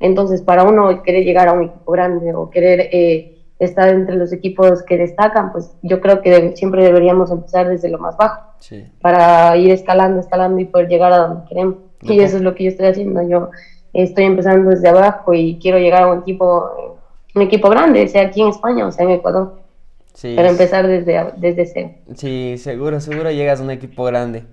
Entonces, 0.00 0.42
para 0.42 0.64
uno 0.64 1.02
querer 1.02 1.24
llegar 1.24 1.48
a 1.48 1.52
un 1.52 1.64
equipo 1.64 1.92
grande 1.92 2.34
o 2.34 2.50
querer 2.50 2.88
eh, 2.92 3.38
estar 3.58 3.88
entre 3.88 4.16
los 4.16 4.32
equipos 4.32 4.82
que 4.82 4.96
destacan, 4.96 5.52
pues 5.52 5.76
yo 5.82 6.00
creo 6.00 6.20
que 6.20 6.56
siempre 6.56 6.82
deberíamos 6.82 7.30
empezar 7.30 7.68
desde 7.68 7.88
lo 7.88 7.98
más 7.98 8.16
bajo 8.16 8.42
para 9.00 9.56
ir 9.56 9.70
escalando, 9.70 10.20
escalando 10.20 10.60
y 10.60 10.64
poder 10.64 10.88
llegar 10.88 11.12
a 11.12 11.18
donde 11.18 11.48
queremos. 11.48 11.76
Y 12.02 12.20
eso 12.20 12.36
es 12.36 12.42
lo 12.42 12.54
que 12.54 12.64
yo 12.64 12.70
estoy 12.70 12.86
haciendo. 12.86 13.22
Yo 13.28 13.50
estoy 13.92 14.24
empezando 14.24 14.70
desde 14.70 14.88
abajo 14.88 15.34
y 15.34 15.58
quiero 15.60 15.78
llegar 15.78 16.04
a 16.04 16.12
un 16.12 16.20
equipo, 16.20 16.98
un 17.34 17.42
equipo 17.42 17.68
grande, 17.68 18.08
sea 18.08 18.22
aquí 18.26 18.40
en 18.40 18.48
España 18.48 18.86
o 18.86 18.92
sea 18.92 19.04
en 19.04 19.12
Ecuador. 19.12 19.58
Pero 20.22 20.48
empezar 20.48 20.86
desde, 20.86 21.32
desde 21.36 21.66
cero. 21.66 21.90
Sí, 22.14 22.56
seguro, 22.58 23.00
seguro 23.00 23.30
llegas 23.30 23.60
a 23.60 23.62
un 23.62 23.70
equipo 23.70 24.04
grande. 24.04 24.44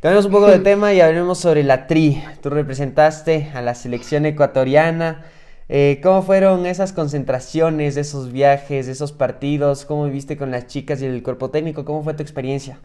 Cambiamos 0.00 0.26
un 0.26 0.32
poco 0.32 0.48
de 0.48 0.58
tema 0.58 0.92
y 0.92 1.00
hablemos 1.00 1.38
sobre 1.38 1.62
la 1.62 1.86
tri. 1.86 2.22
Tú 2.42 2.50
representaste 2.50 3.50
a 3.54 3.62
la 3.62 3.74
selección 3.74 4.26
ecuatoriana. 4.26 5.24
Eh, 5.68 6.00
¿Cómo 6.02 6.22
fueron 6.22 6.66
esas 6.66 6.92
concentraciones, 6.92 7.96
esos 7.96 8.30
viajes, 8.32 8.86
esos 8.88 9.12
partidos? 9.12 9.86
¿Cómo 9.86 10.04
viviste 10.04 10.36
con 10.36 10.50
las 10.50 10.66
chicas 10.66 11.00
y 11.00 11.06
el 11.06 11.22
cuerpo 11.22 11.50
técnico? 11.50 11.84
¿Cómo 11.84 12.02
fue 12.02 12.12
tu 12.14 12.22
experiencia? 12.22 12.80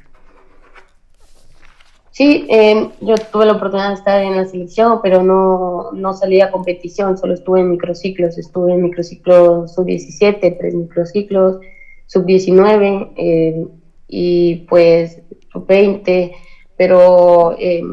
Sí, 2.19 2.45
em, 2.49 2.89
yo 2.99 3.15
tuve 3.31 3.45
la 3.45 3.53
oportunidad 3.53 3.91
de 3.91 3.93
estar 3.93 4.21
en 4.21 4.35
la 4.35 4.45
selección, 4.45 4.99
pero 5.01 5.23
no, 5.23 5.93
no 5.93 6.11
salí 6.11 6.41
a 6.41 6.51
competición, 6.51 7.17
solo 7.17 7.33
estuve 7.33 7.61
en 7.61 7.71
microciclos. 7.71 8.37
Estuve 8.37 8.73
en 8.73 8.81
microciclos 8.81 9.73
sub-17, 9.73 10.57
tres 10.59 10.75
microciclos, 10.75 11.61
sub-19 12.07 13.13
eh, 13.15 13.65
y 14.09 14.65
pues 14.67 15.21
sub-20 15.53 16.33
pero 16.75 17.55
eh, 17.57 17.83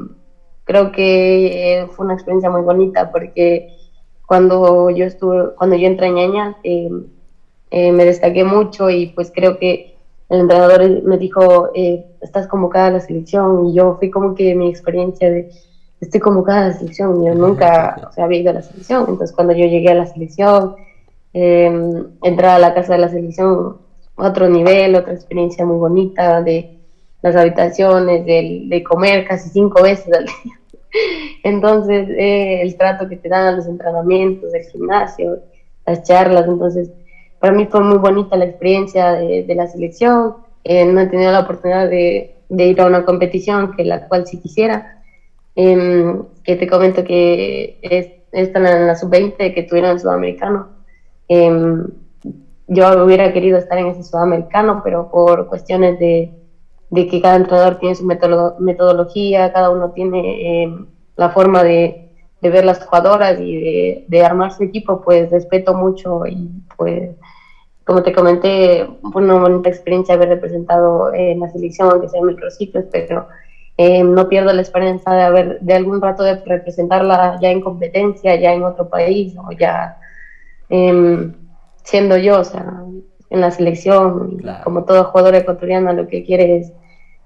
creo 0.64 0.90
que 0.90 1.82
eh, 1.82 1.86
fue 1.92 2.06
una 2.06 2.14
experiencia 2.14 2.50
muy 2.50 2.62
bonita 2.62 3.12
porque 3.12 3.68
cuando 4.26 4.90
yo 4.90 5.04
estuve, 5.04 5.54
cuando 5.54 5.76
yo 5.76 5.86
entré 5.86 6.08
en 6.08 6.14
ñaña, 6.16 6.56
eh, 6.64 6.90
eh, 7.70 7.92
me 7.92 8.04
destaqué 8.04 8.42
mucho 8.42 8.90
y 8.90 9.06
pues 9.06 9.30
creo 9.32 9.60
que 9.60 9.95
el 10.28 10.40
entrenador 10.40 11.02
me 11.04 11.18
dijo, 11.18 11.70
eh, 11.74 12.04
estás 12.20 12.46
convocada 12.48 12.88
a 12.88 12.92
la 12.92 13.00
selección 13.00 13.66
y 13.66 13.74
yo 13.74 13.96
fui 13.98 14.10
como 14.10 14.34
que 14.34 14.54
mi 14.54 14.68
experiencia 14.68 15.30
de, 15.30 15.50
estoy 16.00 16.20
convocada 16.20 16.66
a 16.66 16.68
la 16.68 16.72
selección, 16.74 17.24
yo 17.24 17.34
nunca 17.34 18.08
o 18.08 18.12
sea, 18.12 18.24
había 18.24 18.40
ido 18.40 18.50
a 18.50 18.54
la 18.54 18.62
selección, 18.62 19.06
entonces 19.08 19.34
cuando 19.34 19.54
yo 19.54 19.66
llegué 19.66 19.90
a 19.90 19.94
la 19.94 20.06
selección, 20.06 20.74
eh, 21.32 21.70
entrar 22.22 22.56
a 22.56 22.58
la 22.58 22.74
casa 22.74 22.94
de 22.94 22.98
la 22.98 23.08
selección, 23.08 23.78
otro 24.16 24.48
nivel, 24.48 24.94
otra 24.94 25.12
experiencia 25.12 25.64
muy 25.64 25.76
bonita 25.76 26.42
de 26.42 26.78
las 27.22 27.36
habitaciones, 27.36 28.24
de, 28.24 28.64
de 28.66 28.82
comer 28.82 29.26
casi 29.26 29.50
cinco 29.50 29.82
veces 29.82 30.12
al 30.12 30.24
día. 30.44 30.58
Entonces, 31.42 32.08
eh, 32.10 32.62
el 32.62 32.76
trato 32.76 33.08
que 33.08 33.16
te 33.16 33.28
dan 33.28 33.56
los 33.56 33.66
entrenamientos, 33.66 34.52
el 34.54 34.64
gimnasio, 34.64 35.40
las 35.86 36.02
charlas, 36.02 36.46
entonces, 36.46 36.90
para 37.40 37.52
mí 37.52 37.66
fue 37.66 37.80
muy 37.80 37.98
bonita 37.98 38.36
la 38.36 38.46
experiencia 38.46 39.12
de, 39.12 39.44
de 39.44 39.54
la 39.54 39.66
selección. 39.66 40.36
Eh, 40.64 40.84
no 40.84 41.00
he 41.00 41.06
tenido 41.06 41.32
la 41.32 41.40
oportunidad 41.40 41.88
de, 41.88 42.36
de, 42.48 42.66
ir 42.66 42.80
a 42.80 42.86
una 42.86 43.04
competición, 43.04 43.72
que 43.76 43.84
la 43.84 44.08
cual 44.08 44.26
sí 44.26 44.40
quisiera. 44.40 45.02
Eh, 45.54 46.14
que 46.44 46.56
te 46.56 46.66
comento 46.66 47.04
que 47.04 47.78
es, 47.82 48.08
esta 48.32 48.58
en 48.58 48.86
la, 48.86 48.94
sub-20 48.94 49.54
que 49.54 49.62
tuvieron 49.62 49.92
el 49.92 50.00
sudamericano. 50.00 50.68
Em, 51.28 51.86
yo 52.68 53.04
hubiera 53.04 53.32
querido 53.32 53.58
estar 53.58 53.78
en 53.78 53.86
ese 53.86 54.02
sudamericano, 54.02 54.82
pero 54.84 55.10
por 55.10 55.48
cuestiones 55.48 55.98
de, 55.98 56.32
de 56.90 57.06
que 57.06 57.20
cada 57.20 57.36
entrenador 57.36 57.78
tiene 57.78 57.94
su 57.94 58.04
metodología, 58.04 59.52
cada 59.52 59.70
uno 59.70 59.92
tiene 59.92 60.64
eh, 60.64 60.74
la 61.16 61.30
forma 61.30 61.62
de, 61.62 62.05
de, 62.40 62.50
ver 62.50 62.64
las 62.64 62.84
jugadoras 62.84 63.40
y 63.40 63.60
de, 63.60 64.04
de, 64.08 64.24
armar 64.24 64.52
su 64.52 64.62
equipo, 64.64 65.00
pues 65.00 65.30
respeto 65.30 65.74
mucho 65.74 66.26
y 66.26 66.48
pues 66.76 67.10
como 67.86 68.02
te 68.02 68.12
comenté, 68.12 68.84
fue 69.12 69.22
una 69.22 69.38
bonita 69.38 69.68
experiencia 69.68 70.16
haber 70.16 70.28
representado 70.28 71.14
en 71.14 71.38
la 71.38 71.48
selección, 71.48 71.88
aunque 71.88 72.08
sea 72.08 72.18
en 72.18 72.26
microciclos, 72.26 72.84
pero 72.90 73.28
eh, 73.76 74.02
no 74.02 74.28
pierdo 74.28 74.52
la 74.52 74.62
esperanza 74.62 75.14
de 75.14 75.22
haber 75.22 75.60
de 75.60 75.74
algún 75.74 76.02
rato 76.02 76.24
de 76.24 76.34
representarla 76.44 77.38
ya 77.40 77.50
en 77.50 77.60
competencia, 77.60 78.34
ya 78.34 78.52
en 78.52 78.64
otro 78.64 78.88
país 78.88 79.36
o 79.38 79.52
ya 79.52 79.98
eh, 80.68 81.30
siendo 81.84 82.16
yo, 82.16 82.40
o 82.40 82.44
sea, 82.44 82.82
en 83.30 83.40
la 83.40 83.52
selección, 83.52 84.38
claro. 84.38 84.64
como 84.64 84.84
toda 84.84 85.04
jugadora 85.04 85.38
ecuatoriana, 85.38 85.92
lo 85.92 86.08
que 86.08 86.24
quiere 86.24 86.56
es 86.56 86.72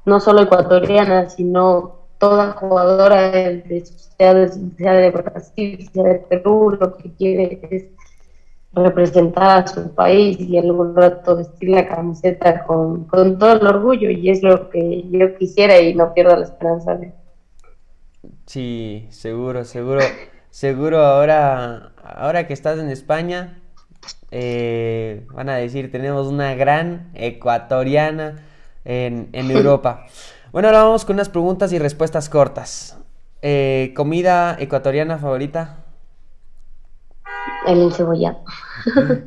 no 0.05 0.21
solo 0.21 0.43
ecuatoriana, 0.43 1.31
sino 1.31 2.00
toda 2.21 2.53
jugadora, 2.53 3.31
de, 3.31 3.83
sea, 4.19 4.35
de, 4.35 4.47
de 4.47 5.11
Brasil, 5.11 5.91
sea 5.91 6.05
de 6.05 6.15
Perú, 6.17 6.77
lo 6.79 6.97
que 6.99 7.11
quiere 7.15 7.59
es 7.71 7.87
representar 8.75 9.65
a 9.65 9.67
su 9.67 9.95
país 9.95 10.39
y 10.39 10.59
algún 10.59 10.95
rato 10.95 11.37
vestir 11.37 11.71
la 11.71 11.89
camiseta 11.89 12.63
con, 12.65 13.05
con, 13.05 13.39
todo 13.39 13.55
el 13.55 13.67
orgullo 13.67 14.11
y 14.11 14.31
es 14.31 14.43
lo 14.43 14.69
que 14.71 15.03
yo 15.11 15.35
quisiera 15.37 15.81
y 15.81 15.95
no 15.95 16.15
pierdo 16.15 16.37
la 16.37 16.45
esperanza 16.45 16.95
de 16.95 17.13
Sí, 18.47 19.07
seguro, 19.11 19.65
seguro, 19.65 20.01
seguro 20.51 20.99
ahora, 20.99 21.93
ahora 22.05 22.47
que 22.47 22.53
estás 22.53 22.79
en 22.79 22.91
España, 22.91 23.63
eh, 24.31 25.27
van 25.33 25.49
a 25.49 25.57
decir, 25.57 25.91
tenemos 25.91 26.27
una 26.27 26.55
gran 26.55 27.11
ecuatoriana 27.15 28.45
en, 28.85 29.31
en 29.33 29.51
Europa. 29.51 30.07
Bueno, 30.53 30.69
ahora 30.69 30.85
vamos 30.85 31.05
con 31.05 31.15
unas 31.15 31.29
preguntas 31.29 31.73
y 31.73 31.79
respuestas 31.79 32.29
cortas. 32.29 32.99
Eh, 33.43 33.93
¿Comida 33.97 34.57
ecuatoriana 34.59 35.19
favorita? 35.19 35.85
El 37.67 37.83
encebollado. 37.83 38.39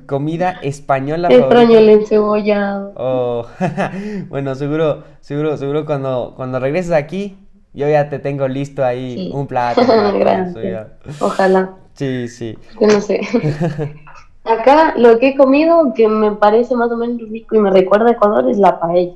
¿Comida 0.08 0.60
española 0.62 1.30
favorita? 1.30 1.48
Extraño 1.48 1.80
el 1.80 1.90
encebollado. 1.90 2.94
Oh, 2.96 3.46
bueno, 4.30 4.56
seguro, 4.56 5.04
seguro, 5.22 5.58
seguro 5.58 5.86
cuando, 5.86 6.34
cuando 6.36 6.60
regreses 6.60 6.92
aquí, 6.92 7.38
yo 7.74 7.88
ya 7.88 8.10
te 8.10 8.20
tengo 8.20 8.48
listo 8.48 8.84
ahí 8.84 9.16
sí. 9.16 9.32
un 9.34 9.48
plato. 9.48 9.82
Gracias. 10.20 10.88
Ojalá. 11.20 11.76
Sí, 11.94 12.28
sí. 12.28 12.58
Yo 12.80 12.88
no 12.88 13.02
sé. 13.02 13.22
Acá 14.46 14.94
lo 14.98 15.20
que 15.20 15.30
he 15.30 15.38
comido 15.38 15.94
que 15.96 16.08
me 16.08 16.32
parece 16.32 16.76
más 16.76 16.92
o 16.92 16.98
menos 16.98 17.18
rico 17.30 17.56
y 17.56 17.60
me 17.60 17.72
recuerda 17.72 18.10
a 18.10 18.12
Ecuador 18.12 18.50
es 18.50 18.58
la 18.58 18.80
paella. 18.80 19.16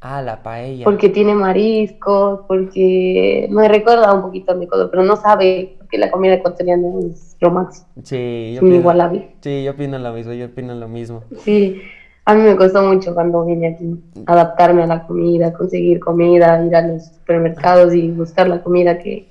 Ah, 0.00 0.22
la 0.22 0.42
paella. 0.42 0.84
Porque 0.84 1.10
tiene 1.10 1.34
mariscos, 1.34 2.40
porque 2.48 3.46
me 3.50 3.68
recuerda 3.68 4.14
un 4.14 4.22
poquito 4.22 4.52
a 4.52 4.54
mi 4.54 4.64
Ecuador, 4.64 4.88
pero 4.90 5.02
no 5.02 5.16
sabe 5.16 5.76
que 5.90 5.98
la 5.98 6.10
comida 6.10 6.34
ecuatoriana 6.34 6.88
es 7.10 7.36
lo 7.40 7.50
máximo. 7.50 7.86
Sí, 8.02 8.54
yo 8.54 8.66
inigualable. 8.66 9.32
Sí, 9.40 9.62
yo 9.62 9.72
opino 9.72 9.98
lo 9.98 10.12
mismo, 10.12 10.32
yo 10.32 10.46
opino 10.46 10.74
lo 10.74 10.88
mismo. 10.88 11.24
Sí, 11.40 11.82
a 12.24 12.34
mí 12.34 12.42
me 12.42 12.56
costó 12.56 12.82
mucho 12.82 13.12
cuando 13.12 13.44
vine 13.44 13.68
aquí 13.68 14.00
adaptarme 14.24 14.84
a 14.84 14.86
la 14.86 15.06
comida, 15.06 15.52
conseguir 15.52 16.00
comida, 16.00 16.64
ir 16.64 16.74
a 16.76 16.86
los 16.86 17.06
supermercados 17.06 17.92
y 17.94 18.10
buscar 18.10 18.48
la 18.48 18.62
comida 18.62 18.98
que, 18.98 19.28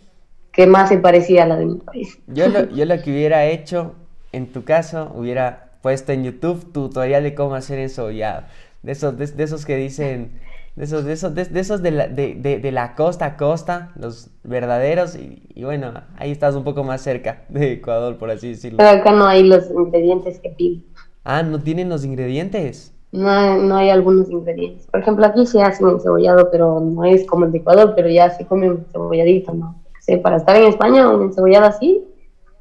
que 0.51 0.67
más 0.67 0.89
se 0.89 0.97
parecía 0.97 1.43
a 1.43 1.47
la 1.47 1.55
de 1.55 1.65
mi 1.65 1.75
país. 1.75 2.19
Yo 2.27 2.47
lo, 2.47 2.69
yo 2.75 2.85
lo 2.85 3.01
que 3.01 3.11
hubiera 3.11 3.45
hecho 3.45 3.95
en 4.31 4.51
tu 4.51 4.63
caso, 4.63 5.11
hubiera 5.15 5.71
puesto 5.81 6.11
en 6.11 6.23
YouTube 6.23 6.71
tutorial 6.71 7.23
de 7.23 7.33
cómo 7.33 7.55
hacer 7.55 7.79
encebollado. 7.79 8.43
De 8.83 8.91
esos, 8.91 9.17
de, 9.17 9.27
de 9.27 9.43
esos 9.43 9.65
que 9.65 9.75
dicen, 9.75 10.31
de 10.79 10.85
esos, 10.85 11.03
de 11.03 11.11
esos, 11.11 11.35
de, 11.35 11.43
de 11.43 11.59
esos 11.59 11.81
de, 11.81 11.91
la, 11.91 12.07
de, 12.07 12.35
de, 12.35 12.71
la 12.71 12.95
costa 12.95 13.25
a 13.25 13.35
costa, 13.35 13.91
los 13.99 14.29
verdaderos, 14.45 15.17
y, 15.17 15.43
y, 15.53 15.65
bueno, 15.65 15.91
ahí 16.15 16.31
estás 16.31 16.55
un 16.55 16.63
poco 16.63 16.85
más 16.85 17.01
cerca 17.01 17.43
de 17.49 17.73
Ecuador, 17.73 18.17
por 18.17 18.31
así 18.31 18.47
decirlo. 18.47 18.77
Pero 18.77 18.89
acá 18.89 19.11
no 19.11 19.25
hay 19.25 19.43
los 19.43 19.69
ingredientes 19.69 20.39
que 20.39 20.51
piden. 20.51 20.85
Ah, 21.25 21.43
¿no 21.43 21.59
tienen 21.59 21.89
los 21.89 22.05
ingredientes? 22.05 22.93
No, 23.11 23.57
no 23.57 23.75
hay 23.75 23.89
algunos 23.89 24.29
ingredientes. 24.29 24.87
Por 24.87 25.01
ejemplo, 25.01 25.25
aquí 25.25 25.45
se 25.45 25.61
hace 25.61 25.83
un 25.83 25.95
encebollado, 25.95 26.49
pero 26.49 26.79
no 26.79 27.03
es 27.03 27.27
como 27.27 27.43
el 27.43 27.51
de 27.51 27.57
Ecuador, 27.57 27.91
pero 27.93 28.07
ya 28.07 28.29
se 28.29 28.45
come 28.45 28.69
un 28.69 28.85
cebolladito, 28.89 29.53
¿no? 29.53 29.83
Sí, 29.99 30.15
para 30.15 30.37
estar 30.37 30.55
en 30.55 30.63
España, 30.63 31.09
un 31.09 31.23
encebollado 31.23 31.65
así 31.65 32.05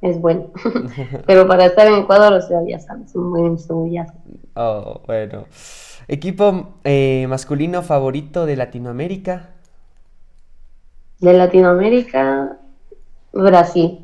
es 0.00 0.20
bueno. 0.20 0.50
Pero 1.26 1.46
para 1.46 1.66
estar 1.66 1.86
en 1.86 1.94
Ecuador, 1.94 2.32
o 2.32 2.40
sea, 2.40 2.60
ya 2.66 2.78
sabes, 2.78 3.14
un 3.14 3.30
buen 3.30 3.58
cebollazo. 3.58 4.14
Oh, 4.54 5.00
bueno. 5.06 5.44
¿Equipo 6.09 6.74
eh, 6.84 7.26
masculino 7.28 7.82
favorito 7.82 8.46
de 8.46 8.56
Latinoamérica? 8.56 9.50
De 11.20 11.32
Latinoamérica, 11.32 12.59
Brasil. 13.32 14.00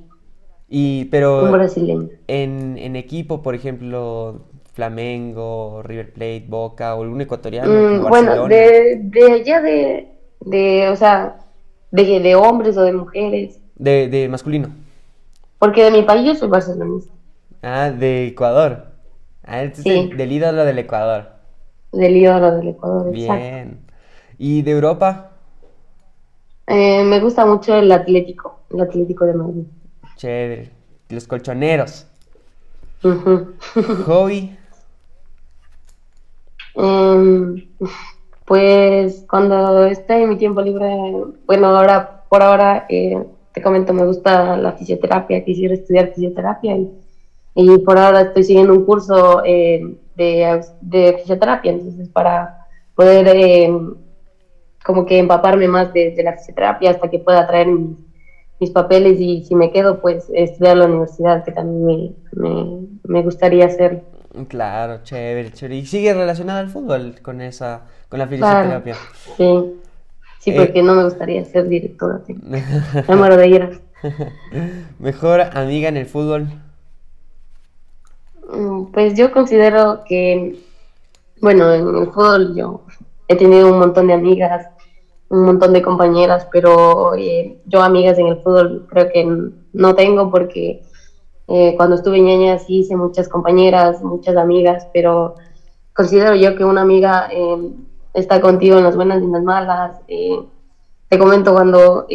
Y, 0.68 1.06
pero 1.06 1.44
un 1.44 1.52
brasileño. 1.52 2.08
En, 2.26 2.78
en 2.78 2.96
equipo, 2.96 3.42
por 3.42 3.54
ejemplo, 3.54 4.42
Flamengo, 4.72 5.82
River 5.84 6.12
Plate, 6.12 6.46
Boca 6.48 6.94
o 6.94 7.02
algún 7.02 7.20
ecuatoriano. 7.20 7.70
Mm, 7.70 8.08
bueno, 8.08 8.48
de, 8.48 9.00
de 9.02 9.32
allá 9.32 9.60
de, 9.60 10.08
de, 10.40 10.88
o 10.88 10.96
sea, 10.96 11.38
de, 11.90 12.20
de 12.20 12.34
hombres 12.34 12.76
o 12.76 12.82
de 12.82 12.92
mujeres. 12.92 13.60
De, 13.76 14.08
de 14.08 14.28
masculino. 14.28 14.68
Porque 15.58 15.82
de 15.84 15.90
mi 15.90 16.02
país 16.02 16.24
yo 16.26 16.34
soy 16.36 16.48
barcelonista. 16.48 17.12
Ah, 17.62 17.90
de 17.90 18.28
Ecuador. 18.28 18.86
Ah, 19.44 19.64
Sí. 19.72 20.10
del 20.16 20.32
ídolo 20.32 20.64
del 20.64 20.78
Ecuador. 20.78 21.33
Del 21.94 22.16
ídolo 22.16 22.56
del 22.56 22.68
Ecuador, 22.68 23.14
exacto. 23.14 23.42
Bien. 23.42 23.78
¿Y 24.38 24.62
de 24.62 24.70
Europa? 24.72 25.30
Eh, 26.66 27.04
me 27.04 27.20
gusta 27.20 27.46
mucho 27.46 27.76
el 27.76 27.92
Atlético, 27.92 28.60
el 28.70 28.80
Atlético 28.80 29.26
de 29.26 29.34
Madrid. 29.34 29.64
Chévere. 30.16 30.70
Los 31.10 31.26
colchoneros. 31.26 32.06
Ujú. 33.02 33.52
Hobby. 34.06 34.56
Em, 36.74 37.68
pues 38.44 39.24
cuando 39.28 39.84
esté 39.84 40.22
en 40.22 40.30
mi 40.30 40.36
tiempo 40.36 40.62
libre, 40.62 40.88
bueno, 41.46 41.68
ahora 41.68 42.24
por 42.28 42.42
ahora 42.42 42.86
eh, 42.88 43.22
te 43.52 43.62
comento, 43.62 43.92
me 43.92 44.04
gusta 44.04 44.56
la 44.56 44.72
fisioterapia, 44.72 45.44
quisiera 45.44 45.74
estudiar 45.74 46.12
fisioterapia 46.12 46.76
y, 46.76 46.90
y 47.54 47.78
por 47.78 47.98
ahora 47.98 48.22
estoy 48.22 48.42
siguiendo 48.42 48.72
un 48.72 48.84
curso 48.84 49.42
eh, 49.44 49.96
de, 50.16 50.60
de, 50.80 51.18
fisioterapia, 51.18 51.72
entonces 51.72 52.08
para 52.08 52.66
poder 52.94 53.28
eh, 53.28 53.70
como 54.84 55.06
que 55.06 55.18
empaparme 55.18 55.68
más 55.68 55.92
de, 55.92 56.12
de, 56.12 56.22
la 56.22 56.34
fisioterapia 56.34 56.90
hasta 56.90 57.08
que 57.08 57.18
pueda 57.18 57.46
traer 57.46 57.68
mis, 57.68 57.98
mis, 58.60 58.70
papeles 58.70 59.18
y 59.18 59.44
si 59.44 59.54
me 59.54 59.72
quedo, 59.72 60.00
pues 60.00 60.30
estudiar 60.34 60.76
la 60.76 60.86
universidad, 60.86 61.44
que 61.44 61.52
también 61.52 61.84
me, 61.84 62.12
me, 62.32 62.86
me 63.04 63.22
gustaría 63.22 63.66
hacerlo. 63.66 64.02
Claro, 64.48 65.00
chévere, 65.04 65.52
chévere. 65.52 65.76
¿Y 65.76 65.86
sigue 65.86 66.12
relacionada 66.12 66.60
al 66.60 66.68
fútbol 66.68 67.16
con 67.22 67.40
esa, 67.40 67.82
con 68.08 68.18
la 68.18 68.26
fisioterapia? 68.26 68.94
Claro, 69.36 69.64
sí. 69.70 69.80
Sí, 70.44 70.52
porque 70.52 70.80
eh, 70.80 70.82
no 70.82 70.94
me 70.94 71.04
gustaría 71.04 71.42
ser 71.46 71.68
directora. 71.68 72.20
Sí. 72.26 72.34
Me 73.08 73.16
muero 73.16 73.38
de. 73.38 73.80
¿Mejor 74.98 75.40
amiga 75.40 75.88
en 75.88 75.96
el 75.96 76.04
fútbol? 76.04 76.48
Mm, 78.52 78.86
Pues 78.92 79.14
yo 79.16 79.32
considero 79.32 80.02
que, 80.06 80.58
bueno, 81.40 81.72
en 81.72 81.96
el 81.96 82.06
fútbol 82.12 82.54
yo 82.56 82.82
he 83.28 83.36
tenido 83.36 83.72
un 83.72 83.78
montón 83.78 84.06
de 84.08 84.14
amigas, 84.14 84.68
un 85.30 85.44
montón 85.44 85.72
de 85.72 85.82
compañeras, 85.82 86.46
pero 86.52 87.14
eh, 87.16 87.58
yo 87.66 87.82
amigas 87.82 88.18
en 88.18 88.28
el 88.28 88.36
fútbol 88.38 88.86
creo 88.88 89.08
que 89.12 89.26
no 89.72 89.94
tengo 89.94 90.30
porque 90.30 90.82
Eh, 91.48 91.74
cuando 91.76 91.96
estuve 91.96 92.18
en 92.18 92.26
ñaña 92.26 92.58
sí 92.58 92.80
hice 92.80 92.96
muchas 92.96 93.28
compañeras, 93.28 94.02
muchas 94.02 94.36
amigas, 94.36 94.86
pero 94.94 95.34
considero 95.94 96.34
yo 96.36 96.56
que 96.56 96.64
una 96.64 96.82
amiga 96.82 97.28
eh, 97.32 97.58
está 98.14 98.40
contigo 98.40 98.78
en 98.78 98.84
las 98.84 98.96
buenas 98.96 99.20
y 99.20 99.24
en 99.26 99.32
las 99.32 99.42
malas. 99.44 99.92
Eh, 100.08 100.38
te 101.08 101.18
comento 101.18 101.52
cuando, 101.52 102.06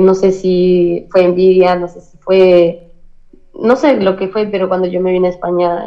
no 0.00 0.14
sé 0.14 0.32
si 0.32 1.06
fue 1.10 1.24
envidia, 1.24 1.76
no 1.76 1.88
sé 1.88 2.00
si 2.00 2.16
fue, 2.18 2.89
no 3.60 3.76
sé 3.76 4.00
lo 4.00 4.16
que 4.16 4.28
fue, 4.28 4.46
pero 4.46 4.68
cuando 4.68 4.88
yo 4.88 5.00
me 5.00 5.12
vine 5.12 5.28
a 5.28 5.30
España, 5.30 5.84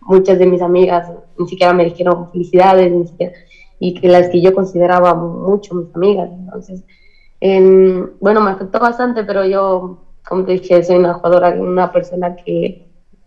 muchas 0.00 0.38
de 0.38 0.46
mis 0.46 0.62
amigas 0.62 1.10
ni 1.38 1.48
siquiera 1.48 1.72
me 1.72 1.84
dijeron 1.84 2.30
felicidades, 2.30 2.92
ni 2.92 3.06
siquiera, 3.06 3.32
y 3.78 3.94
que 3.94 4.08
las 4.08 4.28
que 4.28 4.40
yo 4.40 4.54
consideraba 4.54 5.14
mucho 5.14 5.74
mis 5.74 5.94
amigas. 5.94 6.30
Entonces, 6.32 6.84
bueno, 8.20 8.40
me 8.40 8.50
afectó 8.50 8.78
bastante, 8.78 9.24
pero 9.24 9.44
yo 9.44 9.98
como 10.28 10.44
te 10.44 10.52
dije, 10.52 10.82
soy 10.82 10.96
una 10.96 11.14
jugadora, 11.14 11.56
una 11.58 11.90
persona 11.90 12.36
que 12.36 12.86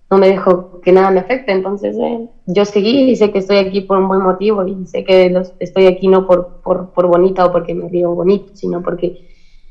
no 0.09 0.17
me 0.17 0.27
dejo 0.29 0.81
que 0.81 0.91
nada 0.91 1.09
me 1.09 1.21
afecte, 1.21 1.51
entonces 1.51 1.97
eh, 1.97 2.29
yo 2.45 2.65
seguí 2.65 3.11
y 3.11 3.15
sé 3.15 3.31
que 3.31 3.39
estoy 3.39 3.57
aquí 3.57 3.81
por 3.81 3.97
un 3.97 4.07
buen 4.07 4.21
motivo 4.21 4.65
y 4.67 4.85
sé 4.85 5.03
que 5.03 5.33
estoy 5.59 5.87
aquí 5.87 6.07
no 6.07 6.27
por, 6.27 6.61
por, 6.61 6.91
por, 6.91 7.07
bonita 7.07 7.45
o 7.45 7.51
porque 7.51 7.73
me 7.73 7.87
río 7.87 8.13
bonito, 8.13 8.51
sino 8.53 8.81
porque 8.81 9.29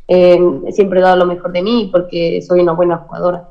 eh, 0.08 0.40
siempre 0.70 0.98
he 0.98 1.02
dado 1.02 1.16
lo 1.16 1.26
mejor 1.26 1.52
de 1.52 1.62
mí 1.62 1.82
y 1.82 1.86
porque 1.88 2.40
soy 2.42 2.60
una 2.60 2.72
buena 2.72 2.96
jugadora. 2.96 3.48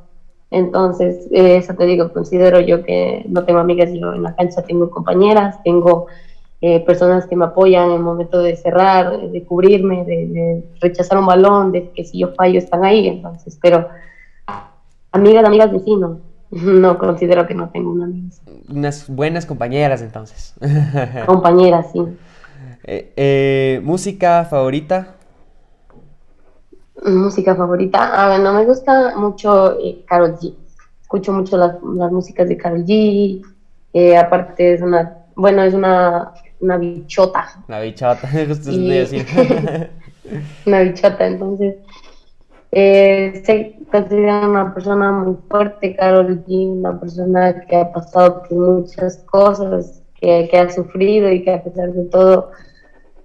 Entonces, 0.51 1.27
eh, 1.31 1.57
eso 1.57 1.75
te 1.75 1.85
digo, 1.85 2.11
considero 2.11 2.59
yo 2.59 2.83
que 2.83 3.23
no 3.29 3.45
tengo 3.45 3.59
amigas, 3.59 3.91
yo 3.93 4.13
en 4.13 4.23
la 4.23 4.35
cancha 4.35 4.63
tengo 4.63 4.89
compañeras, 4.89 5.61
tengo 5.63 6.07
eh, 6.61 6.79
personas 6.81 7.27
que 7.27 7.35
me 7.35 7.45
apoyan 7.45 7.89
en 7.89 7.97
el 7.97 8.01
momento 8.01 8.39
de 8.39 8.55
cerrar, 8.55 9.29
de 9.31 9.43
cubrirme, 9.43 10.03
de, 10.05 10.63
rechazar 10.81 11.17
un 11.19 11.27
balón, 11.27 11.71
de 11.71 11.91
que 11.91 12.03
si 12.03 12.19
yo 12.19 12.33
fallo 12.33 12.57
están 12.57 12.83
ahí. 12.83 13.07
Entonces, 13.07 13.57
pero 13.61 13.87
amigas, 15.11 15.45
amigas, 15.45 15.71
vecinos, 15.71 16.17
no 16.51 16.97
considero 16.97 17.45
que 17.45 17.53
no 17.53 17.69
tengo 17.69 17.91
una 17.91 18.05
amiga. 18.05 18.29
Unas 18.67 19.07
buenas 19.07 19.45
compañeras 19.45 20.01
entonces. 20.01 20.55
compañeras, 21.27 21.91
sí. 21.93 22.01
Eh, 22.83 23.13
eh, 23.15 23.81
¿Música 23.83 24.45
favorita? 24.45 25.15
Música 27.15 27.55
favorita. 27.55 28.23
A 28.23 28.29
ver, 28.29 28.39
no 28.39 28.53
me 28.53 28.65
gusta 28.65 29.15
mucho 29.17 29.77
Carol 30.07 30.37
G. 30.37 30.53
Escucho 31.01 31.33
mucho 31.33 31.57
las, 31.57 31.75
las 31.95 32.11
músicas 32.11 32.47
de 32.47 32.57
Carol 32.57 32.85
G. 32.85 33.41
aparte 34.17 34.73
es 34.73 34.81
una, 34.81 35.17
bueno, 35.35 35.63
es 35.63 35.73
una 35.73 36.33
una 36.59 36.77
bichota. 36.77 37.47
Una 37.67 37.79
bichota, 37.79 38.27
justo 38.47 38.71
una 40.65 40.81
bichota, 40.81 41.25
entonces 41.25 41.75
eh, 42.71 43.41
se 43.45 43.77
considera 43.91 44.47
una 44.47 44.73
persona 44.73 45.11
muy 45.11 45.35
fuerte, 45.49 45.95
Carol 45.95 46.45
G, 46.45 46.67
una 46.67 46.99
persona 46.99 47.61
que 47.61 47.75
ha 47.75 47.91
pasado 47.91 48.43
por 48.43 48.57
muchas 48.57 49.17
cosas, 49.25 50.03
que, 50.15 50.47
que 50.51 50.57
ha 50.57 50.69
sufrido 50.69 51.31
y 51.31 51.43
que 51.43 51.53
a 51.53 51.63
pesar 51.63 51.91
de 51.93 52.03
todo 52.05 52.51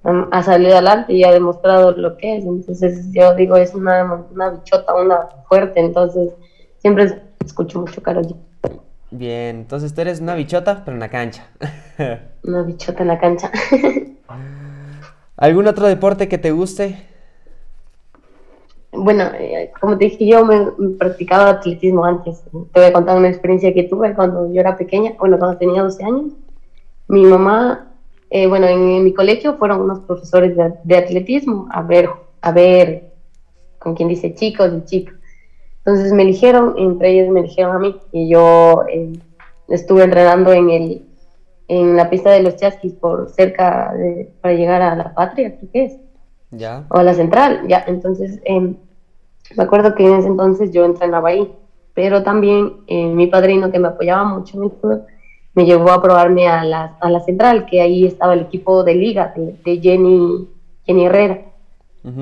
ha 0.05 0.43
salido 0.43 0.73
adelante 0.73 1.13
y 1.15 1.25
ha 1.25 1.33
demostrado 1.33 1.93
lo 1.93 2.17
que 2.17 2.37
es. 2.37 2.45
Entonces 2.45 3.13
yo 3.13 3.35
digo, 3.35 3.57
es 3.57 3.75
una, 3.75 4.27
una 4.31 4.51
bichota, 4.51 4.95
una 4.95 5.29
fuerte, 5.49 5.81
entonces 5.81 6.33
siempre 6.79 7.23
escucho 7.45 7.81
mucho 7.81 8.03
Carol 8.03 8.27
G. 8.27 8.37
Bien, 9.11 9.57
entonces 9.57 9.95
tú 9.95 10.01
eres 10.01 10.21
una 10.21 10.35
bichota, 10.35 10.83
pero 10.85 10.97
en 10.97 11.01
la 11.01 11.09
cancha. 11.09 11.47
una 12.43 12.63
bichota 12.63 13.03
en 13.03 13.09
la 13.09 13.19
cancha. 13.19 13.51
¿Algún 15.37 15.67
otro 15.67 15.87
deporte 15.87 16.29
que 16.29 16.39
te 16.39 16.51
guste? 16.51 16.97
Bueno, 18.93 19.25
eh, 19.39 19.73
como 19.81 19.99
te 19.99 20.05
dije, 20.05 20.27
yo 20.27 20.45
me, 20.45 20.67
practicaba 20.99 21.51
atletismo 21.51 22.05
antes. 22.05 22.43
Te 22.45 22.81
voy 22.81 22.85
a 22.85 22.93
contar 22.93 23.17
una 23.17 23.29
experiencia 23.29 23.75
que 23.75 23.85
tuve 23.85 24.15
cuando 24.15 24.53
yo 24.53 24.61
era 24.61 24.77
pequeña, 24.77 25.13
bueno, 25.19 25.39
cuando 25.39 25.59
tenía 25.59 25.83
12 25.83 26.05
años. 26.05 26.33
Mi 27.09 27.25
mamá, 27.25 27.94
eh, 28.37 28.49
bueno, 28.49 28.67
en, 28.67 29.05
mi 29.05 29.15
colegio 29.15 29.57
fueron 29.59 29.83
unos 29.83 30.01
profesores 30.01 30.57
de, 30.57 30.97
atletismo 30.97 31.69
a 31.71 31.83
ver, 31.83 32.11
a 32.41 32.51
ver, 32.51 33.13
con 33.79 33.95
quien 33.95 34.09
dice 34.09 34.35
chicos 34.35 34.73
y 34.77 34.85
chicas. 34.85 35.15
Entonces 35.79 36.13
me 36.13 36.25
eligieron, 36.25 36.75
entre 36.77 37.13
ellos 37.13 37.33
me 37.33 37.39
eligieron 37.39 37.77
a 37.77 37.79
mí, 37.79 37.95
y 38.11 38.29
yo 38.29 38.87
eh, 38.93 39.13
estuve 39.69 40.03
entrenando 40.03 40.53
en, 40.53 40.69
el, 40.69 41.07
en 41.69 41.97
la 41.97 42.11
pista 42.11 42.33
de 42.33 42.43
los 42.43 42.57
chasquis 42.57 42.95
por 42.95 43.31
cerca 43.31 43.95
de, 43.95 44.33
para 44.41 44.55
llegar 44.55 44.83
a 44.83 44.97
la 44.97 45.15
patria, 45.15 45.57
creo 45.57 45.71
que 45.71 45.85
es. 45.85 45.97
Ya. 46.51 46.87
O 46.89 46.97
a 46.97 47.05
la 47.05 47.15
central, 47.15 47.69
ya. 47.69 47.85
Entonces, 47.87 48.41
em, 48.47 48.75
me 49.57 49.63
acuerdo 49.63 49.95
que 49.95 50.05
en 50.05 50.15
ese 50.15 50.27
entonces 50.27 50.73
yo 50.73 50.85
entrenaba 50.85 51.29
ahí, 51.29 51.55
pero 51.95 52.25
también 52.25 52.79
eh, 52.89 53.07
mi 53.07 53.29
padrino, 53.29 53.71
que 53.71 53.79
me 53.79 53.87
apoyaba 53.87 54.25
mucho 54.25 54.61
en 54.61 54.65
esto, 54.73 55.07
me 55.55 55.65
llevó 55.65 55.91
a 55.91 56.03
probarme 56.03 56.49
a 56.49 56.65
la, 56.65 56.97
a 57.01 57.11
la 57.11 57.21
central, 57.21 57.67
que 57.67 57.81
ahí 57.81 58.05
estaba 58.07 58.35
el 58.35 58.41
equipo 58.41 58.85
de 58.85 58.95
liga, 58.95 59.35
de, 59.37 59.81
Jenny, 59.81 60.49
Jenny 60.85 61.07
Herrera. 61.07 61.41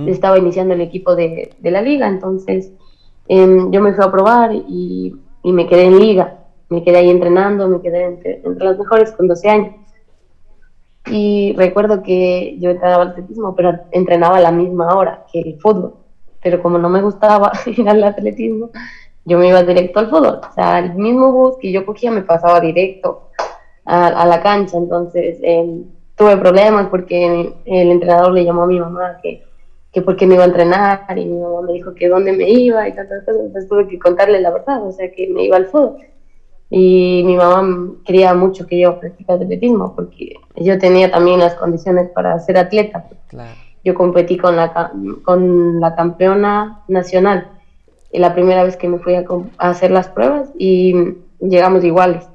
Estaba 0.06 0.38
iniciando 0.38 0.74
el 0.74 0.80
equipo 0.80 1.16
de, 1.16 1.54
de 1.58 1.70
la 1.72 1.82
liga, 1.82 2.06
entonces 2.06 2.70
Em, 3.28 3.70
yo 3.70 3.80
me 3.80 3.92
fui 3.94 4.04
a 4.04 4.10
probar 4.10 4.52
y, 4.52 5.16
y, 5.42 5.52
me 5.52 5.66
quedé 5.66 5.84
en 5.84 5.98
liga. 5.98 6.38
Me 6.68 6.82
quedé 6.82 6.98
ahí 6.98 7.10
entrenando, 7.10 7.68
me 7.68 7.80
quedé 7.80 8.04
entre, 8.04 8.42
entre 8.44 8.64
las 8.64 8.78
mejores 8.78 9.12
con 9.12 9.28
12 9.28 9.48
años. 9.48 9.74
Y 11.06 11.54
recuerdo 11.56 12.02
que 12.02 12.56
yo 12.60 12.70
entrenaba 12.70 13.04
atletismo, 13.04 13.54
pero 13.54 13.80
entrenaba 13.90 14.38
a 14.38 14.40
la 14.40 14.52
misma 14.52 14.94
hora 14.94 15.24
que 15.32 15.40
el 15.40 15.60
fútbol. 15.60 15.94
Pero 16.42 16.62
como 16.62 16.78
no 16.78 16.88
me 16.88 17.02
gustaba 17.02 17.52
ir 17.66 17.88
al 17.88 18.02
atletismo, 18.04 18.70
yo 19.24 19.38
me 19.38 19.48
iba 19.48 19.62
directo 19.62 20.00
al 20.00 20.10
fútbol. 20.10 20.40
O 20.48 20.52
sea, 20.54 20.78
el 20.78 20.94
mismo 20.94 21.32
bus 21.32 21.56
que 21.60 21.72
yo 21.72 21.86
cogía 21.86 22.10
me 22.10 22.22
pasaba 22.22 22.60
directo 22.60 23.30
a, 23.84 24.06
a 24.08 24.26
la 24.26 24.40
cancha. 24.42 24.76
Entonces 24.76 25.38
eh, 25.42 25.82
tuve 26.16 26.36
problemas 26.36 26.88
porque 26.88 27.54
el 27.64 27.90
entrenador 27.90 28.32
le 28.32 28.44
llamó 28.44 28.62
a 28.62 28.66
mi 28.66 28.80
mamá 28.80 29.18
que 29.22 29.44
que 29.92 30.00
por 30.00 30.16
qué 30.16 30.26
me 30.26 30.34
iba 30.34 30.44
a 30.44 30.46
entrenar 30.46 31.04
y 31.16 31.26
mi 31.26 31.38
mamá 31.38 31.62
me 31.62 31.74
dijo 31.74 31.94
que 31.94 32.08
dónde 32.08 32.32
me 32.32 32.48
iba 32.48 32.88
y 32.88 32.94
tantas 32.94 33.24
cosas, 33.24 33.42
entonces 33.42 33.68
tuve 33.68 33.86
que 33.88 33.98
contarle 33.98 34.40
la 34.40 34.50
verdad, 34.50 34.82
o 34.84 34.90
sea 34.90 35.12
que 35.12 35.28
me 35.28 35.44
iba 35.44 35.58
al 35.58 35.66
fútbol. 35.66 35.98
Y 36.70 37.22
mi 37.26 37.36
mamá 37.36 37.92
quería 38.06 38.32
mucho 38.32 38.66
que 38.66 38.80
yo 38.80 38.98
practicara 38.98 39.42
atletismo 39.42 39.94
porque 39.94 40.32
yo 40.56 40.78
tenía 40.78 41.10
también 41.10 41.38
las 41.38 41.54
condiciones 41.56 42.08
para 42.14 42.38
ser 42.38 42.56
atleta. 42.56 43.06
Yo 43.84 43.94
competí 43.94 44.38
con 44.38 44.56
la, 44.56 44.92
con 45.22 45.80
la 45.80 45.94
campeona 45.94 46.82
nacional 46.88 47.50
la 48.18 48.34
primera 48.34 48.62
vez 48.64 48.76
que 48.76 48.88
me 48.88 48.98
fui 48.98 49.14
a 49.14 49.24
hacer 49.58 49.90
las 49.90 50.08
pruebas 50.08 50.50
y 50.58 50.94
llegamos 51.40 51.84
iguales. 51.84 52.28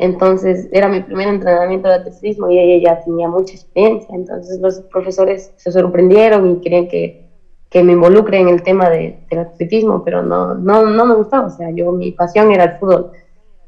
Entonces 0.00 0.66
era 0.72 0.88
mi 0.88 1.00
primer 1.00 1.28
entrenamiento 1.28 1.86
de 1.86 1.96
atletismo 1.96 2.50
y 2.50 2.58
ella 2.58 2.90
ya 2.90 3.04
tenía 3.04 3.28
mucha 3.28 3.52
experiencia. 3.52 4.14
Entonces 4.14 4.58
los 4.58 4.80
profesores 4.90 5.52
se 5.56 5.70
sorprendieron 5.70 6.50
y 6.50 6.60
querían 6.62 6.88
que, 6.88 7.28
que 7.68 7.82
me 7.82 7.92
involucre 7.92 8.40
en 8.40 8.48
el 8.48 8.62
tema 8.62 8.88
de, 8.88 9.18
del 9.28 9.40
atletismo, 9.40 10.02
pero 10.02 10.22
no, 10.22 10.54
no, 10.54 10.86
no 10.86 11.04
me 11.04 11.14
gustaba. 11.16 11.48
O 11.48 11.50
sea, 11.50 11.68
yo 11.70 11.92
mi 11.92 12.12
pasión 12.12 12.50
era 12.50 12.64
el 12.64 12.78
fútbol. 12.78 13.10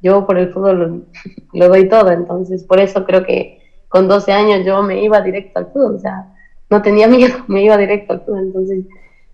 Yo 0.00 0.26
por 0.26 0.38
el 0.38 0.50
fútbol 0.55 1.05
lo, 1.53 1.68
doy 1.68 1.86
todo. 1.90 2.11
Entonces 2.11 2.64
por 2.64 2.80
eso 2.80 3.05
creo 3.05 3.24
que 3.24 3.61
con 3.88 4.09
12 4.09 4.32
años 4.32 4.64
yo 4.64 4.82
me 4.82 5.05
iba 5.05 5.20
directo 5.20 5.59
al 5.59 5.66
fútbol. 5.66 5.96
O 5.96 5.98
sea, 5.98 6.32
no 6.70 6.80
tenía 6.80 7.09
miedo, 7.09 7.34
me 7.46 7.62
iba 7.62 7.76
directo 7.76 8.14
al 8.14 8.20
fútbol. 8.22 8.44
Entonces 8.44 8.86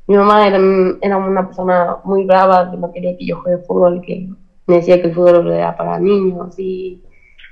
mi 0.09 0.17
mamá 0.17 0.47
era, 0.47 0.59
era 1.03 1.19
una 1.19 1.47
persona 1.47 1.99
muy 2.03 2.25
brava 2.25 2.71
que 2.71 2.79
no 2.79 2.91
quería 2.91 3.17
que 3.17 3.27
yo 3.27 3.41
juegue 3.43 3.63
fútbol, 3.65 4.01
que 4.01 4.27
me 4.67 4.77
decía 4.77 5.01
que 5.03 5.09
el 5.09 5.15
fútbol 5.15 5.53
era 5.53 5.77
para 5.77 6.01
niños 6.01 6.59
y 6.59 7.03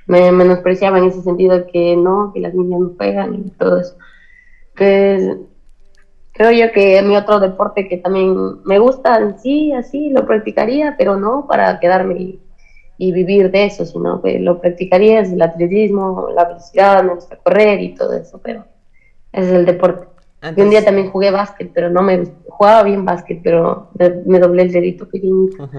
me 0.07 0.31
menospreciaba 0.31 0.97
en 0.97 1.05
ese 1.05 1.21
sentido 1.21 1.67
que 1.67 1.95
no, 1.95 2.31
que 2.33 2.39
las 2.39 2.55
niñas 2.55 2.79
no 2.79 2.93
juegan 2.97 3.35
y 3.35 3.51
todo 3.51 3.79
eso. 3.79 3.95
Pues 4.75 5.37
creo 6.31 6.51
yo 6.51 6.71
que 6.71 6.99
mi 7.03 7.15
otro 7.15 7.39
deporte 7.39 7.87
que 7.87 7.97
también 7.97 8.35
me 8.63 8.79
gusta, 8.79 9.37
sí, 9.37 9.71
así 9.73 10.09
lo 10.09 10.25
practicaría, 10.25 10.95
pero 10.97 11.15
no 11.15 11.45
para 11.47 11.79
quedarme 11.79 12.39
y, 12.97 13.11
vivir 13.11 13.51
de 13.51 13.65
eso, 13.65 13.85
sino 13.85 14.19
que 14.23 14.39
lo 14.39 14.59
practicaría 14.59 15.19
es 15.19 15.31
el 15.31 15.41
atletismo, 15.43 16.29
la 16.33 16.45
velocidad, 16.45 17.03
me 17.03 17.13
gusta 17.13 17.37
correr 17.37 17.79
y 17.81 17.93
todo 17.93 18.13
eso, 18.13 18.41
pero 18.43 18.65
ese 19.31 19.49
es 19.49 19.53
el 19.53 19.65
deporte 19.67 20.16
y 20.55 20.61
un 20.61 20.69
día 20.69 20.83
también 20.83 21.09
jugué 21.09 21.31
básquet, 21.31 21.71
pero 21.73 21.89
no 21.89 22.01
me 22.01 22.23
jugaba 22.49 22.83
bien 22.83 23.05
básquet, 23.05 23.41
pero 23.43 23.89
me, 24.25 24.39
doblé 24.39 24.63
el 24.63 24.71
dedito 24.71 25.07
pequeñito. 25.07 25.69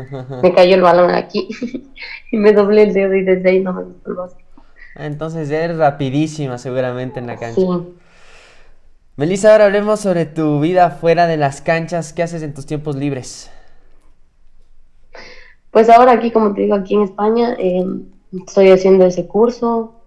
me 0.43 0.53
cayó 0.53 0.75
el 0.75 0.83
balón 0.83 1.11
aquí 1.11 1.49
y 2.33 2.37
me 2.37 2.53
doblé 2.53 2.83
el 2.83 2.93
dedo 2.93 3.15
y 3.15 3.25
desde 3.25 3.51
ahí 3.51 3.61
no 3.61 3.73
me 3.73 3.85
gustó 3.85 4.11
el 4.11 4.17
básquet. 4.17 4.47
Ah, 4.95 5.07
entonces 5.07 5.51
eres 5.51 5.77
rapidísima 5.77 6.59
seguramente 6.59 7.21
en 7.21 7.29
la 7.29 7.37
cancha. 7.37 7.61
Sí. 7.61 7.67
Melissa, 9.17 9.53
ahora 9.53 9.67
hablemos 9.67 10.01
sobre 10.01 10.27
tu 10.27 10.61
vida 10.61 10.91
fuera 10.91 11.27
de 11.27 11.37
las 11.37 11.61
canchas. 11.61 12.13
¿Qué 12.13 12.23
haces 12.23 12.43
en 12.43 12.55
tus 12.55 12.67
tiempos 12.67 12.97
libres? 12.97 13.51
Pues 15.71 15.89
ahora 15.89 16.13
aquí, 16.13 16.31
como 16.31 16.55
te 16.55 16.63
digo, 16.63 16.75
aquí 16.75 16.95
en 16.95 17.03
España, 17.03 17.55
eh, 17.59 17.85
estoy 18.33 18.71
haciendo 18.71 19.07
ese 19.07 19.27
curso, 19.27 20.03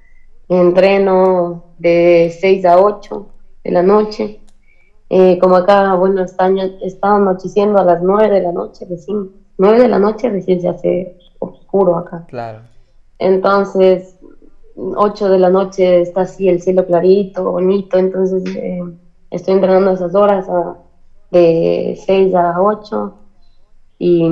entreno 0.50 1.76
de 1.78 2.36
6 2.40 2.66
a 2.66 2.80
8 2.80 3.28
de 3.64 3.72
la 3.72 3.84
noche. 3.84 4.41
Eh, 5.14 5.38
como 5.40 5.58
acá, 5.58 5.94
bueno, 5.96 6.24
está, 6.24 6.50
está 6.82 7.18
anocheciendo 7.18 7.78
a 7.80 7.84
las 7.84 8.02
9 8.02 8.30
de 8.30 8.44
la 8.44 8.54
noche 8.54 8.86
recién, 8.90 9.30
9 9.58 9.82
de 9.82 9.88
la 9.90 10.00
noche 10.00 10.30
recién 10.30 10.62
se 10.62 10.70
hace 10.70 11.18
oscuro 11.40 11.98
acá. 11.98 12.26
Claro. 12.30 12.60
Entonces, 13.20 14.18
8 14.78 15.28
de 15.28 15.38
la 15.38 15.50
noche 15.50 16.00
está 16.00 16.22
así 16.22 16.48
el 16.48 16.62
cielo 16.62 16.86
clarito, 16.86 17.44
bonito, 17.44 17.98
entonces 17.98 18.56
eh, 18.56 18.80
estoy 19.32 19.56
entrenando 19.56 19.92
esas 19.92 20.16
horas 20.16 20.48
de 21.30 22.00
6 22.06 22.34
a 22.34 22.62
8 22.62 23.14
y, 24.00 24.30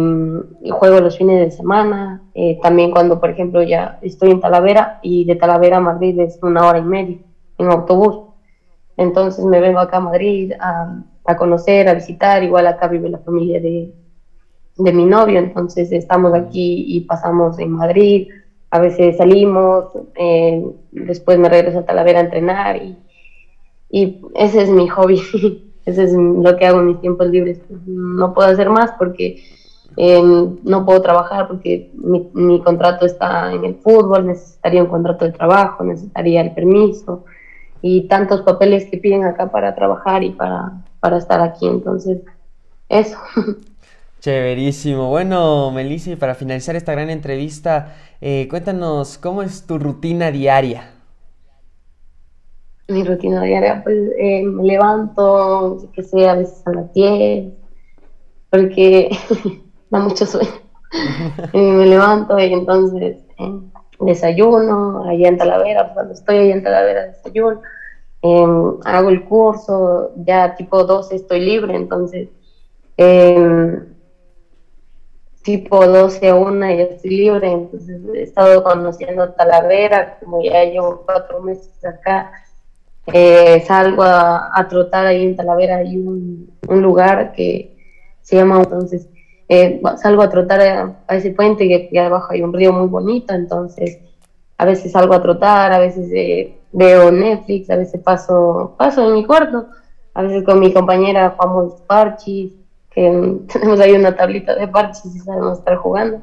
juego 0.71 1.01
los 1.01 1.17
fines 1.17 1.41
de 1.41 1.51
semana. 1.51 2.23
Eh, 2.33 2.57
también 2.61 2.91
cuando, 2.91 3.19
por 3.19 3.31
ejemplo, 3.31 3.61
ya 3.63 3.99
estoy 4.01 4.31
en 4.31 4.39
Talavera 4.39 5.01
y 5.03 5.25
de 5.25 5.35
Talavera 5.35 5.75
a 5.75 5.81
Madrid 5.81 6.17
es 6.21 6.39
una 6.41 6.65
hora 6.65 6.79
y 6.79 6.83
media 6.83 7.17
en 7.57 7.69
autobús. 7.69 8.28
Entonces 8.99 9.45
me 9.45 9.61
vengo 9.61 9.79
acá 9.79 9.97
a 9.97 10.01
Madrid 10.01 10.51
a, 10.59 11.01
a 11.23 11.37
conocer, 11.37 11.87
a 11.87 11.93
visitar, 11.93 12.43
igual 12.43 12.67
acá 12.67 12.89
vive 12.89 13.07
la 13.07 13.19
familia 13.19 13.61
de, 13.61 13.93
de 14.75 14.91
mi 14.91 15.05
novio, 15.05 15.39
entonces 15.39 15.89
estamos 15.93 16.33
aquí 16.33 16.83
y 16.85 16.99
pasamos 17.01 17.57
en 17.59 17.71
Madrid, 17.71 18.27
a 18.71 18.79
veces 18.79 19.15
salimos, 19.15 19.85
eh, 20.15 20.65
después 20.91 21.39
me 21.39 21.47
regreso 21.47 21.79
a 21.79 21.85
Talavera 21.85 22.19
a 22.19 22.23
entrenar 22.23 22.75
y, 22.75 22.97
y 23.89 24.21
ese 24.35 24.63
es 24.63 24.69
mi 24.69 24.89
hobby, 24.89 25.21
ese 25.85 26.03
es 26.03 26.11
lo 26.11 26.57
que 26.57 26.65
hago 26.65 26.81
en 26.81 26.87
mis 26.87 26.99
tiempos 26.99 27.29
libres. 27.29 27.61
No 27.85 28.33
puedo 28.33 28.49
hacer 28.49 28.69
más 28.69 28.91
porque 28.99 29.41
eh, 29.95 30.21
no 30.21 30.85
puedo 30.85 31.01
trabajar 31.01 31.47
porque 31.47 31.89
mi, 31.93 32.29
mi, 32.33 32.61
contrato 32.61 33.05
está 33.05 33.53
en 33.53 33.63
el 33.63 33.75
fútbol, 33.75 34.27
necesitaría 34.27 34.83
un 34.83 34.89
contrato 34.89 35.23
de 35.23 35.31
trabajo, 35.31 35.85
necesitaría 35.85 36.41
el 36.41 36.53
permiso 36.53 37.23
y 37.81 38.07
tantos 38.07 38.41
papeles 38.41 38.85
que 38.89 38.97
piden 38.97 39.23
acá 39.23 39.51
para 39.51 39.75
trabajar 39.75 40.23
y 40.23 40.31
para, 40.31 40.83
para 40.99 41.17
estar 41.17 41.41
aquí, 41.41 41.67
entonces 41.67 42.19
eso. 42.89 43.17
Chéverísimo. 44.19 45.09
Bueno, 45.09 45.71
Melissa, 45.71 46.15
para 46.17 46.35
finalizar 46.35 46.75
esta 46.75 46.91
gran 46.91 47.09
entrevista, 47.09 47.95
eh, 48.19 48.47
cuéntanos 48.49 49.17
cómo 49.17 49.41
es 49.41 49.65
tu 49.65 49.79
rutina 49.79 50.29
diaria. 50.29 50.91
Mi 52.89 53.03
rutina 53.03 53.43
diaria, 53.43 53.81
pues 53.83 54.11
eh, 54.17 54.43
me 54.43 54.63
levanto, 54.63 55.89
que 55.93 56.03
sé, 56.03 56.27
a 56.27 56.35
veces 56.35 56.61
a 56.65 56.71
las 56.71 56.93
10, 56.93 57.53
porque 58.49 59.09
da 59.89 59.99
mucho 59.99 60.25
sueño. 60.25 60.49
me 61.53 61.85
levanto 61.85 62.37
y 62.39 62.51
entonces 62.51 63.17
eh, 63.37 63.59
desayuno, 63.99 65.05
allá 65.09 65.27
en 65.27 65.37
Talavera, 65.37 65.93
cuando 65.93 66.13
estoy 66.13 66.37
allá 66.37 66.53
en 66.53 66.63
Talavera 66.63 67.05
desayuno, 67.07 67.61
em, 68.21 68.77
hago 68.85 69.09
el 69.09 69.25
curso, 69.25 70.11
ya 70.17 70.55
tipo 70.55 70.83
12 70.83 71.15
estoy 71.15 71.41
libre, 71.41 71.75
entonces 71.75 72.29
em, 72.97 73.93
tipo 75.43 75.85
12 75.85 76.29
a 76.29 76.35
1 76.35 76.59
ya 76.67 76.83
estoy 76.83 77.09
libre, 77.11 77.51
entonces 77.51 78.01
he 78.13 78.23
estado 78.23 78.63
conociendo 78.63 79.31
Talavera, 79.31 80.17
como 80.19 80.43
ya 80.43 80.63
llevo 80.65 81.03
cuatro 81.05 81.41
meses 81.41 81.83
acá, 81.85 82.31
eh, 83.13 83.63
salgo 83.65 84.03
a, 84.03 84.65
trotar 84.69 85.07
ahí 85.07 85.25
en 85.25 85.35
Talavera, 85.35 85.77
hay 85.77 85.97
un, 85.97 86.49
lugar 86.67 87.31
que 87.31 87.75
se 88.21 88.35
llama, 88.35 88.59
entonces 88.59 89.07
eh, 89.49 89.81
salgo 89.97 90.21
a 90.21 90.29
trotar 90.29 90.61
a, 91.07 91.15
ese 91.15 91.31
puente 91.31 91.67
que, 91.67 91.87
aquí 91.87 91.97
abajo 91.97 92.31
hay 92.31 92.43
un 92.43 92.53
río 92.53 92.71
muy 92.71 92.87
bonito, 92.87 93.33
entonces 93.33 93.99
a 94.59 94.65
veces 94.65 94.91
salgo 94.91 95.15
a 95.15 95.23
trotar, 95.23 95.73
a 95.73 95.79
veces 95.79 96.11
eh, 96.13 96.55
veo 96.71 97.11
Netflix, 97.11 97.69
a 97.71 97.75
veces 97.75 97.99
paso, 98.01 98.75
paso 98.77 99.07
en 99.07 99.15
mi 99.15 99.25
cuarto, 99.25 99.67
a 100.13 100.21
veces 100.21 100.43
con 100.43 100.59
mi 100.59 100.71
compañera 100.71 101.35
jugamos 101.35 101.81
parchis, 101.87 102.53
tenemos 102.93 103.79
ahí 103.79 103.93
una 103.93 104.15
tablita 104.15 104.53
de 104.55 104.67
parches 104.67 105.15
y 105.15 105.19
sabemos 105.19 105.59
estar 105.59 105.77
jugando. 105.77 106.21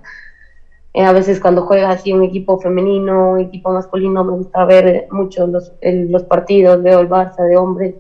Eh, 0.93 1.03
a 1.03 1.12
veces 1.12 1.41
cuando 1.41 1.62
juega 1.62 1.91
así 1.91 2.12
un 2.12 2.22
equipo 2.22 2.59
femenino, 2.61 3.33
un 3.33 3.41
equipo 3.41 3.70
masculino, 3.72 4.22
me 4.22 4.33
gusta 4.33 4.64
ver 4.64 5.09
mucho 5.11 5.47
los, 5.47 5.72
los 5.83 6.22
partidos, 6.24 6.83
veo 6.83 7.01
el 7.01 7.09
Barça 7.09 7.43
de 7.49 7.57
hombres, 7.57 7.95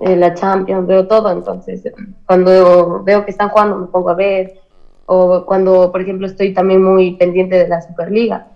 eh, 0.00 0.16
la 0.16 0.32
Champions, 0.34 0.86
veo 0.86 1.06
todo, 1.06 1.30
entonces 1.30 1.82
cuando 2.26 3.02
veo 3.02 3.24
que 3.24 3.30
están 3.30 3.50
jugando 3.50 3.76
me 3.76 3.86
pongo 3.88 4.10
a 4.10 4.14
ver, 4.14 4.60
o 5.06 5.44
cuando 5.44 5.92
por 5.92 6.00
ejemplo 6.00 6.26
estoy 6.26 6.54
también 6.54 6.82
muy 6.82 7.16
pendiente 7.16 7.56
de 7.56 7.68
la 7.68 7.82
Superliga. 7.82 8.48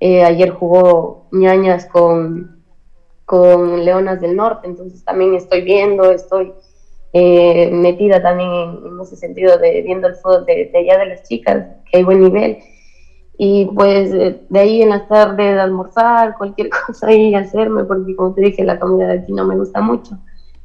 Eh, 0.00 0.22
ayer 0.22 0.50
jugó 0.50 1.26
ñañas 1.32 1.86
con, 1.86 2.62
con 3.24 3.84
Leonas 3.84 4.20
del 4.20 4.36
Norte, 4.36 4.68
entonces 4.68 5.04
también 5.04 5.34
estoy 5.34 5.62
viendo, 5.62 6.10
estoy 6.12 6.52
eh, 7.12 7.70
metida 7.72 8.20
también 8.22 8.50
en, 8.50 9.00
ese 9.00 9.16
sentido 9.16 9.56
de 9.58 9.82
viendo 9.82 10.08
el 10.08 10.14
fútbol 10.16 10.44
de, 10.46 10.70
allá 10.74 10.98
de 10.98 11.06
las 11.06 11.22
chicas, 11.22 11.66
que 11.90 11.98
hay 11.98 12.04
buen 12.04 12.20
nivel. 12.20 12.58
Y 13.36 13.64
pues 13.74 14.12
de 14.12 14.58
ahí 14.60 14.82
en 14.82 14.90
las 14.90 15.08
tardes 15.08 15.58
almorzar, 15.58 16.36
cualquier 16.38 16.70
cosa 16.86 17.12
y 17.12 17.34
hacerme, 17.34 17.84
porque 17.84 18.14
como 18.14 18.34
te 18.34 18.42
dije, 18.42 18.64
la 18.64 18.78
comida 18.78 19.08
de 19.08 19.20
aquí 19.20 19.32
no 19.32 19.44
me 19.44 19.56
gusta 19.56 19.80
mucho. 19.80 20.18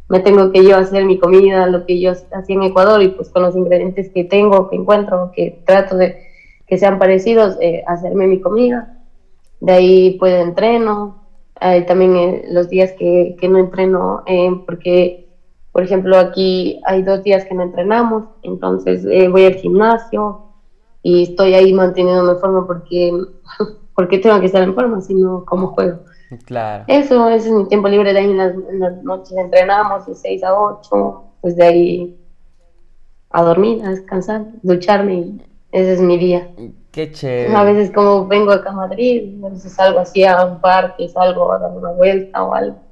Me 0.10 0.20
tengo 0.20 0.52
que 0.52 0.64
yo 0.64 0.76
hacer 0.76 1.06
mi 1.06 1.20
comida, 1.20 1.68
lo 1.68 1.86
que 1.86 2.00
yo 2.00 2.12
hacía 2.12 2.56
en 2.56 2.64
Ecuador, 2.64 3.02
y 3.02 3.10
pues 3.10 3.30
con 3.30 3.44
los 3.44 3.56
ingredientes 3.56 4.12
que 4.14 4.24
tengo, 4.26 4.70
que 4.70 4.76
encuentro, 4.76 5.32
que 5.34 5.62
trato 5.66 5.96
de 5.96 6.28
que 6.68 6.78
sean 6.78 7.00
parecidos, 7.00 7.58
eh, 7.62 7.84
hacerme 7.88 8.28
mi 8.28 8.42
comida. 8.42 8.98
De 9.60 9.72
ahí 9.72 10.18
pues 10.20 10.34
entreno, 10.34 11.24
hay 11.56 11.86
también 11.86 12.16
eh, 12.16 12.46
los 12.50 12.70
días 12.70 12.92
que, 12.94 13.36
que 13.40 13.48
no 13.48 13.60
entreno, 13.60 14.24
porque 14.66 15.30
por 15.72 15.84
ejemplo, 15.84 16.18
aquí 16.18 16.82
hay 16.86 17.04
dos 17.04 17.24
días 17.24 17.46
que 17.46 17.54
no 17.54 17.64
entrenamos, 17.64 18.26
entonces 18.42 19.06
eh, 19.06 19.28
voy 19.28 19.46
al 19.46 19.54
gimnasio 19.54 20.42
y 21.04 21.24
estoy 21.24 21.54
ahí 21.54 21.74
manteniéndome 21.74 22.32
en 22.34 22.40
forma 22.40 22.66
porque, 22.66 23.14
porque 23.96 24.18
tengo 24.18 24.40
que 24.40 24.48
estar 24.48 24.64
en 24.64 24.74
forma, 24.74 25.00
sino 25.02 25.46
como 25.46 25.68
juego. 25.68 26.00
Claro. 26.46 26.84
Eso, 26.88 27.30
ese 27.30 27.50
es 27.50 27.54
mi 27.54 27.68
tiempo 27.68 27.88
libre, 27.88 28.14
de 28.14 28.20
ahí 28.20 28.30
en 28.30 28.38
las, 28.38 29.04
noches 29.04 29.36
entrenamos 29.38 30.06
de 30.06 30.16
6 30.16 30.44
a 30.44 30.54
8, 30.54 31.24
pues 31.42 31.56
de 31.56 31.66
ahí 31.66 32.20
a 33.32 33.44
dormir, 33.44 33.84
a 33.84 33.90
descansar, 33.90 34.46
ducharme 34.62 35.14
y 35.14 35.42
ese 35.72 35.94
es 35.94 36.02
mi 36.02 36.18
día. 36.18 36.50
Qué 36.92 37.12
chévere. 37.12 37.56
A 37.56 37.64
veces 37.64 37.92
como 37.92 38.28
vengo 38.28 38.52
acá 38.52 38.70
a 38.70 38.74
Madrid, 38.74 39.44
a 39.44 39.50
veces 39.50 39.74
salgo 39.74 40.00
así 40.00 40.24
a 40.24 40.46
un 40.46 40.62
parque, 40.62 41.08
salgo 41.10 41.52
a 41.52 41.60
dar 41.60 41.72
una 41.72 41.92
vuelta 41.92 42.44
o 42.44 42.54
algo 42.54 42.90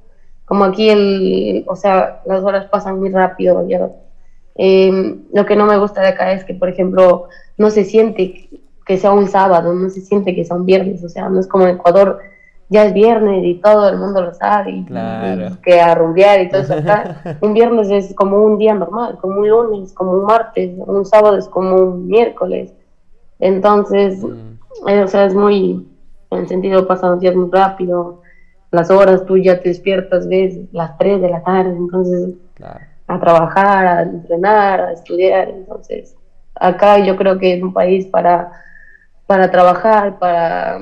como 0.48 0.64
aquí 0.64 0.88
el, 0.88 1.64
o 1.68 1.76
sea, 1.76 2.22
las 2.24 2.42
horas 2.42 2.66
pasan 2.70 2.98
muy 2.98 3.10
rápido. 3.10 3.66
Em, 4.54 5.24
lo 5.32 5.44
que 5.44 5.54
no 5.54 5.66
me 5.66 5.78
gusta 5.78 6.00
de 6.00 6.08
acá 6.08 6.32
es 6.32 6.42
que, 6.44 6.54
por 6.54 6.70
ejemplo, 6.70 7.28
no 7.58 7.70
se 7.70 7.84
siente 7.84 8.48
que 8.86 8.96
sea 8.96 9.12
un 9.12 9.28
sábado, 9.28 9.74
no 9.74 9.90
se 9.90 10.00
siente 10.00 10.34
que 10.34 10.46
sea 10.46 10.56
un 10.56 10.64
viernes, 10.64 11.04
o 11.04 11.08
sea, 11.10 11.28
no 11.28 11.38
es 11.38 11.46
como 11.46 11.64
en 11.64 11.76
Ecuador, 11.76 12.20
ya 12.68 12.84
es 12.84 12.92
viernes 12.92 13.44
y 13.44 13.54
todo 13.54 13.88
el 13.88 13.98
mundo 13.98 14.22
lo 14.22 14.34
sabe, 14.34 14.70
y, 14.72 14.86
que 15.62 15.80
a 15.80 15.94
rumbear 15.94 16.40
y 16.40 16.50
todo 16.50 16.60
eso 16.60 16.74
acá. 16.74 17.38
un 17.40 17.54
viernes 17.54 17.90
es 17.90 18.14
como 18.14 18.42
un 18.42 18.58
día 18.58 18.74
normal, 18.74 19.18
como 19.20 19.40
un 19.40 19.48
lunes, 19.48 19.92
como 19.92 20.12
un 20.12 20.24
martes, 20.24 20.74
un 20.76 21.04
sábado 21.04 21.38
es 21.38 21.48
como 21.48 21.76
un 21.76 22.06
miércoles. 22.06 22.72
Entonces, 23.38 24.22
mm. 24.22 24.88
eh, 24.88 25.02
o 25.02 25.08
sea, 25.08 25.24
es 25.24 25.34
muy, 25.34 25.88
en 26.30 26.38
el 26.38 26.48
sentido, 26.48 26.86
pasan 26.86 27.12
los 27.12 27.20
días 27.20 27.34
muy 27.34 27.50
rápido 27.50 28.22
las 28.70 28.90
horas, 28.90 29.24
tú 29.24 29.36
ya 29.38 29.60
te 29.60 29.70
despiertas, 29.70 30.28
ves, 30.28 30.58
las 30.72 30.96
3 30.98 31.20
de 31.22 31.30
la 31.30 31.42
tarde, 31.42 31.70
entonces 31.70 32.34
a 33.06 33.20
trabajar, 33.20 33.86
a 33.86 34.02
entrenar, 34.02 34.80
a 34.80 34.92
estudiar, 34.92 35.48
entonces 35.48 36.14
acá 36.54 36.98
yo 36.98 37.16
creo 37.16 37.38
que 37.38 37.54
es 37.54 37.62
un 37.62 37.72
país 37.72 38.06
para, 38.06 38.52
para 39.26 39.50
trabajar, 39.50 40.18
para 40.18 40.78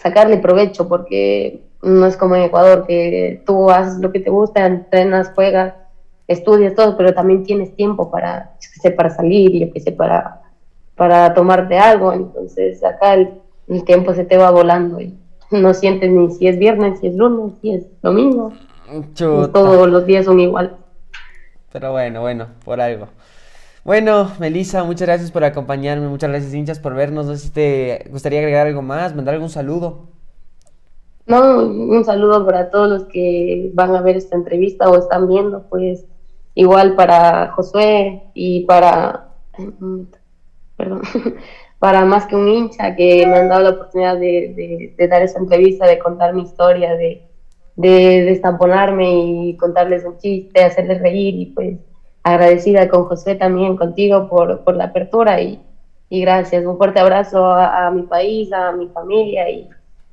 sacarle 0.00 0.38
provecho, 0.38 0.88
porque 0.88 1.62
no 1.82 2.06
es 2.06 2.16
como 2.16 2.36
en 2.36 2.42
Ecuador, 2.42 2.86
que 2.86 3.42
tú 3.46 3.70
haces 3.70 3.98
lo 3.98 4.10
que 4.10 4.20
te 4.20 4.30
gusta, 4.30 4.66
entrenas, 4.66 5.32
juegas, 5.34 5.74
estudias 6.26 6.74
todo, 6.74 6.96
pero 6.96 7.14
también 7.14 7.44
tienes 7.44 7.74
tiempo 7.76 8.10
para, 8.10 8.56
para 8.96 9.10
salir, 9.10 9.54
y 9.54 9.60
yo 9.60 9.72
que 9.72 9.80
sé, 9.80 9.92
para, 9.92 10.42
para 10.96 11.34
tomarte 11.34 11.78
algo, 11.78 12.12
entonces 12.12 12.82
acá 12.84 13.14
el, 13.14 13.30
el 13.68 13.84
tiempo 13.84 14.14
se 14.14 14.24
te 14.24 14.36
va 14.36 14.50
volando 14.50 15.00
y 15.00 15.16
no 15.50 15.74
sientes 15.74 16.10
ni 16.10 16.30
si 16.30 16.48
es 16.48 16.58
viernes, 16.58 17.00
si 17.00 17.08
es 17.08 17.14
lunes, 17.14 17.54
si 17.60 17.72
es 17.74 17.86
domingo. 18.02 18.52
Todos 19.16 19.88
los 19.88 20.06
días 20.06 20.24
son 20.24 20.40
igual. 20.40 20.76
Pero 21.72 21.92
bueno, 21.92 22.20
bueno, 22.20 22.48
por 22.64 22.80
algo. 22.80 23.08
Bueno, 23.88 24.30
Melissa, 24.38 24.84
muchas 24.84 25.08
gracias 25.08 25.30
por 25.30 25.44
acompañarme, 25.44 26.08
muchas 26.08 26.28
gracias 26.28 26.52
hinchas 26.52 26.78
por 26.78 26.94
vernos. 26.94 27.24
No 27.24 27.34
sé 27.36 27.48
te 27.48 28.10
gustaría 28.10 28.40
agregar 28.40 28.66
algo 28.66 28.82
más, 28.82 29.16
mandar 29.16 29.32
algún 29.32 29.48
saludo. 29.48 30.10
No, 31.24 31.56
un 31.62 32.04
saludo 32.04 32.44
para 32.44 32.68
todos 32.68 32.90
los 32.90 33.04
que 33.04 33.70
van 33.72 33.96
a 33.96 34.02
ver 34.02 34.18
esta 34.18 34.36
entrevista 34.36 34.90
o 34.90 34.98
están 34.98 35.26
viendo, 35.26 35.62
pues 35.70 36.04
igual 36.54 36.96
para 36.96 37.52
Josué 37.52 38.24
y 38.34 38.66
para, 38.66 39.30
perdón, 40.76 41.00
para 41.78 42.04
más 42.04 42.26
que 42.26 42.36
un 42.36 42.46
hincha 42.46 42.94
que 42.94 43.26
me 43.26 43.38
han 43.38 43.48
dado 43.48 43.62
la 43.62 43.70
oportunidad 43.70 44.18
de, 44.18 44.94
dar 45.08 45.22
esa 45.22 45.38
entrevista, 45.38 45.86
de 45.86 45.98
contar 45.98 46.34
mi 46.34 46.42
historia, 46.42 46.94
de, 46.94 47.22
de 47.76 48.24
destamponarme 48.26 49.14
y 49.14 49.56
contarles 49.56 50.04
un 50.04 50.18
chiste, 50.18 50.62
hacerles 50.62 51.00
reír 51.00 51.36
y 51.36 51.46
pues 51.46 51.78
agradecida 52.32 52.88
con 52.88 53.04
José 53.04 53.34
también 53.34 53.76
contigo 53.76 54.28
por, 54.28 54.60
por 54.60 54.76
la 54.76 54.84
apertura 54.84 55.40
y, 55.40 55.60
y 56.10 56.20
gracias. 56.20 56.64
Un 56.64 56.76
fuerte 56.76 57.00
abrazo 57.00 57.44
a, 57.46 57.90
mi 57.90 58.02
país, 58.02 58.52
a 58.52 58.72
mi 58.72 58.88
familia 58.88 59.50
y, 59.50 59.68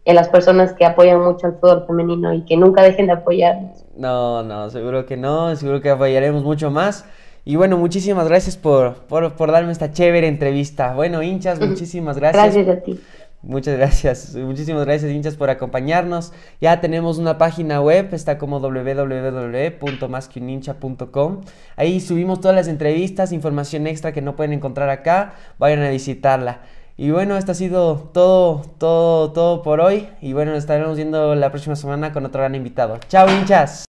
a 0.07 0.13
las 0.13 0.30
personas 0.30 0.74
que 0.74 0.86
apoyan 0.86 1.20
mucho 1.22 1.47
al 1.47 1.53
fútbol 1.53 1.86
femenino 1.88 2.32
y 2.32 2.41
que 2.45 2.57
nunca 2.57 2.84
dejen 2.84 3.07
de 3.07 3.13
apoyarnos. 3.13 3.84
No, 3.97 4.43
no, 4.43 4.70
seguro 4.70 5.05
que 5.05 5.18
no, 5.18 5.55
seguro 5.55 5.82
que 5.82 5.89
apoyaremos 5.89 6.43
mucho 6.43 6.70
más. 6.70 7.05
Y 7.43 7.55
bueno, 7.55 7.78
muchísimas 7.78 8.28
gracias 8.28 8.57
por, 8.57 8.95
por, 9.05 9.34
por 9.34 9.51
darme 9.51 9.72
esta 9.72 9.91
chévere 9.91 10.28
entrevista. 10.28 10.93
Bueno, 10.93 11.24
hinchas, 11.24 11.59
muchísimas 11.68 12.18
gracias. 12.18 12.53
Gracias 12.55 12.78
a 12.78 12.82
ti. 12.82 12.99
Muchas 13.45 13.77
gracias, 13.77 14.35
muchísimas 14.35 14.83
gracias 14.85 15.11
hinchas 15.11 15.35
por 15.35 15.51
acompañarnos. 15.51 16.33
Ya 16.59 16.81
tenemos 16.81 17.19
una 17.19 17.37
página 17.37 17.79
web, 17.79 18.09
está 18.11 18.39
como 18.39 18.59
www.masqueunhincha.com. 18.59 21.41
Ahí 21.75 22.01
subimos 22.01 22.41
todas 22.41 22.55
las 22.55 22.67
entrevistas, 22.67 23.31
información 23.31 23.85
extra 23.85 24.13
que 24.13 24.23
no 24.23 24.35
pueden 24.35 24.53
encontrar 24.53 24.89
acá, 24.89 25.35
vayan 25.59 25.83
a 25.83 25.89
visitarla. 25.89 26.61
Y 26.97 27.11
bueno, 27.11 27.37
esto 27.37 27.51
ha 27.51 27.55
sido 27.55 28.09
todo, 28.13 28.63
todo, 28.79 29.31
todo 29.31 29.61
por 29.61 29.79
hoy. 29.79 30.09
Y 30.21 30.33
bueno, 30.33 30.49
nos 30.51 30.61
estaremos 30.61 30.95
viendo 30.95 31.35
la 31.35 31.51
próxima 31.51 31.75
semana 31.75 32.13
con 32.13 32.25
otro 32.25 32.39
gran 32.39 32.55
invitado. 32.55 32.97
Chao 33.09 33.29
hinchas. 33.29 33.85